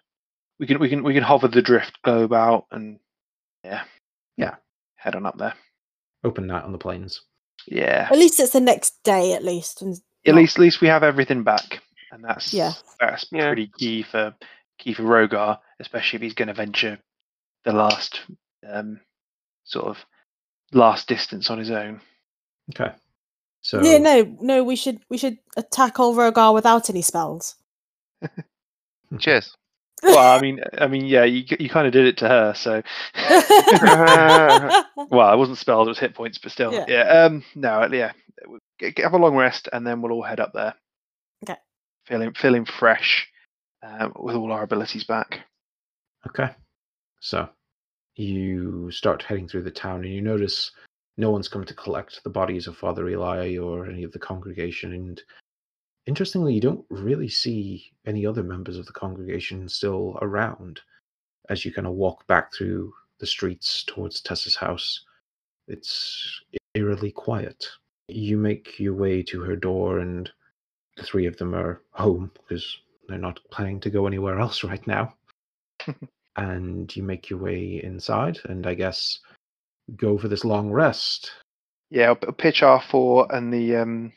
[0.60, 3.00] we can we can we can hover the drift globe out and
[3.64, 3.82] yeah
[4.38, 4.56] Yeah.
[4.96, 5.56] head on up there.
[6.24, 7.22] Open night on the plains.
[7.68, 9.82] Yeah, At least it's the next day, at least.
[9.82, 9.96] And
[10.26, 11.82] at not- least at least we have everything back,
[12.12, 12.74] and that's Yeah.
[13.00, 13.48] that's Yeah.
[13.48, 14.34] pretty key for
[14.78, 17.00] key for Rogar, especially if he's going to venture
[17.66, 18.22] the last
[18.68, 19.00] um,
[19.66, 19.98] sort of
[20.72, 22.02] last distance on his own.
[22.74, 22.94] Okay.
[23.62, 27.56] So yeah, no, no, we should we should attack old Rogar without any spells.
[29.20, 29.54] Cheers.
[30.02, 32.82] Well, I mean, I mean, yeah, you you kind of did it to her, so.
[35.12, 36.86] well, it wasn't spells; it was hit points, but still, Yeah.
[36.88, 37.24] yeah.
[37.26, 38.14] um, no, yeah,
[38.80, 40.74] get, get- have a long rest, and then we'll all head up there.
[42.10, 43.28] Feeling feeling fresh,
[43.84, 45.42] um, with all our abilities back.
[46.28, 46.50] Okay.
[47.22, 47.48] So
[48.16, 50.72] you start heading through the town and you notice
[51.18, 54.94] no one's come to collect the bodies of Father Eli or any of the congregation.
[54.94, 55.22] And
[56.08, 60.82] interestingly, you don't really see any other members of the congregation still around
[61.50, 65.06] as you kind of walk back through the streets towards Tessa's house.
[65.68, 66.42] It's
[66.74, 67.68] eerily quiet.
[68.08, 70.32] You make your way to her door, and
[71.04, 72.78] three of them are home because
[73.08, 75.14] they're not planning to go anywhere else right now.
[76.36, 79.20] and you make your way inside, and I guess
[79.96, 81.32] go for this long rest.
[81.90, 84.14] Yeah, I'll, pitch R4 and the um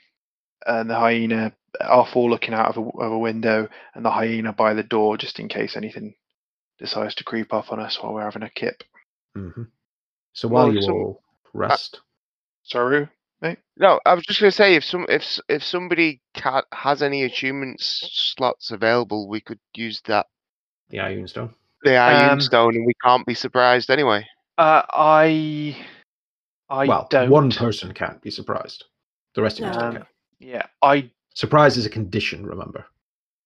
[0.66, 4.74] and the hyena R4 looking out of a, of a window and the hyena by
[4.74, 6.14] the door just in case anything
[6.78, 8.82] decides to creep up on us while we're having a kip.
[9.34, 9.62] hmm
[10.34, 11.22] So while Well, you all
[11.54, 12.00] rest,
[12.64, 13.09] Sorry,
[13.43, 13.59] mate.
[13.77, 17.24] No, I was just going to say if some if if somebody ca- has any
[17.24, 20.27] attunement slots available, we could use that
[20.89, 21.55] the Ioun Stone.
[21.82, 24.27] the Iron Um, Stone, and we can't be surprised anyway.
[24.56, 25.77] Uh, I
[26.70, 27.28] I well, don't.
[27.31, 28.85] one person can't be surprised.
[29.35, 30.06] The rest of us Um, can.
[30.39, 32.86] Yeah, I Surprise is a condition, remember.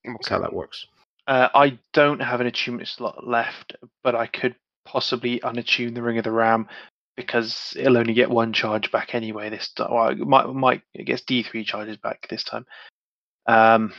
[0.04, 0.86] That's how that works.
[1.28, 4.54] uh, I don't have an attunement slot left, but I could
[4.84, 6.68] possibly unattune the Ring of the Ram
[7.16, 9.48] because it'll only get one charge back anyway.
[9.50, 12.66] This time, well, it might might it gets D three charges back this time.
[13.46, 13.92] Um,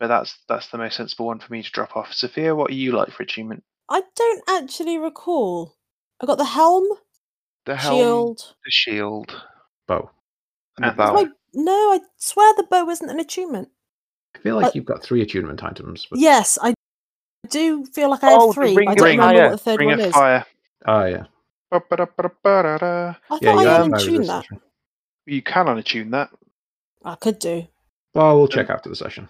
[0.00, 2.12] but that's that's the most sensible one for me to drop off.
[2.12, 3.62] Sophia, what are you like for attunement?
[3.88, 5.74] I don't actually recall.
[6.22, 6.86] I got the helm,
[7.66, 8.38] The helm, shield.
[8.64, 9.42] the shield,
[9.88, 10.10] Bow.
[10.78, 11.12] and the And- bow.
[11.14, 11.24] My,
[11.54, 13.68] no, I swear the bow isn't an attunement.
[14.34, 16.74] I feel like Uh, you've got three attunement items, but Yes, I
[17.50, 18.76] do feel like I Oh, have the three.
[18.76, 19.18] ring but I don't ring.
[19.18, 19.44] remember fire.
[19.44, 20.12] what the third Ring one of is.
[20.14, 20.46] Fire.
[20.86, 21.24] ah, yeah,
[21.72, 23.08] Ba-ba-da-ba-da-ba-da-da.
[23.10, 24.34] I thought yeah, I you had have fire tuned that.
[24.36, 24.60] resistance.
[25.26, 26.30] You can unattune that.
[27.04, 27.66] I could do.
[28.14, 29.28] Well, we'll check after the session.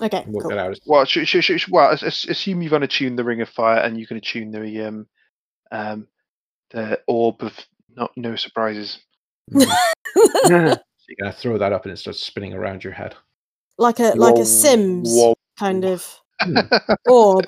[0.00, 0.50] Okay, Work cool.
[0.50, 0.78] that out.
[0.86, 3.98] Well, sh- sh- sh- well, as- as- assume you've unattuned the Ring of Fire and
[4.00, 5.06] you can attune the um,
[5.70, 6.06] um,
[6.70, 7.52] the Orb of
[7.94, 8.98] not no surprises.
[10.14, 10.48] So
[11.08, 13.14] you're gonna throw that up and it starts spinning around your head.
[13.76, 15.34] like a like a Sims whoa.
[15.58, 16.56] kind of Hmm,
[17.08, 17.46] orb.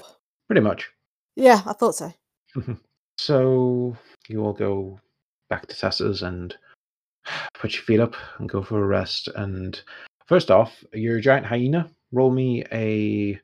[0.49, 0.91] pretty much.
[1.37, 2.13] Yeah, I thought so.
[3.17, 3.97] So
[4.29, 4.99] you all go
[5.49, 6.57] back to Tessa's and
[7.55, 9.29] put your feet up and go for a rest.
[9.35, 9.81] And
[10.27, 13.41] first off, your giant hyena, roll me a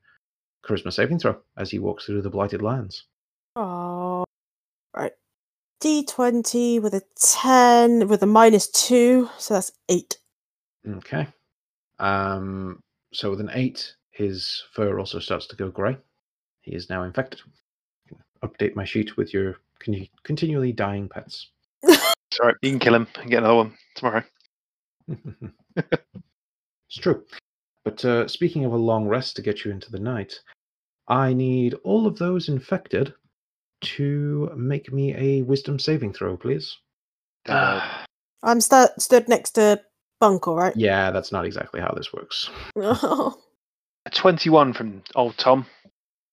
[0.65, 3.05] charisma saving throw as he walks through the blighted lands.
[3.57, 4.25] Oh,
[4.95, 5.13] right.
[5.83, 10.19] D20 with a 10 with a minus 2, so that's 8.
[10.97, 11.27] Okay.
[11.99, 12.83] Um.
[13.13, 15.97] So with an eight, his fur also starts to go grey.
[16.63, 17.41] He is now infected.
[18.43, 21.51] Update my sheet with your con- continually dying pets.
[21.83, 22.57] It's all right.
[22.63, 24.23] You can kill him and get another one tomorrow.
[25.77, 27.25] it's true.
[27.85, 30.39] But uh, speaking of a long rest to get you into the night,
[31.09, 33.15] I need all of those infected
[33.81, 36.77] to make me a wisdom saving throw, please.
[37.49, 38.05] Uh,
[38.43, 39.81] I'm sta stood next to
[40.23, 40.77] Bunkle, right?
[40.77, 42.51] Yeah, that's not exactly how this works.
[44.07, 45.67] A Twenty-one from old Tom.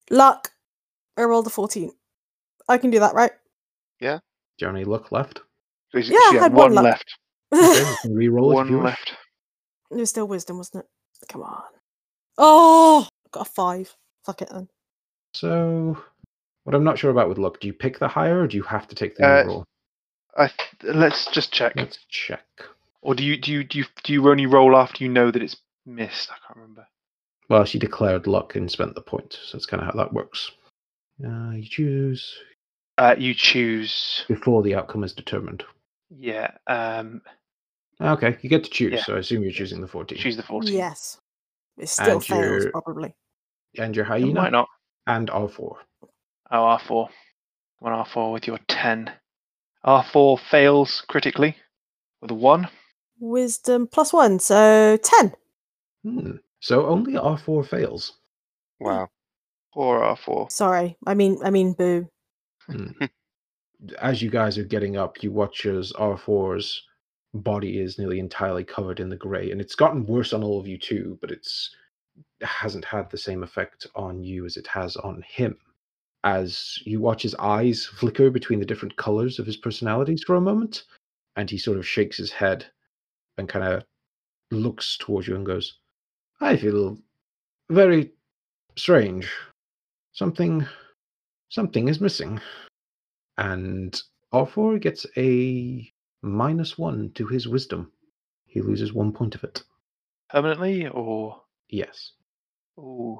[0.09, 0.51] Luck.
[1.17, 1.91] I rolled a 14.
[2.67, 3.31] I can do that, right?
[3.99, 4.19] Yeah.
[4.57, 5.41] Do you have any luck left?
[5.91, 6.83] So Yeah, I had had one one luck.
[6.83, 7.15] left.
[7.53, 9.13] Okay, you can re-roll it if One left.
[9.91, 11.27] it was still wisdom, wasn't it?
[11.29, 11.63] Come on.
[12.37, 13.95] Oh, got a 5.
[14.25, 14.67] Fuck it then.
[15.33, 15.97] So,
[16.63, 18.63] what I'm not sure about with luck, do you pick the higher or do you
[18.63, 19.63] have to take the Uh, roll?
[20.35, 21.73] I th- let's just check.
[21.75, 22.45] Let's check.
[23.01, 25.41] Or do you do you do you do you only roll after you know that
[25.41, 26.29] it's missed?
[26.29, 26.87] I can't remember.
[27.49, 30.51] Well, she declared luck and spent the point, so that's kind of how that works.
[31.25, 32.35] Uh, you choose
[32.97, 34.25] Uh, you choose.
[34.27, 35.63] before the outcome is determined.
[36.09, 36.51] Yeah.
[36.67, 37.21] Um.
[37.99, 39.03] Okay, you get to choose, Yeah.
[39.03, 40.17] so I assume you're choosing the 14.
[40.19, 40.75] Choose the fourteen.
[40.75, 41.19] Yes.
[41.77, 43.13] It still And fails, you're- probably.
[43.77, 44.67] And your It hyena might not.
[45.07, 45.77] and R4.
[46.03, 47.09] Oh, R four.
[47.79, 49.11] One R four with your ten.
[49.83, 51.55] R four fails critically
[52.21, 52.67] with a one.
[53.19, 55.33] Wisdom plus 1, so 10.
[56.03, 56.31] Hmm.
[56.59, 58.13] So only R4 fails.
[58.79, 59.09] wow.
[59.73, 60.49] Or R four.
[60.51, 60.97] Sorry.
[61.05, 62.07] I mean, I mean, boo.
[62.69, 62.91] Hmm.
[63.99, 66.81] As you guys are getting up, you watch as R4's
[67.35, 70.67] body is nearly entirely covered in the grey, and it's gotten worse on all of
[70.67, 71.75] you too, but it's
[72.41, 75.55] hasn't had the same effect on you as it has on him.
[76.23, 80.41] As you watch his eyes flicker between the different colors of his personalities for a
[80.41, 80.83] moment,
[81.35, 82.65] and he sort of shakes his head
[83.37, 83.83] and kind of
[84.49, 85.77] looks towards you and goes,
[86.41, 86.97] I feel
[87.69, 88.11] very
[88.75, 89.31] strange.
[90.13, 90.65] Something
[91.49, 92.39] something is missing.
[93.37, 93.99] And
[94.33, 95.91] R4 gets a
[96.21, 97.91] minus one to his wisdom.
[98.45, 99.63] He loses one point of it.
[100.29, 102.13] Permanently or Yes.
[102.79, 103.19] ooh.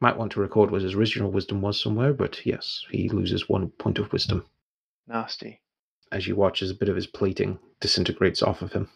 [0.00, 3.68] Might want to record what his original wisdom was somewhere, but yes, he loses one
[3.70, 4.44] point of wisdom
[5.06, 5.60] Nasty.
[6.10, 8.88] as you watch as a bit of his plating disintegrates off of him.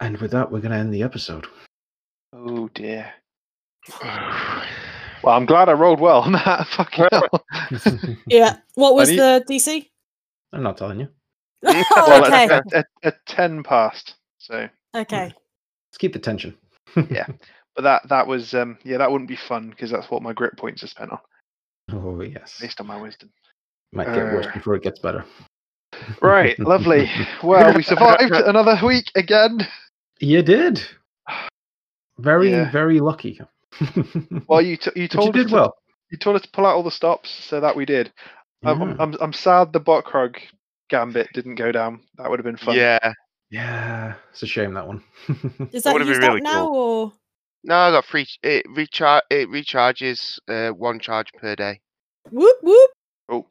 [0.00, 1.46] And with that, we're going to end the episode.
[2.32, 3.12] Oh dear.
[5.22, 6.66] Well, I'm glad I rolled well on that.
[6.76, 8.16] Fucking hell.
[8.26, 8.56] Yeah.
[8.74, 9.88] What was need- the DC?
[10.52, 11.08] I'm not telling you.
[11.62, 12.46] well, Oh, okay.
[12.48, 14.14] a, a, a ten past.
[14.38, 15.24] So, Okay.
[15.26, 16.56] Let's keep the tension.
[17.10, 17.26] Yeah,
[17.76, 20.56] but that that was um yeah that wouldn't be fun because that's what my grit
[20.56, 21.18] points are spent on
[21.92, 22.58] Oh yes.
[22.60, 23.30] based on my wisdom.
[23.92, 25.24] Might get worse Uh, before it gets better.
[26.22, 27.10] Right, lovely.
[27.42, 29.66] Well, we survived another week again.
[30.20, 30.80] You did.
[32.18, 32.70] Very, Yeah.
[32.70, 33.40] very lucky.
[34.48, 35.76] Well, you t- you but you told us did to, well.
[36.10, 38.12] you told us to pull out all the stops, so that we did.
[38.64, 40.36] I'm, I'm, I'm I'm sad the Bokrog
[40.88, 42.00] gambit didn't go down.
[42.16, 42.76] That would have been fun.
[42.76, 43.12] Yeah.
[43.50, 45.02] Yeah, it's a shame that one.
[45.28, 47.12] Is That that would've been used really up now or?
[47.64, 48.26] No, I got free.
[48.42, 49.22] It recharge.
[49.30, 51.80] It recharges uh, one charge per day.
[52.30, 52.90] Whoop whoop.
[53.30, 53.46] Oh,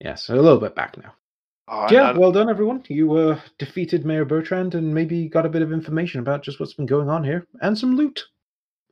[0.00, 1.14] yeah, so a little bit back now.
[1.68, 2.84] oh Yeah, well done, everyone.
[2.88, 6.74] You uh, defeated Mayor Bertrand and maybe got a bit of information about just what's
[6.74, 8.24] been going on here and some loot.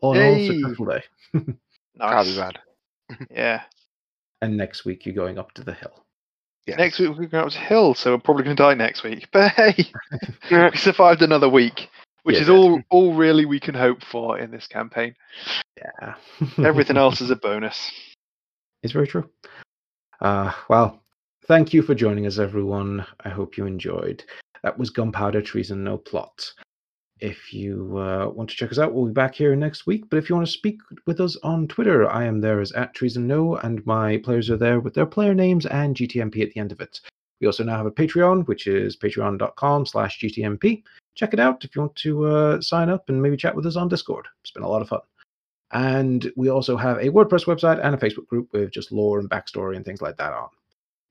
[0.01, 0.47] All in all, Yay.
[0.49, 1.03] successful day.
[1.33, 1.57] Can't
[1.97, 2.31] nice.
[2.31, 2.59] be bad.
[3.31, 3.63] Yeah.
[4.43, 6.05] And next week you're going up to the hill.
[6.67, 6.77] Yes.
[6.79, 9.03] Next week we're going up to the Hill, so we're probably going to die next
[9.03, 9.27] week.
[9.33, 9.75] But hey,
[10.51, 11.89] we survived another week,
[12.25, 15.15] which Yeah, is all all really we can hope for in this campaign.
[15.79, 16.15] Yeah.
[16.59, 17.91] Everything else is a bonus.
[18.83, 19.29] It's very true.
[20.21, 21.01] Uh, well,
[21.47, 23.07] thank you for joining us, everyone.
[23.25, 24.23] I hope you enjoyed.
[24.63, 26.53] That was Gunpowder Treason No Plot.
[27.21, 30.09] If you uh, want to check us out, we'll be back here next week.
[30.09, 32.95] But if you want to speak with us on Twitter, I am there as at
[32.95, 36.61] Treason No, and my players are there with their player names and GTMP at the
[36.61, 37.01] end of it.
[37.41, 40.83] We also now have a Patreon, which is patreon.com slash GTMP.
[41.15, 43.77] Check it out if you want to uh, sign up and maybe chat with us
[43.77, 44.27] on Discord.
[44.43, 45.01] It's been a lot of fun.
[45.73, 49.29] And we also have a WordPress website and a Facebook group with just lore and
[49.29, 50.49] backstory and things like that on.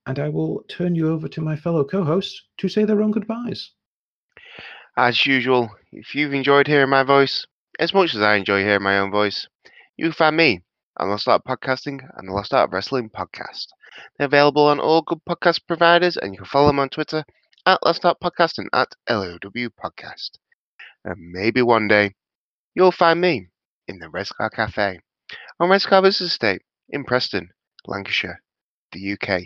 [0.05, 3.11] And I will turn you over to my fellow co hosts to say their own
[3.11, 3.71] goodbyes.
[4.99, 7.45] As usual, if you've enjoyed hearing my voice
[7.79, 9.47] as much as I enjoy hearing my own voice,
[9.95, 10.63] you can find me
[10.97, 13.67] on Lost Art Podcasting and the Lost Art Wrestling podcast.
[14.17, 17.23] They're available on all good podcast providers, and you can follow them on Twitter
[17.67, 20.31] at Lost Art Podcast and at LOW Podcast.
[21.05, 22.15] And maybe one day
[22.73, 23.49] you'll find me
[23.87, 24.99] in the Redcar Cafe
[25.59, 27.51] on Redcar Business Estate in Preston,
[27.85, 28.41] Lancashire,
[28.93, 29.43] the UK.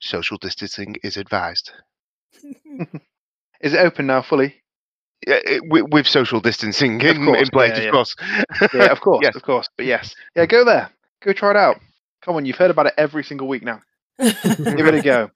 [0.00, 1.70] Social distancing is advised.
[3.60, 4.62] Is it open now fully?
[5.26, 5.38] Yeah,
[5.68, 7.88] with, with social distancing in, course, in place, yeah, yeah.
[7.88, 8.16] of course.
[8.74, 9.34] Yeah, of course, Yes.
[9.36, 9.68] of course.
[9.76, 10.90] But yes, yeah, go there.
[11.22, 11.80] Go try it out.
[12.22, 13.80] Come on, you've heard about it every single week now.
[14.20, 15.30] Give it a go.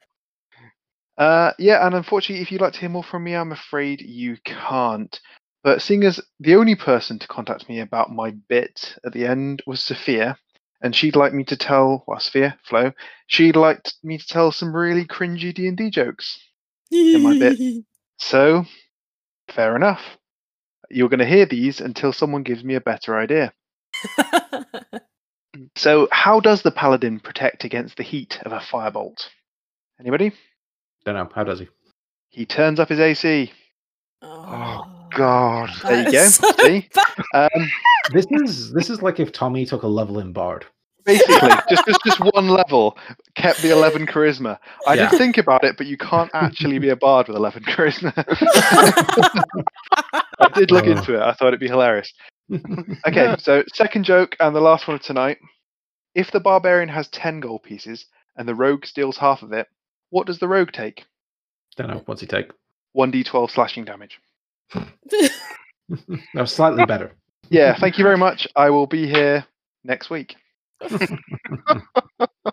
[1.16, 4.36] Uh, yeah, and unfortunately, if you'd like to hear more from me, I'm afraid you
[4.44, 5.19] can't.
[5.62, 9.62] But seeing as the only person to contact me about my bit at the end
[9.66, 10.39] was Sophia,
[10.82, 12.93] and she'd like me to tell, well, Sophia, Flo,
[13.27, 16.39] she'd like me to tell some really cringy D and D jokes.
[16.90, 17.59] in my bit.
[18.23, 18.65] So,
[19.52, 20.01] fair enough.
[20.90, 23.52] You're going to hear these until someone gives me a better idea.
[25.77, 29.27] So, how does the paladin protect against the heat of a firebolt?
[29.98, 30.32] Anybody?
[31.05, 31.28] Don't know.
[31.35, 31.68] How does he?
[32.28, 33.52] He turns up his AC.
[34.22, 35.70] oh, God.
[35.85, 36.24] There you go.
[36.27, 36.89] so See?
[37.35, 37.48] Um,
[38.12, 40.66] This is this is like if Tommy took a level in Bard.
[41.18, 42.96] Basically, just, just just one level
[43.34, 44.58] kept the 11 charisma.
[44.86, 45.10] I Yeah.
[45.10, 48.12] did think about it, but you can't actually be a bard with 11 charisma.
[50.40, 50.90] I did look Oh.
[50.92, 51.20] into it.
[51.22, 52.12] I thought it'd be hilarious.
[53.06, 55.38] Okay, so second joke and the last one of tonight.
[56.16, 58.06] If the barbarian has 10 gold pieces
[58.36, 59.68] and the rogue steals half of it,
[60.10, 61.04] what does the rogue take?
[61.76, 62.02] Don't know.
[62.06, 62.50] What's he take?
[62.96, 64.18] 1d12 slashing damage.
[66.34, 67.12] no, slightly better.
[67.48, 68.48] Yeah, thank you very much.
[68.56, 69.44] I will be here
[69.84, 70.34] next week.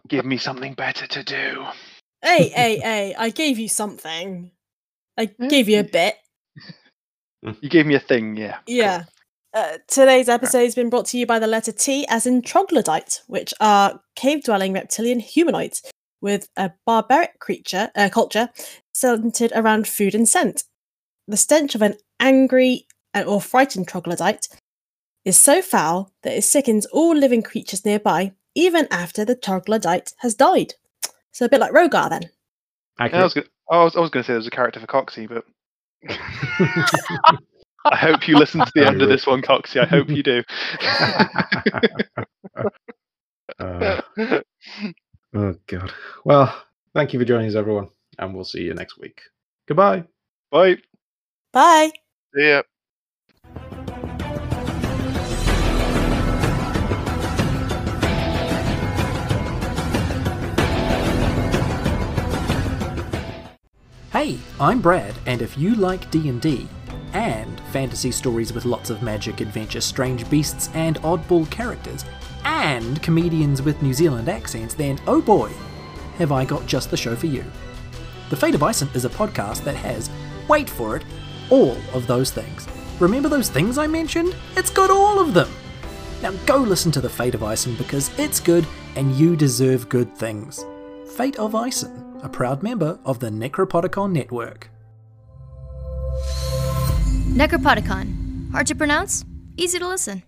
[0.08, 1.66] Give me something better to do.
[2.22, 3.16] hey, hey, hey!
[3.18, 4.52] I gave you something.
[5.18, 6.16] I gave you a bit.
[7.62, 8.58] You gave me a thing, yeah.
[8.68, 9.06] Yeah.
[9.54, 13.22] Uh, today's episode has been brought to you by the letter T, as in troglodyte,
[13.28, 15.82] which are cave-dwelling reptilian humanoids
[16.22, 18.50] with a barbaric creature uh, culture
[18.94, 20.64] centered around food and scent.
[21.28, 24.48] The stench of an angry uh, or frightened troglodyte
[25.28, 30.34] is so foul that it sickens all living creatures nearby, even after the troglodyte has
[30.34, 30.74] died.
[31.34, 32.30] So a bit like Rogar, then.
[32.98, 35.28] I was, gonna, I was, I was going to say there's a character for Coxie,
[35.28, 35.44] but
[37.86, 39.82] I hope you listen to the end of this one, Coxie.
[39.82, 40.44] I hope you do.
[43.60, 44.02] Uh,
[45.34, 45.92] oh god.
[46.24, 46.64] Well,
[46.94, 49.22] thank you for joining us, everyone, and we'll see you next week.
[49.68, 50.04] Goodbye.
[50.52, 50.78] Bye.
[51.52, 51.92] Bye!
[52.36, 52.62] yeah.
[64.18, 66.68] Hey, I'm Brad, and if you like D&D
[67.14, 72.04] and fantasy stories with lots of magic, adventure, strange beasts, and oddball characters,
[72.44, 75.52] and comedians with New Zealand accents, then oh boy,
[76.18, 77.46] have I got just the show for you.
[78.32, 80.10] The Fate of Ison is a podcast that has,
[80.48, 81.04] wait for it,
[81.52, 82.68] all of those things.
[83.00, 84.36] Remember those things I mentioned?
[84.56, 85.52] It's got all of them!
[86.24, 88.66] Now go listen to The Fate of Ison because it's good
[88.96, 90.66] and you deserve good things.
[91.16, 94.70] Fate of Ison, a proud member of the Necropodicon Network.
[97.30, 98.52] Necropodicon.
[98.52, 99.24] Hard to pronounce,
[99.58, 100.24] easy to listen.